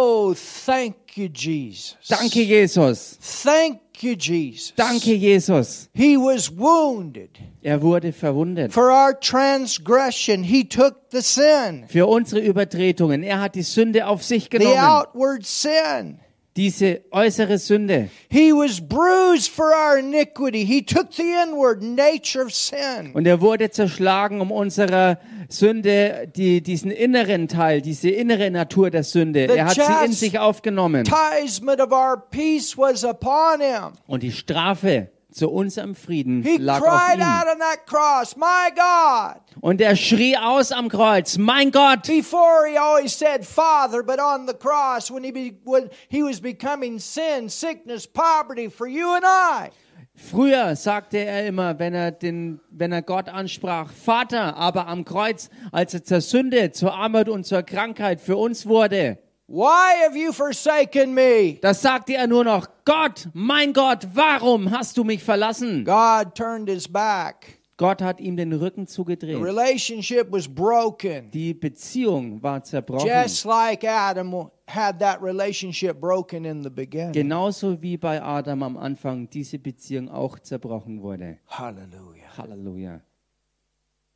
Oh, 0.00 0.34
thank 0.64 0.94
you, 1.16 1.28
Jesus. 1.34 1.96
Danke, 2.08 2.40
Jesus. 2.42 3.18
Thank 3.42 3.80
you, 4.00 4.12
Jesus. 4.18 4.72
Danke, 4.76 5.12
Jesus. 5.14 5.90
He 5.92 6.16
was 6.16 6.56
wounded 6.56 7.30
Er 7.60 7.82
wurde 7.82 8.12
verwundet. 8.12 8.72
for 8.72 8.84
our 8.84 9.18
transgression. 9.20 10.42
He 10.44 10.64
took 10.64 10.94
the 11.10 11.20
sin, 11.20 11.84
Für 11.88 12.06
unsere 12.06 12.40
Übertretungen. 12.40 13.22
Er 13.22 13.40
hat 13.40 13.54
die 13.56 13.62
Sünde 13.62 14.06
auf 14.06 14.22
sich 14.22 14.44
the 14.44 14.50
genommen. 14.58 14.78
outward 14.78 15.44
sin. 15.44 16.20
Diese 16.58 17.02
äußere 17.12 17.56
Sünde. 17.56 18.10
He 18.28 18.52
was 18.52 18.80
bruised 18.80 19.48
for 19.48 19.66
our 19.66 19.96
iniquity. 19.96 20.66
He 20.66 20.82
took 20.82 21.12
the 21.12 21.22
inward 21.22 21.84
nature 21.84 22.44
of 22.44 22.52
sin. 22.52 23.12
Und 23.14 23.28
er 23.28 23.40
wurde 23.40 23.70
zerschlagen 23.70 24.40
um 24.40 24.50
unserer 24.50 25.20
Sünde, 25.48 26.28
die, 26.34 26.60
diesen 26.60 26.90
inneren 26.90 27.46
Teil, 27.46 27.80
diese 27.80 28.10
innere 28.10 28.50
Natur 28.50 28.90
der 28.90 29.04
Sünde. 29.04 29.46
Er 29.46 29.66
hat 29.66 29.74
sie 29.74 30.04
in 30.04 30.12
sich 30.12 30.36
aufgenommen. 30.40 31.04
Chastisement 31.04 31.80
of 31.80 31.92
our 31.92 32.20
peace 32.28 32.76
was 32.76 33.04
upon 33.04 33.60
him. 33.60 33.92
Und 34.08 34.24
die 34.24 34.32
Strafe 34.32 35.12
zu 35.38 35.50
unserem 35.50 35.94
Frieden 35.94 36.42
He 36.42 36.56
lag 36.58 36.82
auf 36.82 36.88
cried 36.88 37.18
ihm. 37.18 37.22
out 37.22 37.46
on 37.52 37.58
that 37.60 37.86
cross, 37.86 38.36
My 38.36 38.70
God. 38.74 39.40
Und 39.60 39.80
er 39.80 39.96
schrie 39.96 40.36
aus 40.36 40.72
am 40.72 40.88
Kreuz, 40.88 41.38
mein 41.38 41.70
Gott. 41.70 42.02
Before 42.06 42.66
he 42.68 42.76
always 42.76 43.16
said 43.16 43.44
Father, 43.44 44.02
but 44.02 44.18
on 44.20 44.46
the 44.46 44.54
cross, 44.54 45.10
when 45.10 45.24
he, 45.24 45.32
be, 45.32 45.56
when 45.64 45.88
he 46.08 46.22
was 46.22 46.40
becoming 46.40 46.98
sin, 46.98 47.48
sickness, 47.48 48.06
poverty 48.06 48.68
for 48.68 48.86
you 48.86 49.14
and 49.14 49.24
I. 49.24 49.70
Früher 50.14 50.74
sagte 50.74 51.18
er 51.18 51.46
immer, 51.46 51.78
wenn 51.78 51.94
er, 51.94 52.10
den, 52.10 52.60
wenn 52.70 52.90
er 52.90 53.02
Gott 53.02 53.28
ansprach, 53.28 53.92
Vater, 53.92 54.56
aber 54.56 54.88
am 54.88 55.04
Kreuz, 55.04 55.48
als 55.70 55.94
er 55.94 56.02
zur 56.02 56.20
Sünde, 56.20 56.72
zur 56.72 56.92
Armut 56.92 57.28
und 57.28 57.44
zur 57.46 57.62
Krankheit 57.62 58.20
für 58.20 58.36
uns 58.36 58.66
wurde, 58.66 59.18
Why 59.50 60.04
have 60.04 60.14
you 60.14 60.32
forsaken 60.32 61.14
me? 61.14 61.58
das 61.62 61.80
sagte 61.80 62.14
er 62.14 62.26
nur 62.26 62.44
noch, 62.44 62.66
Gott, 62.84 63.28
mein 63.32 63.72
Gott, 63.72 64.06
warum 64.12 64.70
hast 64.70 64.96
du 64.98 65.04
mich 65.04 65.22
verlassen? 65.24 65.84
God 65.86 66.34
turned 66.34 66.68
his 66.68 66.86
back. 66.86 67.58
Gott 67.78 68.02
hat 68.02 68.20
ihm 68.20 68.36
den 68.36 68.52
Rücken 68.52 68.86
The 68.86 68.92
zugedreht. 68.92 69.40
relationship 69.40 70.30
was 70.30 70.46
broken. 70.48 71.30
Die 71.30 71.54
Beziehung 71.54 72.42
war 72.42 72.62
zerbrochen. 72.62 73.08
Just 73.08 73.44
like 73.46 73.84
Adam 73.84 74.50
had 74.66 74.98
that 74.98 75.22
relationship 75.22 75.98
broken 75.98 76.44
in 76.44 76.62
the 76.62 76.68
beginning. 76.70 77.12
Genauso 77.12 77.80
wie 77.80 77.96
bei 77.96 78.20
Adam 78.20 78.62
am 78.64 78.76
Anfang 78.76 79.30
diese 79.30 79.58
Beziehung 79.58 80.10
auch 80.10 80.38
zerbrochen 80.40 81.00
wurde. 81.00 81.38
Hallelujah. 81.46 82.36
Halleluja. 82.36 83.00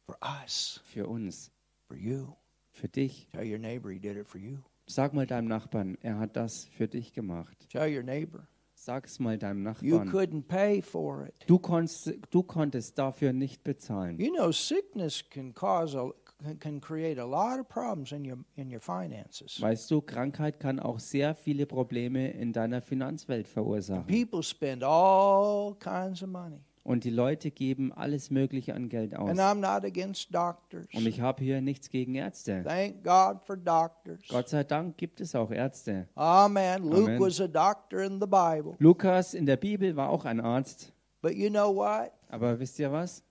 For 0.06 0.16
us, 0.44 0.80
Für 0.92 1.06
uns, 1.06 1.50
for 1.88 1.96
you. 1.96 2.26
für 2.72 2.88
dich. 2.88 3.28
Tell 3.32 3.44
your 3.50 3.58
neighbor 3.58 3.90
he 3.90 3.98
did 4.00 4.16
it 4.16 4.26
for 4.26 4.40
you. 4.40 4.58
Sag 4.94 5.14
mal 5.14 5.26
deinem 5.26 5.48
Nachbarn, 5.48 5.96
er 6.02 6.18
hat 6.18 6.36
das 6.36 6.66
für 6.66 6.86
dich 6.86 7.12
gemacht. 7.12 7.56
Tell 7.70 7.94
your 7.96 8.02
neighbor 8.02 8.46
Sag's 8.74 9.20
mal 9.20 9.38
deinem 9.38 9.58
you 9.80 9.96
Nachbarn. 9.98 10.10
couldn't 10.10 10.48
pay 10.48 10.82
for 10.82 11.24
it. 11.26 11.34
Du, 11.46 11.58
konntest, 11.58 12.12
du 12.30 12.42
konntest 12.42 12.98
dafür 12.98 13.32
nicht 13.32 13.62
bezahlen. 13.62 14.18
You 14.18 14.32
know, 14.34 14.50
sickness 14.50 15.22
can 15.30 15.54
cause 15.54 15.96
a 15.96 16.10
can- 16.42 16.58
can 16.58 16.80
create 16.80 17.18
a 17.20 17.24
lot 17.24 17.60
of 17.60 17.68
problems 17.68 18.10
in 18.10 18.24
your 18.28 18.38
in 18.56 18.72
your 18.72 18.80
finances. 18.80 19.60
Weißt 19.60 19.88
du, 19.90 20.00
Krankheit 20.02 20.58
kann 20.58 20.80
auch 20.80 20.98
sehr 20.98 21.34
viele 21.36 21.64
Probleme 21.66 22.32
in 22.32 22.52
deiner 22.52 22.82
Finanzwelt 22.82 23.46
verursachen. 23.46 24.06
People 24.06 24.42
spend 24.42 24.82
all 24.82 25.74
kinds 25.78 26.22
of 26.22 26.28
money, 26.28 26.58
Und 26.84 27.04
die 27.04 27.10
Leute 27.10 27.52
geben 27.52 27.92
alles 27.92 28.30
Mögliche 28.30 28.74
an 28.74 28.88
Geld 28.88 29.14
aus. 29.16 29.30
and 29.30 29.38
I'm 29.38 29.60
not 29.60 29.84
against 29.84 30.34
doctors. 30.34 30.86
Und 30.92 31.06
ich 31.06 31.20
habe 31.20 31.42
hier 31.44 31.60
nichts 31.60 31.88
gegen 31.90 32.16
Ärzte. 32.16 32.64
Thank 32.66 33.04
God 33.04 33.40
for 33.46 33.56
doctors. 33.56 34.20
Gott 34.28 34.48
sei 34.48 34.64
Dank 34.64 34.96
gibt 34.96 35.20
es 35.20 35.34
auch 35.36 35.50
Ärzte. 35.52 36.08
Amen. 36.16 36.82
Luke 36.82 37.04
Amen. 37.04 37.20
was 37.20 37.40
a 37.40 37.46
doctor 37.46 38.00
in 38.02 38.20
the 38.20 38.26
Bible, 38.26 38.74
Lukas 38.80 39.34
in 39.34 39.46
der 39.46 39.56
Bibel 39.56 39.94
war 39.94 40.10
auch 40.10 40.24
ein 40.24 40.40
Arzt. 40.40 40.92
but 41.20 41.34
you 41.34 41.48
know 41.48 41.72
what? 41.74 42.10
Aber 42.28 42.58
wisst 42.58 42.78
ihr 42.80 42.90
was? 42.90 43.22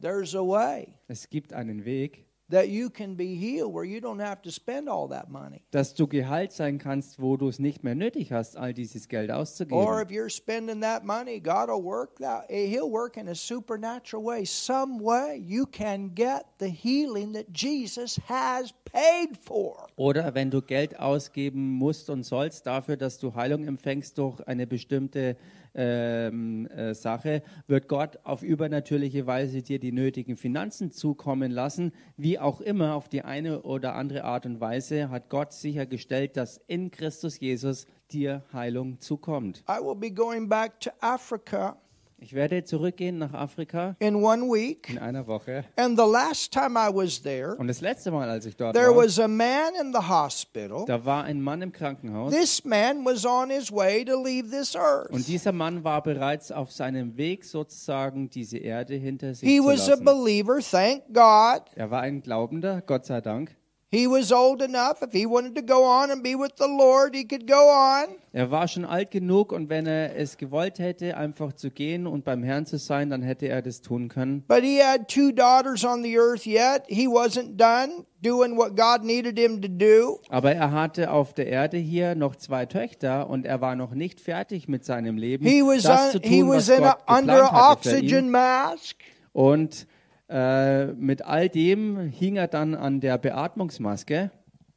There's 0.00 0.34
a 0.34 0.40
way 0.40 0.88
Es 1.08 1.30
gibt 1.30 1.52
einen 1.54 1.84
Weg, 1.86 2.26
that 2.52 2.68
you 2.68 2.88
can 2.90 3.16
be 3.16 3.34
healed 3.34 3.72
where 3.72 3.84
you 3.84 3.98
don't 4.00 4.20
have 4.20 4.40
to 4.42 4.50
spend 4.50 4.88
all 4.88 5.08
that 5.08 5.28
money. 5.30 5.62
dass 5.72 5.94
du 5.94 6.06
geheilt 6.06 6.52
sein 6.52 6.78
kannst, 6.78 7.20
wo 7.20 7.36
du 7.36 7.48
es 7.48 7.58
nicht 7.58 7.82
mehr 7.82 7.94
nötig 7.94 8.30
hast, 8.30 8.56
all 8.56 8.72
dieses 8.72 9.08
Geld 9.08 9.30
Or 9.30 9.36
auszugeben. 9.38 9.82
if 10.02 10.10
you're 10.10 10.30
spending 10.30 10.80
that 10.82 11.04
money, 11.04 11.40
God 11.40 11.68
will 11.68 11.82
work 11.82 12.18
that. 12.20 12.44
He'll 12.50 12.90
work 12.90 13.16
in 13.16 13.28
a 13.28 13.34
supernatural 13.34 14.22
way. 14.24 14.44
Some 14.44 15.00
way 15.02 15.38
you 15.38 15.64
can 15.66 16.14
get 16.14 16.44
the 16.60 16.68
healing 16.68 17.32
that 17.32 17.46
Jesus 17.52 18.20
has 18.28 18.72
paid 18.84 19.36
for. 19.42 19.86
Oder 19.96 20.34
wenn 20.34 20.50
du 20.50 20.60
Geld 20.60 20.98
ausgeben 21.00 21.70
musst 21.78 22.10
und 22.10 22.24
sollst 22.24 22.66
dafür, 22.66 22.96
dass 22.96 23.18
du 23.18 23.34
Heilung 23.34 23.64
empfängst 23.66 24.18
durch 24.18 24.40
eine 24.46 24.66
bestimmte 24.66 25.36
ähm, 25.74 26.66
äh, 26.68 26.94
Sache, 26.94 27.42
wird 27.66 27.88
Gott 27.88 28.18
auf 28.24 28.42
übernatürliche 28.42 29.26
Weise 29.26 29.62
dir 29.62 29.78
die 29.78 29.92
nötigen 29.92 30.36
Finanzen 30.36 30.90
zukommen 30.90 31.50
lassen. 31.50 31.92
Wie 32.16 32.38
auch 32.38 32.60
immer, 32.60 32.94
auf 32.94 33.08
die 33.08 33.22
eine 33.22 33.62
oder 33.62 33.94
andere 33.94 34.24
Art 34.24 34.46
und 34.46 34.60
Weise 34.60 35.10
hat 35.10 35.28
Gott 35.28 35.52
sichergestellt, 35.52 36.36
dass 36.36 36.58
in 36.66 36.90
Christus 36.90 37.40
Jesus 37.40 37.86
dir 38.12 38.44
Heilung 38.52 39.00
zukommt. 39.00 39.64
I 39.68 39.82
will 39.82 39.96
be 39.96 40.10
going 40.10 40.48
back 40.48 40.80
to 40.80 40.90
Africa 41.00 41.76
Ich 42.24 42.34
werde 42.34 42.62
zurückgehen 42.62 43.18
nach 43.18 43.32
Afrika 43.32 43.96
in 43.98 44.14
one 44.14 44.42
week. 44.44 44.88
in 44.88 44.98
einer 44.98 45.26
Woche. 45.26 45.64
And 45.74 45.98
the 45.98 46.06
last 46.06 46.52
time 46.52 46.78
I 46.78 46.88
was 46.94 47.20
there, 47.20 47.56
Und 47.56 47.66
das 47.66 47.80
letzte 47.80 48.12
Mal, 48.12 48.28
als 48.30 48.46
ich 48.46 48.56
dort 48.56 48.74
there 48.76 48.94
war, 48.94 49.04
was 49.04 49.18
a 49.18 49.26
man 49.26 49.72
in 49.80 49.92
the 49.92 49.98
hospital. 50.08 50.84
da 50.86 51.04
war 51.04 51.24
ein 51.24 51.42
Mann 51.42 51.62
im 51.62 51.72
Krankenhaus. 51.72 52.32
This 52.32 52.64
man 52.64 53.04
was 53.04 53.26
on 53.26 53.50
his 53.50 53.72
way 53.72 54.04
to 54.04 54.14
leave 54.22 54.50
this 54.50 54.76
earth. 54.76 55.10
Und 55.10 55.26
dieser 55.26 55.50
Mann 55.50 55.82
war 55.82 56.00
bereits 56.00 56.52
auf 56.52 56.70
seinem 56.70 57.16
Weg, 57.16 57.44
sozusagen 57.44 58.30
diese 58.30 58.58
Erde 58.58 58.94
hinter 58.94 59.34
sich 59.34 59.48
He 59.48 59.58
zu 59.58 59.64
was 59.66 59.88
a 59.88 59.90
lassen. 59.90 60.04
believer, 60.04 60.60
thank 60.60 61.02
God. 61.12 61.62
Er 61.74 61.90
war 61.90 62.02
ein 62.02 62.22
Glaubender, 62.22 62.82
Gott 62.86 63.04
sei 63.04 63.20
Dank. 63.20 63.56
He 63.94 64.06
was 64.06 64.32
old 64.32 64.62
enough. 64.62 65.02
If 65.02 65.12
he 65.12 65.26
wanted 65.26 65.54
to 65.54 65.62
go 65.62 65.84
on 65.84 66.10
and 66.10 66.22
be 66.22 66.34
with 66.34 66.52
the 66.56 66.66
Lord, 66.66 67.14
he 67.14 67.26
could 67.26 67.46
go 67.46 67.68
on. 67.68 68.06
Er 68.32 68.50
war 68.50 68.66
schon 68.66 68.86
alt 68.86 69.10
genug 69.10 69.52
und 69.52 69.68
wenn 69.68 69.86
er 69.86 70.16
es 70.16 70.38
gewollt 70.38 70.78
hätte, 70.78 71.14
einfach 71.18 71.52
zu 71.52 71.70
gehen 71.70 72.06
und 72.06 72.24
beim 72.24 72.42
Herrn 72.42 72.64
zu 72.64 72.78
sein, 72.78 73.10
dann 73.10 73.20
hätte 73.20 73.48
er 73.48 73.60
das 73.60 73.82
tun 73.82 74.08
können. 74.08 74.44
But 74.48 74.62
he 74.62 74.82
had 74.82 75.08
two 75.08 75.30
daughters 75.30 75.84
on 75.84 76.02
the 76.02 76.16
earth 76.18 76.46
yet. 76.46 76.84
He 76.88 77.06
wasn't 77.06 77.58
done 77.58 78.06
doing 78.22 78.56
what 78.56 78.76
God 78.76 79.04
needed 79.04 79.38
him 79.38 79.60
to 79.60 79.68
do. 79.68 80.20
Aber 80.30 80.54
er 80.54 80.72
hatte 80.72 81.10
auf 81.10 81.34
der 81.34 81.48
Erde 81.48 81.76
hier 81.76 82.14
noch 82.14 82.36
zwei 82.36 82.64
Töchter 82.64 83.28
und 83.28 83.44
er 83.44 83.60
war 83.60 83.76
noch 83.76 83.92
nicht 83.92 84.22
fertig 84.22 84.68
mit 84.68 84.86
seinem 84.86 85.18
Leben, 85.18 85.44
He 85.46 85.60
was 85.62 85.82
das 85.82 86.12
zu 86.12 86.16
un, 86.16 86.24
he 86.24 86.40
tun, 86.40 86.48
was 86.48 86.68
was 86.70 86.78
in 86.78 86.84
a, 86.84 86.92
Gott 86.92 87.18
under 87.18 87.34
geplant 87.34 87.52
an 87.52 87.68
hatte 87.68 87.90
für 87.90 87.96
ihn. 87.98 88.04
oxygen 88.04 88.30
mask. 88.30 88.96
Und 89.34 89.86
äh, 90.32 90.86
mit 90.94 91.22
all 91.26 91.48
dem 91.48 91.98
hing 91.98 92.36
er 92.36 92.48
dann 92.48 92.74
an 92.74 93.00
der 93.00 93.18
Beatmungsmaske. 93.18 94.30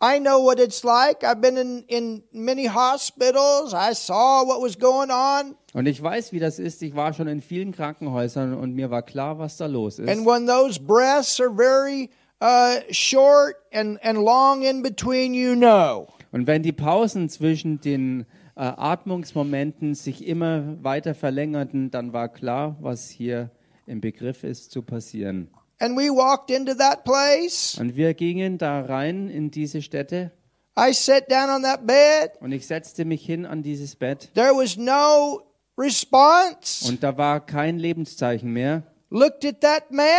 I 0.03 0.19
know 0.19 0.43
what 0.43 0.59
it's 0.59 0.83
like. 0.83 1.23
I've 1.23 1.39
been 1.39 1.55
in, 1.55 1.83
in 1.87 2.23
many 2.33 2.67
hospitals. 2.67 3.73
I 3.73 3.93
saw 3.93 4.43
what 4.45 4.61
was 4.61 4.77
going 4.77 5.09
on. 5.09 5.55
Und 5.73 5.87
ich 5.87 6.01
weiß, 6.01 6.33
wie 6.33 6.39
das 6.39 6.59
ist. 6.59 6.83
Ich 6.83 6.95
war 6.95 7.13
schon 7.13 7.27
in 7.27 7.41
vielen 7.41 7.71
Krankenhäusern 7.71 8.53
und 8.53 8.75
mir 8.75 8.91
war 8.91 9.03
klar, 9.03 9.39
was 9.39 9.55
da 9.55 9.67
los 9.67 9.97
ist. 9.99 10.09
And 10.09 10.25
when 10.25 10.45
those 10.45 10.77
breaths 10.77 11.39
are 11.39 11.49
very 11.49 12.09
uh, 12.41 12.81
short 12.91 13.55
and, 13.71 13.97
and 14.03 14.19
long 14.19 14.63
in 14.63 14.83
between, 14.83 15.33
you 15.33 15.55
know. 15.55 16.07
Und 16.33 16.45
wenn 16.47 16.61
die 16.61 16.73
Pausen 16.73 17.29
zwischen 17.29 17.79
den 17.79 18.25
äh, 18.55 18.63
Atmungsmomenten 18.63 19.95
sich 19.95 20.27
immer 20.27 20.83
weiter 20.83 21.15
verlängerten, 21.15 21.89
dann 21.91 22.11
war 22.11 22.27
klar, 22.27 22.75
was 22.81 23.09
hier 23.09 23.49
im 23.87 24.01
Begriff 24.01 24.43
ist 24.43 24.71
zu 24.71 24.81
passieren. 24.81 25.49
And 25.79 25.97
we 25.97 26.09
walked 26.09 26.49
into 26.51 26.73
that 26.75 27.03
place. 27.03 27.77
Und 27.79 27.95
wir 27.95 28.13
gingen 28.13 28.57
da 28.57 28.81
rein 28.81 29.29
in 29.29 29.51
diese 29.51 29.81
Stätte 29.81 30.31
I 30.77 30.91
sat 30.93 31.29
down 31.31 31.49
on 31.49 31.63
that 31.63 31.85
bed. 31.87 32.31
und 32.41 32.51
ich 32.51 32.67
setzte 32.67 33.05
mich 33.05 33.25
hin 33.25 33.45
an 33.45 33.63
dieses 33.63 33.95
Bett 33.95 34.29
There 34.33 34.51
was 34.53 34.75
no 34.77 35.41
response. 35.77 36.87
und 36.87 37.03
da 37.03 37.17
war 37.17 37.45
kein 37.45 37.77
Lebenszeichen 37.79 38.51
mehr. 38.51 38.83
Looked 39.11 39.45
at 39.45 39.61
that 39.61 39.91
man 39.91 40.09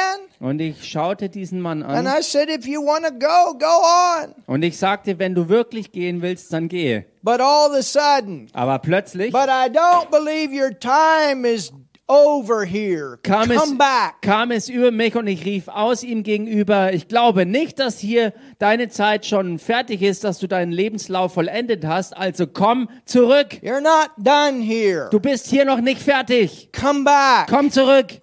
Und 0.41 0.61
ich 0.61 0.85
schaute 0.89 1.29
diesen 1.29 1.61
Mann 1.61 1.83
and 1.83 2.07
an 2.07 2.19
I 2.19 2.23
said, 2.23 2.49
If 2.49 2.67
you 2.67 2.81
want 2.81 3.05
to 3.05 3.13
go, 3.13 3.59
go 3.59 3.67
on. 3.67 4.35
und 4.47 4.63
ich 4.63 4.79
sagte, 4.79 5.19
wenn 5.19 5.35
du 5.35 5.49
wirklich 5.49 5.93
gehen 5.93 6.23
willst, 6.23 6.53
dann 6.53 6.69
gehe. 6.69 7.05
But 7.23 7.41
all 7.41 7.71
of 7.71 7.77
a 7.77 7.83
sudden, 7.83 8.49
Aber 8.53 8.79
plötzlich 8.79 9.33
but 9.33 9.49
I 9.49 9.69
don't 9.69 10.11
believe 10.11 10.53
your 10.55 10.71
time 10.79 11.47
is 11.47 11.73
over 12.09 12.65
here. 12.65 13.19
kam 13.23 13.49
Come 13.49 13.55
es, 13.55 13.79
back. 13.79 14.23
kam 14.23 14.51
es 14.51 14.69
über 14.69 14.91
mich 14.91 15.17
und 15.17 15.27
ich 15.27 15.45
rief 15.45 15.69
aus 15.69 16.03
ihm 16.03 16.23
gegenüber, 16.23 16.93
ich 16.93 17.09
glaube 17.09 17.47
nicht, 17.47 17.79
dass 17.79 17.99
hier 17.99 18.33
deine 18.59 18.89
Zeit 18.89 19.27
schon 19.27 19.59
fertig 19.59 20.03
ist, 20.03 20.25
dass 20.25 20.39
du 20.39 20.47
deinen 20.47 20.73
Lebenslauf 20.73 21.35
vollendet 21.35 21.85
hast, 21.85 22.17
also 22.17 22.47
komm 22.47 22.89
zurück. 23.05 23.55
You're 23.63 23.81
not 23.81 24.11
done 24.19 24.63
here. 24.63 25.09
Du 25.11 25.21
bist 25.21 25.47
hier 25.49 25.65
noch 25.65 25.81
nicht 25.81 26.01
fertig. 26.01 26.71
Come 26.73 27.05
back. 27.05 27.49
Komm 27.49 27.71
zurück. 27.71 28.21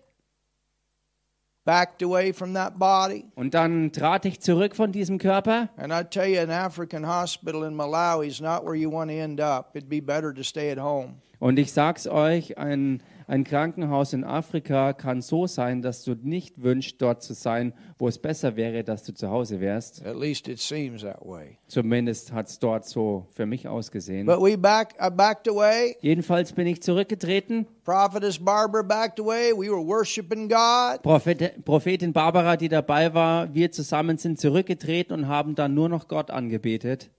backed 1.65 2.03
away 2.03 2.33
from 2.33 2.53
that 2.53 2.77
body. 2.77 3.25
Und 3.35 3.53
dann 3.53 3.91
trat 3.91 4.25
ich 4.25 4.41
zurück 4.41 4.75
von 4.75 4.91
diesem 4.91 5.17
Körper. 5.17 5.69
And 5.77 5.93
I 5.93 6.03
tell 6.03 6.27
you, 6.27 6.39
an 6.41 6.51
African 6.51 7.07
hospital 7.07 7.63
in 7.63 7.73
Malawi 7.73 8.27
is 8.27 8.41
not 8.41 8.65
where 8.65 8.75
you 8.75 8.91
want 8.91 9.09
to 9.09 9.15
end 9.15 9.39
up. 9.39 9.75
It'd 9.75 9.89
be 9.89 10.01
better 10.01 10.33
to 10.33 10.43
stay 10.43 10.71
at 10.71 10.77
home. 10.77 11.15
Und 11.39 11.59
ich 11.59 11.71
sag's 11.73 12.07
euch, 12.07 12.57
ein, 12.57 13.01
ein 13.33 13.43
Krankenhaus 13.43 14.13
in 14.13 14.23
Afrika 14.23 14.93
kann 14.93 15.23
so 15.23 15.47
sein, 15.47 15.81
dass 15.81 16.03
du 16.03 16.13
nicht 16.13 16.61
wünschst, 16.61 17.01
dort 17.01 17.23
zu 17.23 17.33
sein, 17.33 17.73
wo 17.97 18.07
es 18.07 18.19
besser 18.19 18.55
wäre, 18.55 18.83
dass 18.83 19.01
du 19.01 19.11
zu 19.11 19.31
Hause 19.31 19.59
wärst. 19.59 20.05
At 20.05 20.17
least 20.17 20.47
it 20.47 20.59
seems 20.59 21.01
that 21.01 21.25
way. 21.25 21.57
Zumindest 21.67 22.31
hat's 22.31 22.59
dort 22.59 22.85
so 22.85 23.25
für 23.31 23.47
mich 23.47 23.67
ausgesehen. 23.67 24.27
But 24.27 24.39
we 24.39 24.55
back, 24.55 24.93
I 25.03 25.09
backed 25.09 25.49
away. 25.49 25.95
Jedenfalls 26.01 26.53
bin 26.53 26.67
ich 26.67 26.83
zurückgetreten. 26.83 27.65
Prophetess 27.83 28.37
Barbara 28.37 28.83
backed 28.83 29.19
away. 29.19 29.51
We 29.51 29.67
were 29.67 29.83
worshiping 29.83 30.47
God. 30.47 31.01
Prophet, 31.01 31.65
Prophetin 31.65 32.13
Barbara, 32.13 32.55
die 32.55 32.69
dabei 32.69 33.15
war, 33.15 33.51
wir 33.55 33.71
zusammen 33.71 34.19
sind 34.19 34.39
zurückgetreten 34.39 35.11
und 35.11 35.27
haben 35.27 35.55
dann 35.55 35.73
nur 35.73 35.89
noch 35.89 36.07
Gott 36.07 36.29
angebetet. 36.29 37.09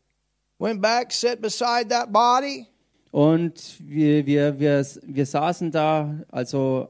Went 0.61 0.81
back, 0.81 1.11
sat 1.11 1.41
beside 1.41 1.89
that 1.89 2.13
body. 2.13 2.69
Und 3.15 3.77
wir, 3.79 4.27
wir, 4.27 4.59
wir, 4.59 4.85
wir 5.07 5.27
saßen 5.27 5.71
da, 5.71 6.17
also 6.33 6.89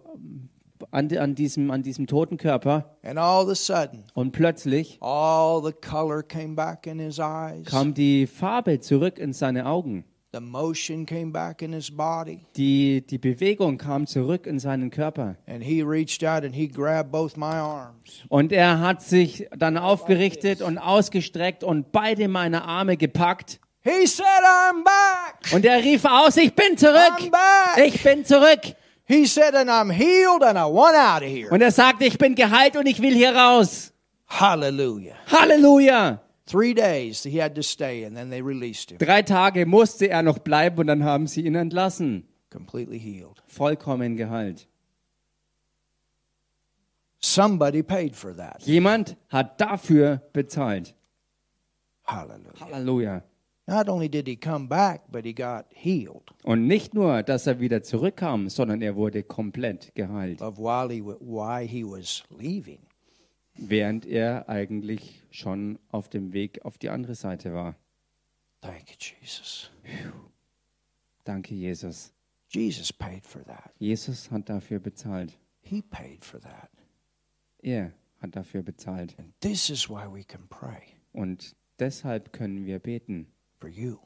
an, 0.90 1.14
an, 1.18 1.34
diesem, 1.34 1.70
an 1.70 1.82
diesem 1.82 2.06
toten 2.06 2.38
Körper. 2.38 2.96
And 3.02 3.18
all 3.18 3.44
of 3.44 3.50
a 3.50 3.54
sudden, 3.54 4.04
Und 4.14 4.32
plötzlich 4.32 4.96
all 5.02 5.62
the 5.62 5.72
color 5.86 6.22
came 6.22 6.54
back 6.54 6.86
in 6.86 6.98
his 6.98 7.18
eyes. 7.18 7.66
kam 7.66 7.92
die 7.92 8.26
Farbe 8.26 8.80
zurück 8.80 9.18
in 9.18 9.34
seine 9.34 9.66
Augen. 9.66 10.04
The 10.32 10.40
motion 10.40 11.04
came 11.04 11.30
back 11.30 11.60
in 11.60 11.74
his 11.74 11.94
body. 11.94 12.40
Die, 12.56 13.06
die 13.06 13.18
Bewegung 13.18 13.76
kam 13.76 14.06
zurück 14.06 14.46
in 14.46 14.58
seinen 14.58 14.90
Körper. 14.90 15.36
And 15.46 15.62
he 15.62 15.82
reached 15.82 16.24
out 16.24 16.42
and 16.42 16.54
he 16.54 16.68
grabbed 16.68 17.12
both 17.12 17.36
my 17.36 17.56
arms. 17.56 18.24
Und 18.30 18.50
er 18.50 18.80
hat 18.80 19.02
sich 19.02 19.46
dann 19.58 19.76
aufgerichtet 19.76 20.62
und 20.62 20.78
ausgestreckt 20.78 21.62
und 21.62 21.92
beide 21.92 22.28
meine 22.28 22.64
Arme 22.64 22.96
gepackt. 22.96 23.60
He 23.84 24.06
said, 24.06 24.24
I'm 24.42 24.82
back. 24.82 25.52
Und 25.52 25.64
er 25.66 25.82
rief 25.82 26.04
aus, 26.06 26.36
ich 26.38 26.54
bin 26.54 26.72
I'm 26.72 26.76
zurück. 26.78 27.30
back. 27.30 27.78
Ich 27.86 28.02
bin 28.02 28.24
zurück. 28.24 28.74
He 29.06 29.26
said, 29.26 29.54
and 29.54 29.68
I'm 29.68 29.90
healed 29.92 30.42
and 30.42 30.56
I 30.56 30.64
want 30.64 30.96
out 30.96 31.22
of 31.22 31.28
here. 31.28 31.50
Und 31.50 31.60
er 31.60 31.70
sagte, 31.70 32.06
ich 32.06 32.16
bin 32.16 32.34
geheilt 32.34 32.76
und 32.76 32.86
ich 32.86 33.02
will 33.02 33.14
hier 33.14 33.36
raus. 33.36 33.92
Hallelujah. 34.26 35.14
Halleluja. 35.30 36.20
Three 36.46 36.74
days 36.74 37.22
he 37.24 37.40
had 37.40 37.54
to 37.54 37.62
stay 37.62 38.04
and 38.04 38.16
then 38.16 38.30
they 38.30 38.40
released 38.40 38.90
him. 38.90 38.98
Drei 38.98 39.22
Tage 39.22 39.66
musste 39.66 40.08
er 40.08 40.22
noch 40.22 40.38
bleiben 40.38 40.78
und 40.78 40.86
dann 40.86 41.04
haben 41.04 41.26
sie 41.26 41.42
ihn 41.42 41.54
entlassen. 41.54 42.26
Completely 42.50 42.98
healed. 42.98 43.42
Vollkommen 43.46 44.16
geheilt. 44.16 44.66
Somebody 47.20 47.82
paid 47.82 48.14
for 48.16 48.34
that. 48.36 48.62
Jemand 48.62 49.16
hat 49.28 49.60
dafür 49.60 50.22
bezahlt. 50.32 50.94
Hallelujah. 52.06 52.60
Halleluja. 52.60 53.22
Not 53.66 53.88
only 53.88 54.08
did 54.10 54.26
he 54.28 54.36
come 54.36 54.68
back, 54.68 55.10
but 55.10 55.24
he 55.24 55.32
got 55.32 55.64
healed 55.70 56.32
Und 56.42 56.66
nicht 56.66 56.92
nur, 56.92 57.22
dass 57.22 57.46
er 57.46 57.60
wieder 57.60 57.82
zurückkam, 57.82 58.48
sondern 58.50 58.82
er 58.82 58.94
wurde 58.96 59.22
komplett 59.22 59.94
geheilt, 59.94 60.42
of 60.42 60.58
while 60.58 60.92
he, 60.92 61.02
wa- 61.04 61.16
why 61.20 61.66
he 61.66 61.82
was 61.84 62.22
leaving. 62.30 62.80
während 63.56 64.04
er 64.04 64.48
eigentlich 64.48 65.22
schon 65.30 65.78
auf 65.90 66.08
dem 66.08 66.32
Weg 66.34 66.62
auf 66.64 66.76
die 66.76 66.90
andere 66.90 67.14
Seite 67.14 67.54
war. 67.54 67.74
Thank 68.60 68.90
you, 68.90 68.96
Jesus. 69.20 69.70
Danke, 71.24 71.54
Jesus. 71.54 72.12
Jesus 72.48 72.92
paid 72.92 73.24
for 73.26 73.42
that. 73.44 73.70
Jesus 73.78 74.30
hat 74.30 74.48
dafür 74.48 74.78
bezahlt. 74.78 75.36
He 75.62 75.80
paid 75.82 76.24
for 76.24 76.40
that. 76.40 76.70
Er 77.62 77.92
hat 78.20 78.36
dafür 78.36 78.62
bezahlt. 78.62 79.14
And 79.18 79.32
this 79.40 79.70
is 79.70 79.88
why 79.88 80.06
we 80.06 80.22
can 80.22 80.46
pray 80.48 80.82
Und 81.12 81.56
deshalb 81.78 82.32
können 82.32 82.66
wir 82.66 82.78
beten 82.78 83.26
for 83.64 83.70
you. 83.70 83.96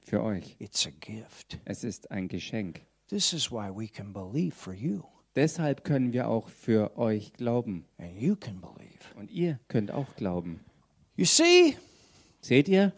für 0.00 0.22
euch. 0.24 0.56
It's 0.58 0.86
a 0.86 0.90
gift. 0.90 1.60
Es 1.64 1.84
ist 1.84 2.10
ein 2.10 2.26
Geschenk. 2.26 2.80
This 3.08 3.32
is 3.32 3.50
why 3.50 3.70
we 3.70 3.86
can 3.86 4.12
believe 4.12 4.52
for 4.56 4.74
you. 4.74 5.04
Deshalb 5.36 5.84
können 5.84 6.12
wir 6.12 6.28
auch 6.28 6.48
für 6.48 6.98
euch 6.98 7.32
glauben. 7.34 7.86
And 7.98 8.20
you 8.20 8.34
can 8.34 8.60
believe. 8.60 8.98
Und 9.16 9.30
ihr 9.30 9.60
könnt 9.68 9.92
auch 9.92 10.16
glauben. 10.16 10.64
You 11.14 11.26
see, 11.26 11.76
Seht 12.40 12.68
ihr? 12.68 12.92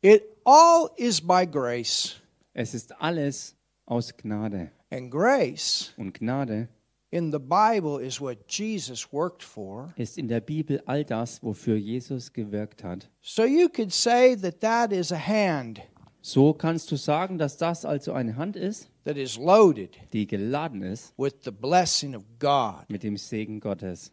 it 0.00 0.24
all 0.44 0.90
is 0.96 1.20
by 1.20 1.46
grace. 1.46 2.16
Es 2.54 2.72
ist 2.72 2.98
alles 3.00 3.54
aus 3.84 4.16
Gnade. 4.16 4.70
And 4.90 5.10
grace 5.10 5.92
Und 5.98 6.14
Gnade 6.14 6.68
in 7.12 7.30
the 7.30 7.38
Bible 7.38 7.98
is 7.98 8.20
what 8.20 8.48
Jesus 8.48 9.12
worked 9.12 9.42
for. 9.44 9.92
ist 9.96 10.18
in 10.18 10.26
der 10.28 10.40
Bibel 10.40 10.82
all 10.86 11.04
das, 11.04 11.40
wofür 11.42 11.76
Jesus 11.76 12.32
gewirkt 12.32 12.82
hat. 12.82 13.08
So 13.20 13.44
you 13.44 13.68
could 13.68 13.92
say 13.92 14.34
that 14.36 14.60
that 14.60 14.90
is 14.92 15.12
a 15.12 15.16
hand 15.18 15.80
So 16.22 16.52
kannst 16.52 16.90
du 16.90 16.96
sagen, 16.96 17.36
dass 17.38 17.56
das 17.58 17.84
also 17.84 18.12
eine 18.12 18.36
Hand 18.36 18.56
ist, 18.56 18.88
that 19.04 19.16
is 19.16 19.36
loaded 19.36 19.96
die 20.12 20.26
geladen 20.26 20.82
ist 20.82 21.12
with 21.18 21.34
the 21.44 21.50
blessing 21.50 22.14
of 22.16 22.22
God. 22.38 22.84
mit 22.88 23.02
dem 23.02 23.16
Segen 23.16 23.60
Gottes. 23.60 24.10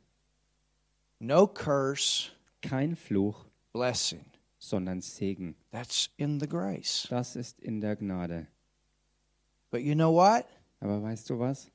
No 1.19 1.47
curse, 1.47 2.31
Kein 2.61 2.95
Fluch, 2.95 3.45
blessing. 3.73 4.25
sondern 4.57 4.99
Segen. 5.01 5.55
That's 5.71 6.09
in 6.17 6.39
the 6.39 6.47
grace. 6.47 7.07
Das 7.09 7.35
ist 7.37 7.59
in 7.61 7.79
der 7.79 7.95
Gnade. 7.95 8.47
But 9.71 9.81
you 9.81 9.93
know 9.95 10.11
what? 10.13 10.45
Aber 10.81 11.01
weißt 11.03 11.29
du 11.29 11.39
was? 11.39 11.69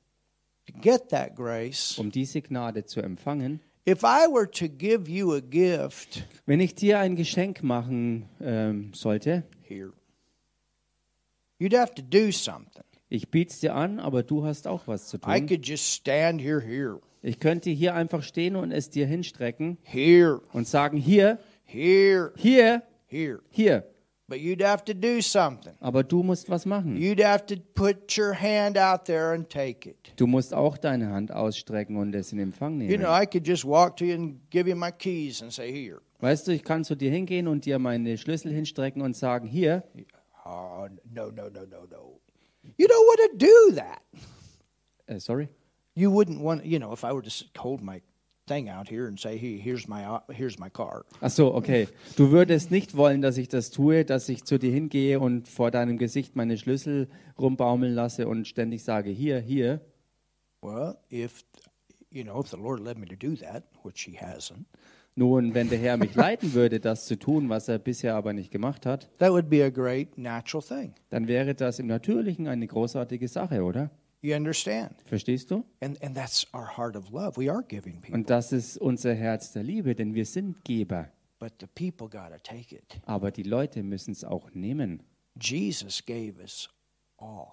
To 0.67 0.73
get 0.81 1.09
that 1.11 1.35
grace, 1.37 1.99
Um 1.99 2.11
diese 2.11 2.41
Gnade 2.41 2.85
zu 2.87 3.01
empfangen, 3.03 3.61
if 3.87 4.03
I 4.03 4.27
were 4.33 4.51
to 4.51 4.67
give 4.69 5.11
you 5.11 5.35
a 5.35 5.41
gift 5.41 6.25
wenn 6.47 6.61
ich 6.61 6.75
dir 6.75 6.99
ein 6.99 7.17
Geschenk 7.17 7.63
machen 7.63 8.29
ähm, 8.41 8.93
sollte, 8.95 9.45
here, 9.63 9.93
you'd 11.61 11.77
have 11.77 11.95
to 11.95 12.03
do 12.03 12.31
something. 12.33 12.85
ich 13.11 13.31
biete 13.31 13.53
es 13.53 13.61
dir 13.61 13.75
an, 13.75 14.01
aber 14.01 14.23
du 14.23 14.45
hast 14.45 14.67
auch 14.67 14.87
was 14.87 15.09
zu 15.09 15.19
I 15.19 15.41
tun. 15.41 15.47
could 15.47 15.67
just 15.67 15.85
stand 15.85 16.41
here, 16.41 16.61
here, 16.61 17.01
Ich 17.23 17.41
könnte 17.41 17.71
hier 17.71 17.95
einfach 17.95 18.23
stehen 18.23 18.57
und 18.57 18.71
es 18.73 18.91
dir 18.91 19.07
hinstrecken 19.07 19.79
here, 19.83 20.41
und 20.53 20.67
sagen, 20.67 20.97
hier, 20.97 21.39
here, 21.65 22.33
hier, 22.37 22.83
here. 23.07 23.41
hier. 23.51 23.85
But 24.27 24.41
you'd 24.41 24.63
have 24.63 24.85
to 24.87 24.95
do 24.95 25.21
something. 25.21 25.75
Aber 25.81 26.03
du 26.03 26.23
musst 26.23 26.49
was 26.49 26.65
machen. 26.65 26.97
You'd 26.97 27.23
have 27.23 27.45
to 27.47 27.57
put 27.75 28.17
your 28.17 28.33
hand 28.33 28.79
out 28.79 29.05
there 29.05 29.35
and 29.35 29.49
take 29.49 29.87
it. 29.89 30.13
Du 30.17 30.27
musst 30.27 30.55
auch 30.55 30.79
deine 30.79 31.11
Hand 31.11 31.31
ausstrecken 31.31 31.97
und 31.99 32.15
es 32.15 32.33
in 32.33 32.39
Empfang 32.39 32.81
You 32.81 32.97
know, 32.97 33.11
I 33.13 33.27
could 33.27 33.47
just 33.47 33.67
walk 33.67 33.97
to 33.99 34.05
you 34.07 34.15
and 34.15 34.41
give 34.51 34.67
you 34.67 34.75
my 34.77 34.91
keys 34.91 35.43
and 35.43 35.53
say, 35.53 35.71
Here. 35.71 36.01
Weißt 36.21 36.49
du, 36.49 36.53
ich 36.53 36.63
kann 36.65 36.85
zu 36.85 36.95
dir 36.95 37.11
hingehen 37.11 37.47
und 37.49 37.67
dir 37.67 37.79
meine 37.79 38.17
Schlüssel 38.17 38.51
hinstrecken 38.51 39.03
und 39.03 39.15
sagen, 39.15 39.47
hier, 39.47 39.85
Oh, 40.47 40.87
no, 41.11 41.31
no, 41.31 41.51
no, 41.51 41.67
no, 41.67 41.87
no. 41.91 42.21
You 42.79 42.87
don't 42.87 43.07
want 43.07 43.31
to 43.31 43.37
do 43.37 43.75
that. 43.77 44.01
äh, 45.07 45.21
sorry, 45.21 45.49
You 45.95 46.11
wouldn't 46.11 46.41
want, 46.41 46.65
you 46.65 46.79
know, 46.79 46.93
if 46.95 47.05
I 47.05 47.13
were 47.13 47.23
to 47.23 47.31
hold 47.59 47.83
my 47.83 48.01
thing 48.47 48.69
out 48.69 48.89
here 48.89 49.07
and 49.07 49.19
say, 49.19 49.37
Hey, 49.37 49.59
here's 49.59 49.89
my, 49.89 50.21
here's 50.31 50.59
my 50.59 50.69
car. 50.69 51.05
Ach 51.21 51.31
so, 51.31 51.55
okay. 51.55 51.89
Du 52.17 52.31
würdest 52.31 52.71
nicht 52.71 52.97
wollen, 52.97 53.23
dass 53.23 53.39
ich 53.39 53.49
das 53.49 53.71
tue, 53.71 54.05
dass 54.05 54.29
ich 54.29 54.45
zu 54.45 54.59
dir 54.59 54.73
hingehe 54.73 55.21
und 55.21 55.49
vor 55.49 55.71
deinem 55.71 55.99
Gesicht 55.99 56.37
meine 56.37 56.59
Schlüssel 56.59 57.09
rumbaumeln 57.39 57.95
lasse 57.95 58.29
und 58.29 58.47
ständig 58.47 58.85
sage, 58.85 59.11
hier, 59.11 59.41
hier. 59.41 59.81
Well, 60.63 60.97
if, 61.11 61.45
you 62.11 62.25
know, 62.25 62.41
if 62.41 62.49
the 62.51 62.57
Lord 62.57 62.81
led 62.81 62.99
me 62.99 63.07
to 63.07 63.17
do 63.17 63.37
that, 63.37 63.65
which 63.83 64.03
He 64.03 64.17
hasn't, 64.19 64.65
Nun, 65.17 65.55
wenn 65.55 65.69
der 65.69 65.79
Herr 65.79 65.97
mich 65.97 66.17
leiten 66.17 66.55
würde, 66.55 66.81
das 66.81 67.07
zu 67.07 67.17
tun, 67.17 67.49
was 67.49 67.69
er 67.69 67.79
bisher 67.79 68.17
aber 68.17 68.33
nicht 68.33 68.51
gemacht 68.51 68.85
hat, 68.85 69.09
that 69.19 69.31
would 69.31 69.49
be 69.49 69.63
a 69.65 69.71
great 69.71 70.19
natural 70.19 70.61
thing. 70.63 70.93
dann 71.11 71.29
wäre 71.29 71.55
das 71.55 71.79
im 71.79 71.87
Natürlichen 71.87 72.49
eine 72.49 72.67
großartige 72.67 73.29
Sache, 73.29 73.63
oder? 73.63 73.91
You 74.25 74.35
understand? 74.35 74.95
Verstehst 75.05 75.51
du? 75.51 75.65
And, 75.83 76.03
and 76.03 76.17
that's 76.17 76.47
our 76.55 76.67
heart 76.79 76.97
of 76.97 77.11
love. 77.11 77.37
We 77.37 77.51
are 77.53 77.63
giving 77.63 78.01
people, 78.01 78.15
Und 78.15 78.31
das 78.31 78.53
ist 78.53 78.79
unser 78.79 79.15
Herz 79.15 79.53
der 79.53 79.63
Liebe, 79.63 79.95
denn 79.95 80.15
wir 80.15 80.25
sind 80.25 80.65
Geber. 80.65 81.11
but 81.39 81.53
the 81.61 81.67
people 81.67 82.09
got 82.09 82.31
to 82.33 82.39
take 82.43 82.75
it. 82.75 82.99
Aber 83.05 83.31
die 83.31 83.43
Leute 83.43 83.83
müssen 83.83 84.13
es 84.13 84.25
auch 84.25 84.51
nehmen. 84.55 85.03
Jesus 85.39 86.03
gave 86.07 86.41
us 86.41 86.71
all. 87.19 87.49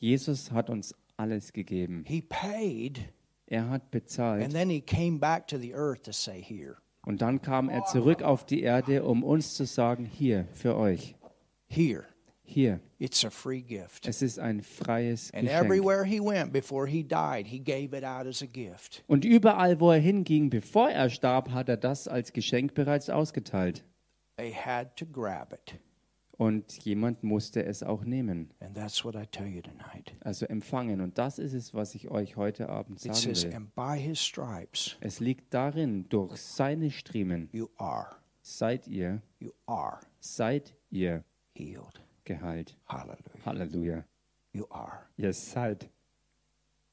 Jesus 0.00 0.50
hat 0.50 0.68
uns 0.68 0.92
alles 1.16 1.52
gegeben. 1.52 2.02
He 2.08 2.22
paid, 2.22 3.00
Er 3.46 3.68
hat 3.70 3.82
and 3.82 3.90
bezahlt. 3.92 4.52
then 4.52 4.68
He 4.68 4.80
came 4.80 5.20
back 5.20 5.46
to 5.46 5.56
the 5.58 5.74
earth 5.74 6.02
to 6.02 6.12
say, 6.12 6.42
Here, 6.42 6.78
Und 7.04 7.22
dann 7.22 7.40
kam 7.40 7.68
er 7.68 7.84
zurück 7.84 8.22
auf 8.22 8.44
die 8.44 8.62
Erde, 8.62 9.04
um 9.04 9.22
uns 9.22 9.54
zu 9.54 9.64
sagen, 9.64 10.04
hier, 10.04 10.48
für 10.54 10.76
euch, 10.76 11.14
here. 11.68 12.04
Hier. 12.56 12.80
It's 12.98 13.22
a 13.24 13.28
free 13.30 13.60
gift. 13.60 14.08
Es 14.08 14.22
ist 14.22 14.38
ein 14.38 14.62
freies 14.62 15.30
And 15.34 15.42
Geschenk. 15.44 15.64
everywhere 15.66 16.04
He 16.04 16.20
went 16.20 16.52
before 16.52 16.88
He 16.88 17.02
died, 17.02 17.46
He 17.46 17.58
gave 17.58 17.94
it 17.96 18.02
out 18.02 18.26
as 18.26 18.42
a 18.42 18.46
gift. 18.46 19.04
Und 19.06 19.24
überall, 19.26 19.78
wo 19.78 19.90
er 19.92 19.98
hinging, 20.00 20.48
bevor 20.48 20.88
er 20.88 21.10
starb, 21.10 21.50
hat 21.50 21.68
er 21.68 21.76
das 21.76 22.08
als 22.08 22.32
Geschenk 22.32 22.72
bereits 22.74 23.10
ausgeteilt. 23.10 23.84
They 24.38 24.52
had 24.54 24.96
to 24.96 25.04
grab 25.06 25.52
it. 25.52 25.78
Und 26.38 26.84
jemand 26.84 27.22
musste 27.22 27.64
es 27.64 27.82
auch 27.82 28.04
nehmen, 28.04 28.50
And 28.60 28.74
that's 28.74 29.04
what 29.04 29.14
I 29.14 29.26
tell 29.26 29.46
you 29.46 29.62
tonight. 29.62 30.14
also 30.20 30.44
empfangen. 30.46 31.00
Und 31.00 31.16
das 31.18 31.38
ist 31.38 31.52
es, 31.54 31.72
was 31.74 31.94
ich 31.94 32.08
euch 32.10 32.36
heute 32.36 32.68
Abend 32.68 33.00
sagen 33.00 33.14
says, 33.14 33.44
will. 33.44 33.54
and 33.54 33.74
by 33.74 33.98
his 33.98 34.18
stripes 34.22 34.96
Es 35.00 35.20
liegt 35.20 35.52
darin, 35.54 36.06
durch 36.10 36.36
seine 36.38 36.90
Striemen 36.90 37.48
you 37.52 37.68
are, 37.76 38.16
seid 38.42 38.86
ihr, 38.86 39.20
you 39.40 39.50
are 39.66 39.98
seid 40.20 40.74
ihr 40.90 41.24
healed. 41.54 42.02
Geheilt. 42.26 42.76
Hallelujah. 42.86 43.44
Halleluja. 43.46 44.04
You 44.52 44.66
are. 44.70 45.00
Ihr 45.16 45.32
seid. 45.32 45.88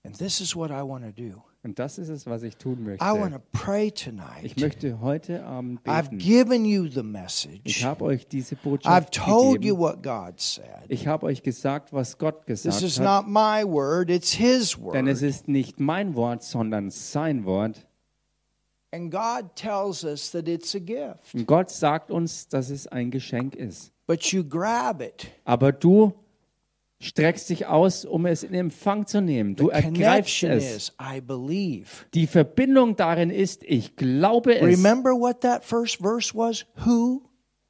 And 0.05 0.17
this 0.17 0.41
is 0.41 0.55
what 0.55 0.69
I 0.69 0.81
want 0.81 1.03
to 1.05 1.11
do. 1.11 1.41
Und 1.65 1.79
das 1.79 1.97
ist 1.97 2.09
es, 2.09 2.25
was 2.27 2.43
ich 2.43 2.57
tun 2.57 2.84
möchte. 2.84 3.05
I 3.05 3.17
want 3.17 3.34
to 3.34 3.39
pray 3.53 3.88
Ich 3.88 3.93
tonight. 4.03 4.59
möchte 4.59 4.99
heute 4.99 5.45
Abend 5.45 5.79
I've 5.88 6.09
beten. 6.09 6.17
given 6.17 6.65
you 6.65 6.88
the 6.89 6.99
Ich 6.99 7.05
message. 7.05 7.86
habe 7.86 8.03
euch 8.03 8.27
diese 8.27 8.55
I've 8.55 8.63
Botschaft 8.63 9.13
told 9.13 9.63
you 9.63 9.75
gegeben. 9.75 9.79
what 9.79 10.03
God 10.03 10.41
said. 10.41 10.65
Ich 10.89 11.07
habe 11.07 11.25
euch 11.25 11.41
gesagt, 11.41 11.93
was 11.93 12.17
Gott 12.17 12.45
This 12.47 12.63
gesagt 12.63 12.81
is 12.84 12.99
hat. 12.99 13.25
not 13.25 13.31
my 13.31 13.63
word, 13.65 14.09
it's 14.09 14.34
His 14.34 14.75
Denn 14.93 15.07
es 15.07 15.21
word. 15.21 15.29
ist 15.29 15.47
nicht 15.47 15.79
mein 15.79 16.15
Wort, 16.15 16.43
sondern 16.43 16.89
sein 16.89 17.45
Wort. 17.45 17.88
Und 18.94 19.10
Gott 21.48 21.70
sagt 21.72 22.12
uns, 22.12 22.48
dass 22.48 22.70
es 22.70 22.88
ein 22.88 23.12
Geschenk 23.12 23.56
ist. 23.56 23.91
But 24.06 24.24
you 24.26 24.44
grab 24.44 25.02
it. 25.02 25.28
Aber 25.46 25.72
du 25.72 26.14
streckst 27.00 27.50
dich 27.50 27.66
aus, 27.66 28.06
um 28.06 28.26
es 28.26 28.44
in 28.44 28.54
Empfang 28.54 29.06
zu 29.08 29.22
nehmen. 29.22 29.56
Du 29.56 29.70
The 29.70 29.72
ergreifst 29.72 30.44
es. 30.44 30.94
Die 32.14 32.28
Verbindung 32.28 32.96
darin 32.96 33.30
ist, 33.30 33.64
ich 33.64 33.96
glaube 33.96 34.56
es. 34.56 34.64
Remember 34.64 35.12
what 35.12 35.41
that 35.41 35.64
first 35.64 35.98
verse 36.02 36.34
was? 36.36 36.66
Who 36.86 37.24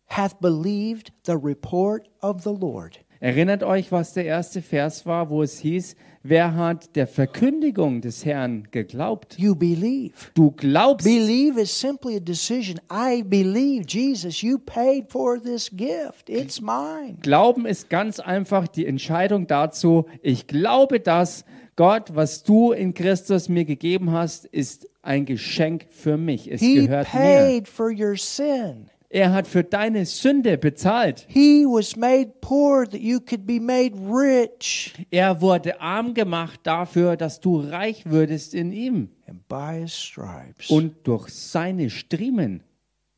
hath 0.08 0.40
believed 0.40 1.14
the 1.26 1.34
report 1.34 2.10
of 2.22 2.44
the 2.44 2.54
Lord? 2.54 3.00
Erinnert 3.20 3.64
euch, 3.64 3.92
was 3.92 4.14
der 4.14 4.26
erste 4.26 4.62
Vers 4.62 5.06
war, 5.06 5.30
wo 5.30 5.44
es 5.44 5.58
hieß, 5.60 5.96
wer 6.24 6.56
hat 6.56 6.96
der 6.96 7.06
Verkündigung 7.08 8.02
des 8.02 8.26
Herrn 8.26 8.68
geglaubt? 8.72 9.38
You 9.38 9.56
believe. 9.56 10.14
Du 10.34 10.52
glaubst. 10.52 11.06
Believe 11.06 11.60
is 11.62 11.78
simply 11.78 12.16
a 12.16 12.20
decision. 12.20 12.80
I 12.92 13.22
believe, 13.24 13.86
Jesus, 13.88 14.42
you 14.42 14.58
paid 14.58 15.06
for 15.10 15.42
this 15.42 15.70
gift. 15.70 16.30
It's 16.30 16.60
mine. 16.62 17.18
Glauben 17.22 17.66
ist 17.66 17.90
ganz 17.90 18.20
einfach 18.20 18.68
die 18.68 18.86
Entscheidung 18.86 19.48
dazu, 19.48 20.06
ich 20.22 20.48
glaube, 20.48 21.00
dass 21.00 21.46
Gott, 21.76 22.16
was 22.16 22.44
du 22.44 22.72
in 22.72 22.94
Christus 22.94 23.50
mir 23.50 23.66
gegeben 23.66 24.12
hast, 24.12 24.46
ist 24.46 24.88
ein 25.02 25.26
Geschenk 25.26 25.88
für 25.90 26.18
mich. 26.18 26.50
Es 26.52 26.62
He 26.62 26.76
gehört 26.76 27.14
mir. 27.14 27.20
paid 27.20 27.68
for 27.68 27.90
your 27.92 28.16
sin. 28.16 28.90
Er 29.14 29.32
hat 29.32 29.45
für 29.45 29.64
deine 29.64 30.07
Sünde 30.07 30.57
bezahlt. 30.57 31.28
He 31.30 31.66
was 31.68 31.95
made 31.95 32.34
poor 32.41 32.89
that 32.89 32.99
you 32.99 33.20
could 33.20 33.45
be 33.45 33.59
made 33.59 33.93
rich. 34.11 34.91
Er 35.11 35.39
wurde 35.39 35.80
arm 35.80 36.16
gemacht 36.16 36.61
dafür, 36.64 37.16
dass 37.16 37.39
du 37.39 37.59
reich 37.59 38.07
würdest 38.07 38.55
in 38.55 38.72
ihm. 38.72 39.09
And 39.28 39.47
by 39.47 39.82
his 39.82 39.93
stripes, 39.95 40.72
Und 40.72 40.95
durch 41.03 41.30
seine 41.30 41.91
Striemen 41.91 42.64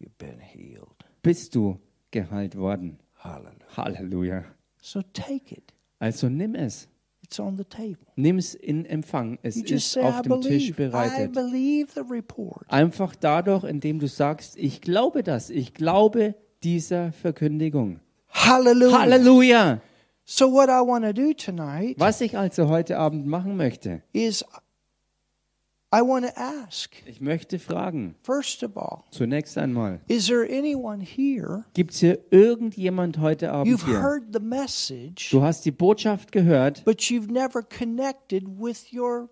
you've 0.01 0.17
been 0.17 0.37
healed. 0.37 0.89
bist 1.23 1.55
du 1.55 1.79
geheilt 2.11 2.57
worden. 2.57 2.99
Hallelujah. 3.17 3.77
Halleluja. 3.77 4.45
So 4.81 5.01
take 5.13 5.55
it. 5.55 5.73
Also 5.99 6.27
nimm 6.27 6.55
es. 6.55 6.89
It's 7.25 7.39
on 7.39 7.57
the 7.57 7.63
table. 7.63 8.05
Nimm's 8.15 8.53
in 8.53 8.85
Empfang. 8.85 9.39
Es 9.41 9.55
You 9.55 9.63
ist 9.77 9.91
say, 9.93 10.03
auf 10.03 10.21
dem 10.21 10.41
Tisch 10.41 10.71
believe. 10.75 10.91
Bereitet. 10.91 11.33
believe 11.33 11.87
the 11.95 12.01
report. 12.07 12.65
Einfach 12.69 13.15
dadurch, 13.15 13.63
indem 13.63 13.97
du 13.97 14.07
sagst, 14.07 14.55
ich 14.57 14.79
glaube 14.79 15.23
das. 15.23 15.49
Ich 15.49 15.73
glaube 15.73 16.35
dieser 16.61 17.11
Verkündigung. 17.13 17.99
Hallelujah. 18.29 18.99
Halleluja. 18.99 19.81
So 20.23 20.51
what 20.51 20.69
I 20.69 20.85
want 20.87 21.03
to 21.03 21.13
do 21.13 21.33
tonight 21.33 21.99
Was 21.99 22.21
ich 22.21 22.37
also 22.37 22.67
heute 22.69 22.97
Abend 22.99 23.25
machen 23.25 23.57
möchte, 23.57 24.03
is 24.13 24.45
I 25.93 26.01
want 26.01 26.25
to 26.25 26.31
ask, 26.35 26.91
ich 27.05 27.21
möchte 27.21 27.57
fragen, 27.57 28.15
first 28.23 28.63
of 28.63 28.75
all, 28.75 29.03
zunächst 29.11 29.57
einmal, 29.57 30.01
is 30.07 30.27
there 30.27 30.43
anyone 30.43 31.01
here? 31.03 31.63
gibt 31.73 31.93
es 31.93 31.99
hier 31.99 32.19
irgendjemand 32.31 33.19
heute 33.19 33.51
Abend 33.51 33.71
You've 33.71 33.85
hier? 33.85 34.01
heard 34.01 34.23
the 34.33 34.39
message, 34.41 35.29
Du 35.31 35.41
hast 35.41 35.63
die 35.63 35.71
Botschaft 35.71 36.31
gehört, 36.31 36.83
but 36.85 36.99
you've 37.01 37.31
never 37.31 37.61
connected 37.63 38.43
with 38.59 38.91
your 38.93 39.29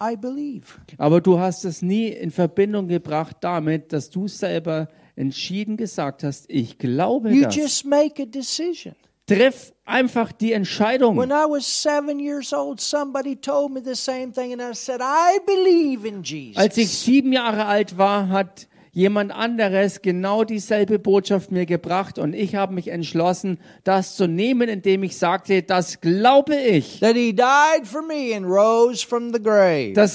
I 0.00 0.14
believe. 0.14 0.78
aber 0.98 1.20
du 1.22 1.40
hast 1.40 1.64
es 1.64 1.80
nie 1.82 2.08
in 2.08 2.30
Verbindung 2.30 2.86
gebracht 2.86 3.38
damit, 3.40 3.92
dass 3.92 4.10
du 4.10 4.28
selber 4.28 4.88
entschieden 5.16 5.76
gesagt 5.78 6.22
hast, 6.22 6.44
ich 6.50 6.76
glaube 6.78 7.32
You 7.32 7.44
das. 7.44 7.56
just 7.56 7.84
make 7.86 8.22
a 8.22 8.26
decision. 8.26 8.94
Triff 9.26 9.72
einfach 9.84 10.30
die 10.30 10.52
Entscheidung. 10.52 11.16
When 11.16 11.30
I 11.30 11.46
was 11.48 11.66
seven 11.66 12.20
years 12.20 12.52
old, 12.52 12.80
somebody 12.80 13.34
told 13.34 13.72
me 13.72 13.80
the 13.84 13.96
same 13.96 14.32
thing, 14.32 14.52
and 14.52 14.62
I 14.62 14.72
said, 14.72 15.00
I 15.00 15.40
believe 15.44 16.06
in 16.06 16.22
Jesus. 16.22 16.56
Als 16.56 16.76
ich 16.76 16.90
sieben 16.90 17.32
Jahre 17.32 17.66
alt 17.66 17.98
war, 17.98 18.28
hat 18.28 18.68
jemand 18.96 19.30
anderes 19.30 20.00
genau 20.00 20.44
dieselbe 20.44 20.98
Botschaft 20.98 21.52
mir 21.52 21.66
gebracht 21.66 22.18
und 22.18 22.34
ich 22.34 22.54
habe 22.54 22.72
mich 22.72 22.88
entschlossen, 22.88 23.58
das 23.84 24.16
zu 24.16 24.26
nehmen, 24.26 24.70
indem 24.70 25.02
ich 25.02 25.18
sagte, 25.18 25.62
das 25.62 26.00
glaube 26.00 26.56
ich, 26.56 27.00
dass 27.00 27.14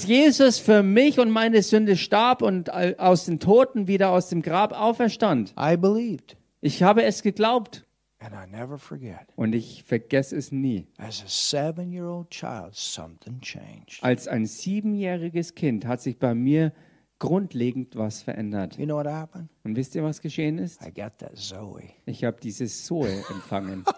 Jesus 0.08 0.58
für 0.58 0.82
mich 0.82 1.20
und 1.20 1.30
meine 1.30 1.62
Sünde 1.62 1.96
starb 1.96 2.42
und 2.42 2.74
aus 2.74 3.26
den 3.26 3.40
Toten 3.40 3.88
wieder 3.88 4.10
aus 4.10 4.30
dem 4.30 4.42
Grab 4.42 4.74
auferstand. 4.74 5.54
I 5.60 5.78
believed. 5.78 6.36
Ich 6.60 6.82
habe 6.82 7.04
es 7.04 7.22
geglaubt 7.22 7.86
And 8.24 8.34
I 8.36 8.46
never 8.46 8.78
forget. 8.78 9.28
und 9.36 9.54
ich 9.54 9.84
vergesse 9.84 10.38
es 10.38 10.52
nie. 10.52 10.88
As 10.98 11.24
a 11.24 11.28
seven 11.28 11.92
year 11.92 12.06
old 12.06 12.30
child, 12.30 12.76
something 12.76 13.42
changed. 13.42 14.04
Als 14.04 14.28
ein 14.28 14.46
siebenjähriges 14.46 15.56
Kind 15.56 15.86
hat 15.88 16.02
sich 16.02 16.20
bei 16.20 16.36
mir 16.36 16.72
grundlegend 17.18 17.96
was 17.96 18.22
verändert. 18.22 18.78
You 18.78 18.86
know 18.86 18.98
what 18.98 19.08
happened? 19.08 19.50
Und 19.64 19.76
wisst 19.76 19.96
ihr, 19.96 20.04
was 20.04 20.22
geschehen 20.22 20.60
ist? 20.60 20.82
I 20.86 20.92
got 20.92 21.18
that 21.18 21.36
Zoe. 21.36 21.90
Ich 22.06 22.24
habe 22.24 22.40
dieses 22.42 22.86
Zoe 22.86 23.10
empfangen. 23.32 23.86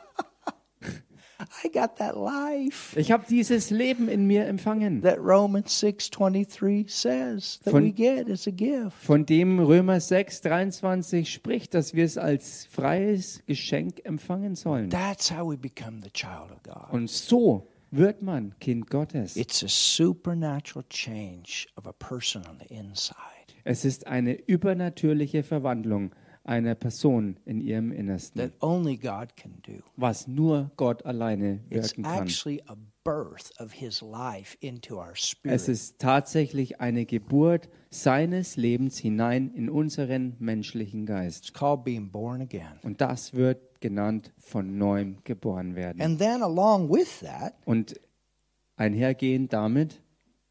I 1.63 1.69
got 1.69 1.97
that 1.97 2.15
life 2.15 2.97
Ich 2.99 3.11
habe 3.11 3.25
dieses 3.29 3.69
Leben 3.69 4.07
in 4.07 4.25
mir 4.27 4.45
empfangen, 4.47 5.01
that 5.01 5.17
Romans 5.19 5.79
6:23 5.81 6.89
says 6.89 7.59
that 7.63 7.71
Von- 7.71 7.83
we 7.83 7.91
get 7.91 8.29
as 8.29 8.47
a 8.47 8.51
gift. 8.51 8.93
von 9.01 9.25
dem 9.25 9.59
Römer 9.59 9.99
6, 9.99 10.41
23 10.41 11.31
spricht, 11.31 11.73
dass 11.73 11.93
wir 11.93 12.05
es 12.05 12.17
als 12.17 12.65
freies 12.71 13.41
Geschenk 13.45 14.01
empfangen 14.05 14.55
sollen. 14.55 14.89
That's 14.89 15.31
how 15.31 15.49
we 15.49 15.57
become 15.57 16.01
the 16.03 16.11
child 16.11 16.51
of 16.51 16.63
God. 16.63 16.91
Und 16.91 17.09
so 17.09 17.67
wird 17.91 18.21
man 18.21 18.55
Kind 18.59 18.89
Gottes. 18.89 19.35
It's 19.35 19.63
a 19.63 19.67
supernatural 19.67 20.83
change 20.89 21.67
of 21.75 21.85
a 21.87 21.93
person 21.93 22.43
on 22.47 22.57
the 22.59 22.73
inside. 22.73 23.17
Es 23.65 23.85
ist 23.85 24.07
eine 24.07 24.33
übernatürliche 24.33 25.43
Verwandlung 25.43 26.11
einer 26.45 26.75
Person 26.75 27.37
in 27.45 27.61
ihrem 27.61 27.91
Innersten, 27.91 28.39
that 28.41 28.51
only 28.61 28.97
God 28.97 29.35
can 29.37 29.61
do. 29.65 29.81
was 29.95 30.27
nur 30.27 30.71
Gott 30.75 31.05
alleine 31.05 31.59
wirken 31.69 32.03
kann. 32.03 32.21
actually 32.23 32.61
a 32.67 32.75
birth 33.05 33.51
of 33.59 33.71
His 33.73 34.01
life 34.01 34.57
into 34.59 34.97
our 34.97 35.11
Es 35.13 35.29
spirit. 35.29 35.67
ist 35.69 35.99
tatsächlich 35.99 36.81
eine 36.81 37.05
Geburt 37.05 37.69
seines 37.89 38.57
Lebens 38.57 38.97
hinein 38.97 39.51
in 39.53 39.69
unseren 39.69 40.35
menschlichen 40.39 41.05
Geist. 41.05 41.53
Und 41.61 43.01
das 43.01 43.33
wird 43.33 43.81
genannt 43.81 44.33
von 44.37 44.77
neuem 44.77 45.17
geboren 45.23 45.75
werden. 45.75 46.01
And 46.01 46.17
then 46.19 46.41
along 46.41 46.89
with 46.89 47.19
that 47.21 47.53
Und 47.65 47.99
einhergehend 48.75 49.53
damit 49.53 50.01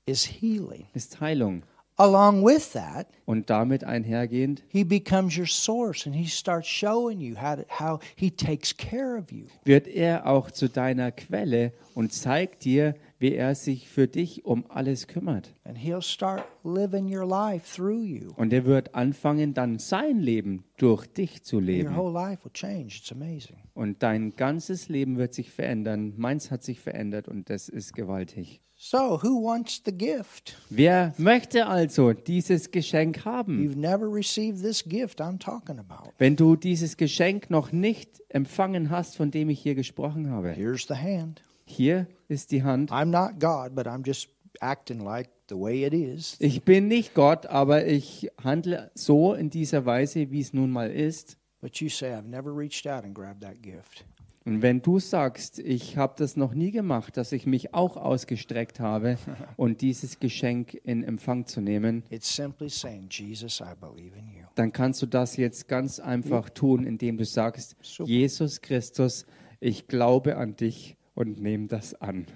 is 0.07 0.25
healing. 0.27 0.87
ist 0.95 1.21
Heilung. 1.21 1.63
Along 2.03 2.43
with 2.43 2.73
that, 2.73 3.07
Und 3.27 3.49
damit 3.49 3.85
einhergehend 3.85 4.65
He 4.67 4.83
becomes 4.83 5.39
your 5.39 5.47
source 5.47 6.05
and 6.05 6.17
He 6.17 6.27
starts 6.27 6.67
showing 6.67 7.21
you 7.21 7.37
how, 7.41 7.55
to, 7.55 7.65
how 7.69 8.01
He 8.17 8.29
takes 8.29 8.77
care 8.77 9.17
of 9.17 9.31
you. 9.31 9.45
wird 9.65 9.87
er 9.87 10.27
auch 10.27 10.51
zu 10.51 10.69
deiner 10.69 11.13
Quelle 11.13 11.73
und 11.95 12.13
zeigt 12.13 12.65
dir, 12.65 12.97
wie 13.23 13.35
er 13.35 13.55
sich 13.55 13.89
für 13.89 14.09
dich 14.09 14.45
um 14.45 14.65
alles 14.69 15.07
kümmert. 15.07 15.55
And 15.65 15.79
He'll 15.79 16.03
start 16.03 16.43
living 16.65 17.07
your 17.07 17.25
life 17.27 17.75
through 17.75 18.03
you. 18.03 18.33
Und 18.37 18.53
er 18.53 18.67
wird 18.67 18.95
anfangen, 18.95 19.55
dann 19.55 19.79
sein 19.79 20.19
Leben 20.19 20.65
durch 20.77 21.07
dich 21.07 21.45
zu 21.45 21.57
Your 21.57 21.63
leben. 21.63 21.97
whole 21.97 22.13
life 22.13 22.45
will 22.45 22.53
change. 22.53 22.97
It's 22.99 23.13
amazing. 23.13 23.57
Und 23.75 24.03
dein 24.03 24.35
ganzes 24.35 24.89
Leben 24.89 25.17
wird 25.17 25.33
sich 25.35 25.51
verändern. 25.51 26.15
Meins 26.17 26.51
hat 26.51 26.65
sich 26.65 26.81
verändert 26.81 27.29
und 27.29 27.49
das 27.49 27.69
ist 27.69 27.95
gewaltig. 27.95 28.61
So, 28.75 29.23
who 29.23 29.45
wants 29.45 29.81
the 29.85 29.93
gift? 29.97 30.57
Wer 30.69 31.15
möchte 31.17 31.67
also 31.69 32.13
dieses 32.13 32.73
Geschenk 32.73 33.25
haben? 33.25 33.61
You've 33.65 33.79
never 33.79 34.13
received 34.13 34.61
this 34.61 34.83
gift 34.83 35.21
I'm 35.21 35.39
talking 35.39 35.79
about. 35.79 36.11
Wenn 36.19 36.35
du 36.35 36.57
dieses 36.57 36.97
Geschenk 36.97 37.49
noch 37.51 37.71
nicht 37.71 38.21
empfangen 38.31 38.91
hast, 38.91 39.17
von 39.17 39.31
dem 39.31 39.49
ich 39.51 39.61
hier 39.61 39.77
gesprochen 39.77 40.29
habe, 40.31 40.51
Here's 40.51 40.89
the 40.89 40.95
hand. 40.95 41.45
Hier 41.73 42.07
ist 42.29 42.51
die 42.53 42.63
Hand. 42.63 42.91
I'm 42.91 43.07
not 43.07 43.41
God, 43.41 43.75
but 43.75 43.87
I'm 43.87 44.07
just 44.07 44.29
acting 44.61 45.01
like 45.01 45.29
the 45.49 45.57
way 45.59 45.85
it 45.85 45.95
is. 45.95 46.37
Ich 46.39 46.63
bin 46.63 46.89
nicht 46.89 47.15
Gott, 47.15 47.47
aber 47.47 47.87
ich 47.87 48.31
handle 48.43 48.91
so 48.95 49.35
in 49.35 49.51
dieser 49.51 49.85
Weise, 49.87 50.31
wie 50.31 50.41
es 50.41 50.53
nun 50.53 50.71
mal 50.71 50.91
ist. 50.91 51.37
but 51.61 51.77
you 51.81 51.89
say, 51.89 52.13
I've 52.13 52.27
never 52.29 52.51
reached 52.57 52.87
out 52.87 53.05
and 53.05 53.15
grabbed 53.15 53.41
that 53.43 53.63
gift. 53.63 54.05
Und 54.45 54.61
wenn 54.61 54.83
du 54.83 54.99
sagst, 54.99 55.61
ich 55.61 55.97
habe 55.97 56.15
das 56.17 56.37
noch 56.37 56.53
nie 56.53 56.73
gemacht, 56.73 57.17
dass 57.17 57.31
ich 57.31 57.47
mich 57.47 57.75
auch 57.75 57.97
ausgestreckt 57.97 58.81
habe 58.81 59.17
und 59.57 59.81
dieses 59.83 60.19
Geschenk 60.19 60.75
in 60.83 61.05
Empfang 61.05 61.47
zu 61.47 61.61
nehmen, 61.61 62.03
It's 62.11 62.35
simply 62.35 62.69
saying, 62.69 63.07
Jesus, 63.09 63.61
I 63.61 63.75
believe 63.81 64.19
in 64.19 64.27
you. 64.27 64.45
dann 64.57 64.73
kannst 64.73 65.01
du 65.01 65.07
das 65.07 65.37
jetzt 65.37 65.69
ganz 65.69 66.01
einfach 66.01 66.51
tun, 66.51 66.85
indem 66.85 67.19
du 67.19 67.25
sagst, 67.25 67.77
Super. 67.83 68.11
Jesus 68.11 68.61
Christus, 68.61 69.27
ich 69.61 69.87
glaube 69.87 70.37
an 70.37 70.57
dich 70.57 70.97
und 71.15 71.41
nehme 71.41 71.67
das 71.67 71.95
an. 71.95 72.27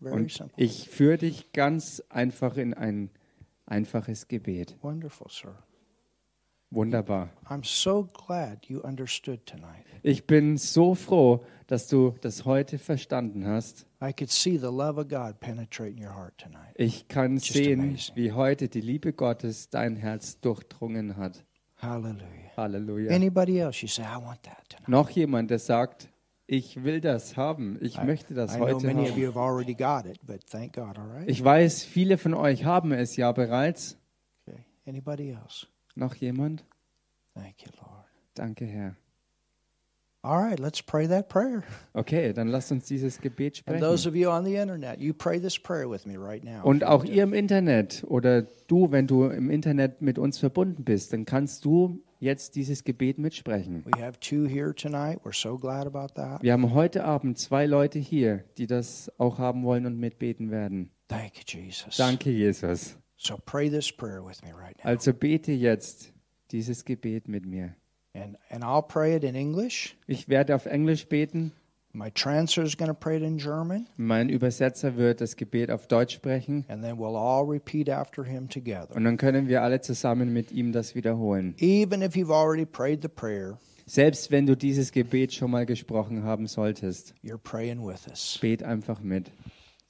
Und 0.00 0.42
ich 0.56 0.88
führe 0.88 1.18
dich 1.18 1.52
ganz 1.52 2.02
einfach 2.08 2.56
in 2.56 2.74
ein 2.74 3.10
einfaches 3.66 4.28
Gebet. 4.28 4.76
Wonderful, 4.82 5.28
sir. 5.30 5.56
Wunderbar. 6.70 7.30
Ich 10.02 10.26
bin 10.26 10.56
so 10.56 10.94
froh, 10.96 11.44
dass 11.68 11.86
du 11.86 12.14
das 12.20 12.44
heute 12.44 12.78
verstanden 12.78 13.46
hast. 13.46 13.86
Ich 16.74 17.08
kann 17.08 17.38
sehen, 17.38 17.96
wie 18.16 18.32
heute 18.32 18.68
die 18.68 18.80
Liebe 18.80 19.12
Gottes 19.12 19.70
dein 19.70 19.94
Herz 19.96 20.40
durchdrungen 20.40 21.16
hat. 21.16 21.44
Halleluja. 22.56 23.10
Tonight. 24.68 24.88
Noch 24.88 25.10
jemand, 25.10 25.50
der 25.50 25.60
sagt, 25.60 26.08
ich 26.46 26.84
will 26.84 27.00
das 27.00 27.36
haben, 27.36 27.78
ich 27.80 27.98
I- 27.98 28.04
möchte 28.04 28.34
das 28.34 28.56
I 28.56 28.60
heute 28.60 28.88
haben. 28.88 29.04
it, 30.06 30.18
God, 30.72 30.98
right? 30.98 31.28
Ich 31.28 31.42
weiß, 31.42 31.84
viele 31.84 32.18
von 32.18 32.34
euch 32.34 32.64
haben 32.64 32.92
es 32.92 33.16
ja 33.16 33.32
bereits. 33.32 33.98
Okay. 34.46 34.64
Noch 35.94 36.14
jemand? 36.16 36.64
Thank 37.34 37.62
you, 37.62 37.70
Lord. 37.80 38.04
Danke, 38.34 38.66
Herr. 38.66 38.96
All 40.22 40.42
right, 40.42 40.58
let's 40.58 40.80
pray 40.82 41.06
that 41.06 41.28
prayer. 41.28 41.62
Okay, 41.92 42.32
dann 42.32 42.48
lasst 42.48 42.72
uns 42.72 42.86
dieses 42.86 43.20
Gebet 43.20 43.58
sprechen. 43.58 43.84
Und 46.62 46.84
auch 46.84 47.04
ihr 47.04 47.22
im 47.22 47.34
Internet 47.34 48.04
oder 48.06 48.42
du, 48.42 48.90
wenn 48.90 49.06
du 49.06 49.26
im 49.26 49.50
Internet 49.50 50.00
mit 50.00 50.18
uns 50.18 50.38
verbunden 50.38 50.82
bist, 50.82 51.12
dann 51.12 51.26
kannst 51.26 51.66
du 51.66 52.00
jetzt 52.24 52.56
dieses 52.56 52.82
Gebet 52.82 53.18
mitsprechen. 53.18 53.84
We 53.84 54.02
have 54.02 54.18
two 54.18 54.46
here 54.46 54.74
tonight. 54.74 55.20
We're 55.24 55.32
so 55.32 55.56
glad 55.56 55.86
about 55.86 56.14
that. 56.14 56.42
Wir 56.42 56.52
haben 56.52 56.74
heute 56.74 57.04
Abend 57.04 57.38
zwei 57.38 57.66
Leute 57.66 57.98
hier, 57.98 58.44
die 58.58 58.66
das 58.66 59.12
auch 59.18 59.38
haben 59.38 59.62
wollen 59.62 59.86
und 59.86 59.98
mitbeten 59.98 60.50
werden. 60.50 60.90
Thank 61.08 61.54
you, 61.54 61.60
Jesus. 61.60 61.96
Danke, 61.96 62.30
Jesus. 62.30 62.96
So 63.16 63.38
pray 63.44 63.70
this 63.70 63.92
prayer 63.92 64.24
with 64.24 64.42
me 64.42 64.50
right 64.52 64.76
now. 64.82 64.90
Also 64.90 65.12
bete 65.12 65.52
jetzt 65.52 66.12
dieses 66.50 66.84
Gebet 66.84 67.28
mit 67.28 67.46
mir. 67.46 67.76
And 68.14 68.36
and 68.48 68.64
I'll 68.64 68.86
pray 68.86 69.16
it 69.16 69.24
in 69.24 69.34
English. 69.34 69.96
Ich 70.06 70.28
werde 70.28 70.54
auf 70.54 70.66
Englisch 70.66 71.08
beten. 71.08 71.52
My 71.96 72.10
translator 72.10 72.66
is 72.66 72.76
going 72.76 72.88
to 72.88 72.94
pray 72.94 73.16
it 73.18 73.22
in 73.22 73.38
German, 73.38 73.86
Mein 73.96 74.28
Übersetzer 74.28 74.96
wird 74.96 75.20
das 75.20 75.36
Gebet 75.36 75.70
auf 75.70 75.86
Deutsch 75.86 76.14
sprechen. 76.16 76.64
and 76.68 76.82
then 76.82 76.96
we'll 76.98 77.16
all 77.16 77.44
repeat 77.48 77.88
after 77.88 78.24
him 78.24 78.48
together. 78.48 78.94
Und 78.96 79.04
dann 79.04 79.16
können 79.16 79.46
wir 79.46 79.62
alle 79.62 79.80
zusammen 79.80 80.32
mit 80.32 80.50
ihm 80.50 80.72
das 80.72 80.96
wiederholen. 80.96 81.54
Even 81.60 82.02
if 82.02 82.16
you've 82.16 82.32
already 82.34 82.66
prayed 82.66 83.00
the 83.02 83.08
prayer, 83.08 83.58
Selbst 83.86 84.30
wenn 84.32 84.44
du 84.46 84.56
dieses 84.56 84.90
Gebet 84.90 85.32
schon 85.34 85.52
mal 85.52 85.66
gesprochen 85.66 86.24
haben 86.24 86.46
solltest, 86.48 87.14
you're 87.22 87.38
praying 87.38 87.86
with 87.86 88.08
us. 88.08 88.38
bet 88.40 88.62
einfach 88.64 89.00
mit. 89.00 89.30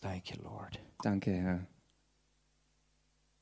Thank 0.03 0.31
you, 0.31 0.43
Lord. 0.43 0.79
Danke, 1.03 1.31
Herr. 1.33 1.67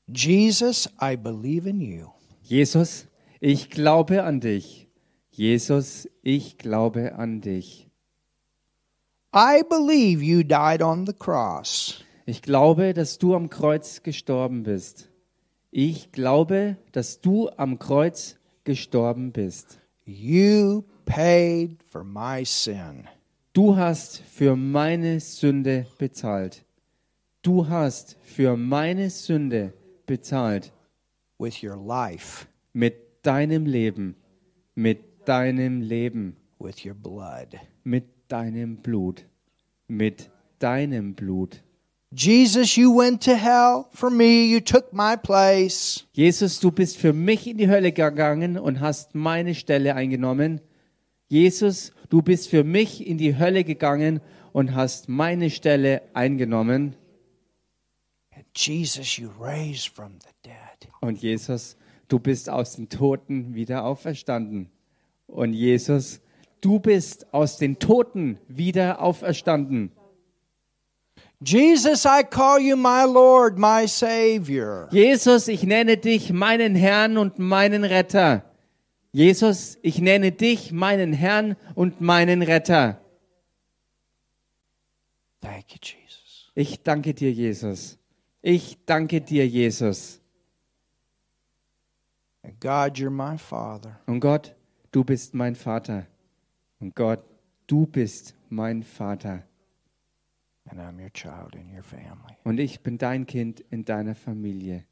Jesus, 0.07 0.89
I 1.01 1.15
believe 1.17 1.67
in 1.67 1.81
you. 1.81 2.07
Jesus, 2.43 3.07
ich 3.39 3.69
glaube 3.69 4.23
an 4.23 4.39
dich. 4.39 4.87
Jesus, 5.31 6.07
ich 6.21 6.57
glaube 6.57 7.15
an 7.15 7.41
dich. 7.41 7.89
I 9.35 9.63
believe 9.63 10.21
you 10.21 10.43
died 10.43 10.81
on 10.83 11.05
the 11.07 11.13
cross. 11.13 12.03
Ich 12.25 12.41
glaube, 12.41 12.93
dass 12.93 13.17
du 13.17 13.33
am 13.35 13.49
Kreuz 13.49 14.03
gestorben 14.03 14.63
bist. 14.63 15.09
Ich 15.71 16.11
glaube, 16.11 16.77
dass 16.91 17.19
du 17.19 17.49
am 17.57 17.79
Kreuz 17.79 18.35
gestorben 18.63 19.31
bist. 19.31 19.79
You 20.05 20.83
paid 21.05 21.81
for 21.83 22.03
my 22.03 22.45
sin. 22.45 23.07
Du 23.53 23.75
hast 23.75 24.19
für 24.19 24.55
meine 24.55 25.19
Sünde 25.19 25.87
bezahlt. 25.97 26.63
Du 27.41 27.67
hast 27.67 28.17
für 28.21 28.55
meine 28.55 29.09
Sünde 29.09 29.73
bezahlt. 30.05 30.71
with 31.39 31.63
your 31.63 31.75
life, 31.75 32.45
Mit 32.71 32.95
deinem 33.23 33.65
Leben. 33.65 34.15
Mit 34.75 35.27
deinem 35.27 35.81
Leben. 35.81 36.37
with 36.59 36.85
your 36.85 36.93
blood. 36.93 37.59
Mit 37.83 38.05
deinem 38.33 38.77
Blut. 38.77 39.25
Mit 39.87 40.31
deinem 40.57 41.13
Blut. 41.13 41.63
Jesus, 42.11 42.75
you 42.75 42.91
went 42.95 43.23
to 43.23 43.35
hell 43.35 43.85
for 43.91 44.09
me. 44.09 44.45
You 44.45 44.59
took 44.59 44.91
my 44.91 45.15
place. 45.15 46.05
Jesus, 46.13 46.59
du 46.59 46.71
bist 46.71 46.97
für 46.97 47.13
mich 47.13 47.47
in 47.47 47.57
die 47.57 47.69
Hölle 47.69 47.91
gegangen 47.91 48.57
und 48.57 48.79
hast 48.79 49.13
meine 49.13 49.53
Stelle 49.53 49.95
eingenommen. 49.95 50.61
Jesus, 51.27 51.91
du 52.09 52.23
bist 52.23 52.49
für 52.49 52.63
mich 52.63 53.05
in 53.05 53.19
die 53.19 53.37
Hölle 53.37 53.63
gegangen 53.63 54.19
und 54.51 54.73
hast 54.73 55.09
meine 55.09 55.51
Stelle 55.51 56.01
eingenommen. 56.13 56.95
Jesus, 58.55 59.17
you 59.17 59.29
raised 59.39 59.89
from 59.89 60.13
the 60.21 60.29
dead. 60.43 60.91
Und 61.01 61.21
Jesus, 61.21 61.77
du 62.07 62.17
bist 62.17 62.49
aus 62.49 62.77
den 62.77 62.89
Toten 62.89 63.53
wieder 63.53 63.85
auferstanden. 63.85 64.69
Und 65.27 65.53
Jesus, 65.53 66.19
du 66.63 66.79
bist 66.79 67.33
aus 67.33 67.57
den 67.57 67.77
Toten 67.79 68.39
wieder 68.47 69.01
auferstanden. 69.01 69.91
Jesus, 71.45 72.05
I 72.05 72.23
call 72.23 72.61
you 72.61 72.77
my 72.77 73.03
Lord, 73.05 73.57
my 73.57 73.85
Savior. 73.85 74.87
Jesus, 74.91 75.49
ich 75.49 75.63
nenne 75.63 75.97
dich 75.97 76.31
meinen 76.31 76.73
Herrn 76.75 77.17
und 77.17 77.37
meinen 77.37 77.83
Retter. 77.83 78.43
Jesus, 79.11 79.77
ich 79.81 79.99
nenne 79.99 80.31
dich 80.31 80.71
meinen 80.71 81.11
Herrn 81.11 81.57
und 81.75 81.99
meinen 81.99 82.41
Retter. 82.41 83.01
Thank 85.41 85.73
you, 85.73 85.79
Jesus. 85.81 86.51
Ich 86.55 86.81
danke 86.81 87.13
dir, 87.13 87.31
Jesus. 87.31 87.97
Ich 88.41 88.77
danke 88.85 89.19
dir, 89.19 89.45
Jesus. 89.45 90.21
And 92.41 92.59
God, 92.61 92.97
you're 92.97 93.09
my 93.09 93.37
Father. 93.37 93.99
Und 94.05 94.21
Gott, 94.21 94.55
du 94.91 95.03
bist 95.03 95.33
mein 95.33 95.55
Vater. 95.55 96.07
Und 96.83 96.95
Gott, 96.95 97.23
du 97.65 97.85
bist 97.85 98.35
mein 98.49 98.83
Vater. 98.83 99.43
And 100.69 100.81
I'm 100.81 100.99
your 101.01 101.11
child 101.13 101.55
in 101.55 101.73
your 101.73 101.81
family. 101.81 102.35
Und 102.43 102.59
ich 102.59 102.81
bin 102.81 102.97
dein 102.97 103.25
Kind 103.25 103.63
in 103.69 103.85
deiner 103.85 104.15
Familie. 104.15 104.83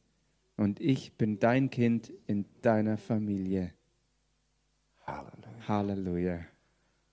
Und 0.56 0.80
ich 0.80 1.18
bin 1.18 1.38
dein 1.39 1.70
Kind 1.70 2.10
in 2.28 2.46
deiner 2.62 2.98
Familie. 2.98 3.74
Hallelujah. 5.06 5.60
Halleluja. 5.68 6.46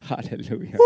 Halleluja. 0.09 0.79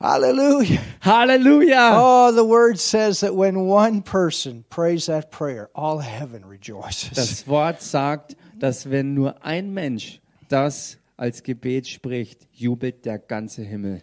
Hallelujah. 0.00 0.80
Halleluja. 1.02 1.92
Oh, 1.94 2.32
the 2.32 2.42
word 2.42 2.78
says 2.78 3.20
that 3.20 3.34
when 3.34 3.66
one 3.68 4.00
person 4.00 4.64
prays 4.70 5.04
that 5.06 5.30
prayer, 5.30 5.68
all 5.74 5.98
heaven 5.98 6.42
rejoices. 6.46 7.10
Das 7.10 7.46
Wort 7.46 7.82
sagt, 7.82 8.34
dass 8.58 8.88
wenn 8.88 9.12
nur 9.12 9.44
ein 9.44 9.74
Mensch 9.74 10.22
das 10.48 10.96
als 11.16 11.42
Gebet 11.42 11.86
spricht, 11.88 12.46
jubelt 12.52 13.04
der 13.04 13.18
ganze 13.18 13.62
Himmel. 13.62 14.02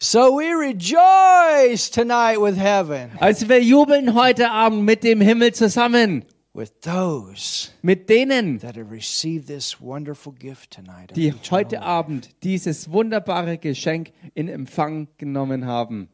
So 0.00 0.36
we 0.38 0.54
rejoice 0.54 1.90
tonight 1.90 2.40
with 2.40 2.56
heaven, 2.56 3.10
Also 3.18 3.48
wir 3.48 3.60
jubeln 3.62 4.14
heute 4.14 4.50
Abend 4.50 4.84
mit 4.84 5.02
dem 5.02 5.20
Himmel 5.20 5.52
zusammen, 5.52 6.24
with 6.54 6.70
those 6.82 7.70
mit 7.82 8.08
denen, 8.08 8.60
that 8.60 8.76
have 8.76 8.90
received 8.92 9.48
this 9.48 9.80
wonderful 9.80 10.32
gift 10.32 10.70
tonight. 10.72 11.14
die 11.16 11.32
heute. 11.50 11.82
Abend 11.82 12.30
dieses 12.44 12.92
wunderbare 12.92 13.58
Geschenk 13.58 14.12
in 14.34 14.48
Empfang 14.48 15.08
genommen 15.18 15.66
haben. 15.66 16.08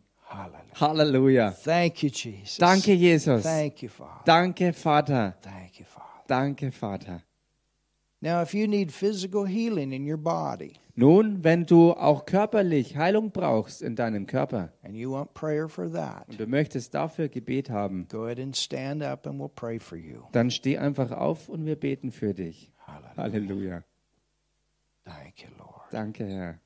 Halleluja. 0.81 1.51
Thank 1.53 2.03
you, 2.03 2.09
Jesus. 2.09 2.57
Danke, 2.57 2.93
Jesus. 2.95 3.43
Thank 3.43 3.83
you, 3.83 3.89
Father. 3.89 4.22
Danke, 4.25 4.72
Vater. 4.72 5.37
Thank 5.43 5.79
you, 5.79 5.85
Father. 5.85 6.25
Danke, 6.27 6.72
Vater. 6.72 7.22
Now, 8.25 8.41
if 8.41 8.55
you 8.55 8.66
need 8.66 8.91
physical 8.91 9.45
healing 9.47 9.93
in 9.93 10.11
your 10.11 10.16
body 10.16 10.81
Nun, 10.97 11.45
wenn 11.45 11.66
du 11.66 11.93
auch 11.93 12.25
körperlich 12.25 12.97
Heilung 12.97 13.33
brauchst 13.33 13.83
in 13.83 13.97
deinem 13.97 14.27
Körper 14.27 14.72
and 14.83 14.97
you 14.97 15.12
want 15.12 15.35
prayer 15.35 15.68
for 15.68 15.93
that, 15.93 16.27
und 16.31 16.41
du 16.41 16.47
möchtest 16.47 16.95
dafür 16.95 17.29
Gebet 17.29 17.68
haben, 17.68 18.09
go 18.09 18.25
ahead 18.25 18.41
and 18.41 18.57
stand 18.57 19.03
up 19.03 19.27
and 19.27 19.39
we'll 19.39 19.51
pray 19.55 19.79
for 19.79 19.99
you. 19.99 20.22
dann 20.33 20.51
steh 20.51 20.79
einfach 20.79 21.11
auf 21.11 21.51
und 21.51 21.66
wir 21.66 21.77
beten 21.77 22.12
für 22.12 22.33
dich. 22.33 22.72
Hallelujah. 22.87 23.16
Halleluja. 23.18 23.85
Thank 25.05 25.43
you, 25.43 25.49
Lord. 25.59 25.93
Danke, 25.93 26.25
Herr. 26.25 26.64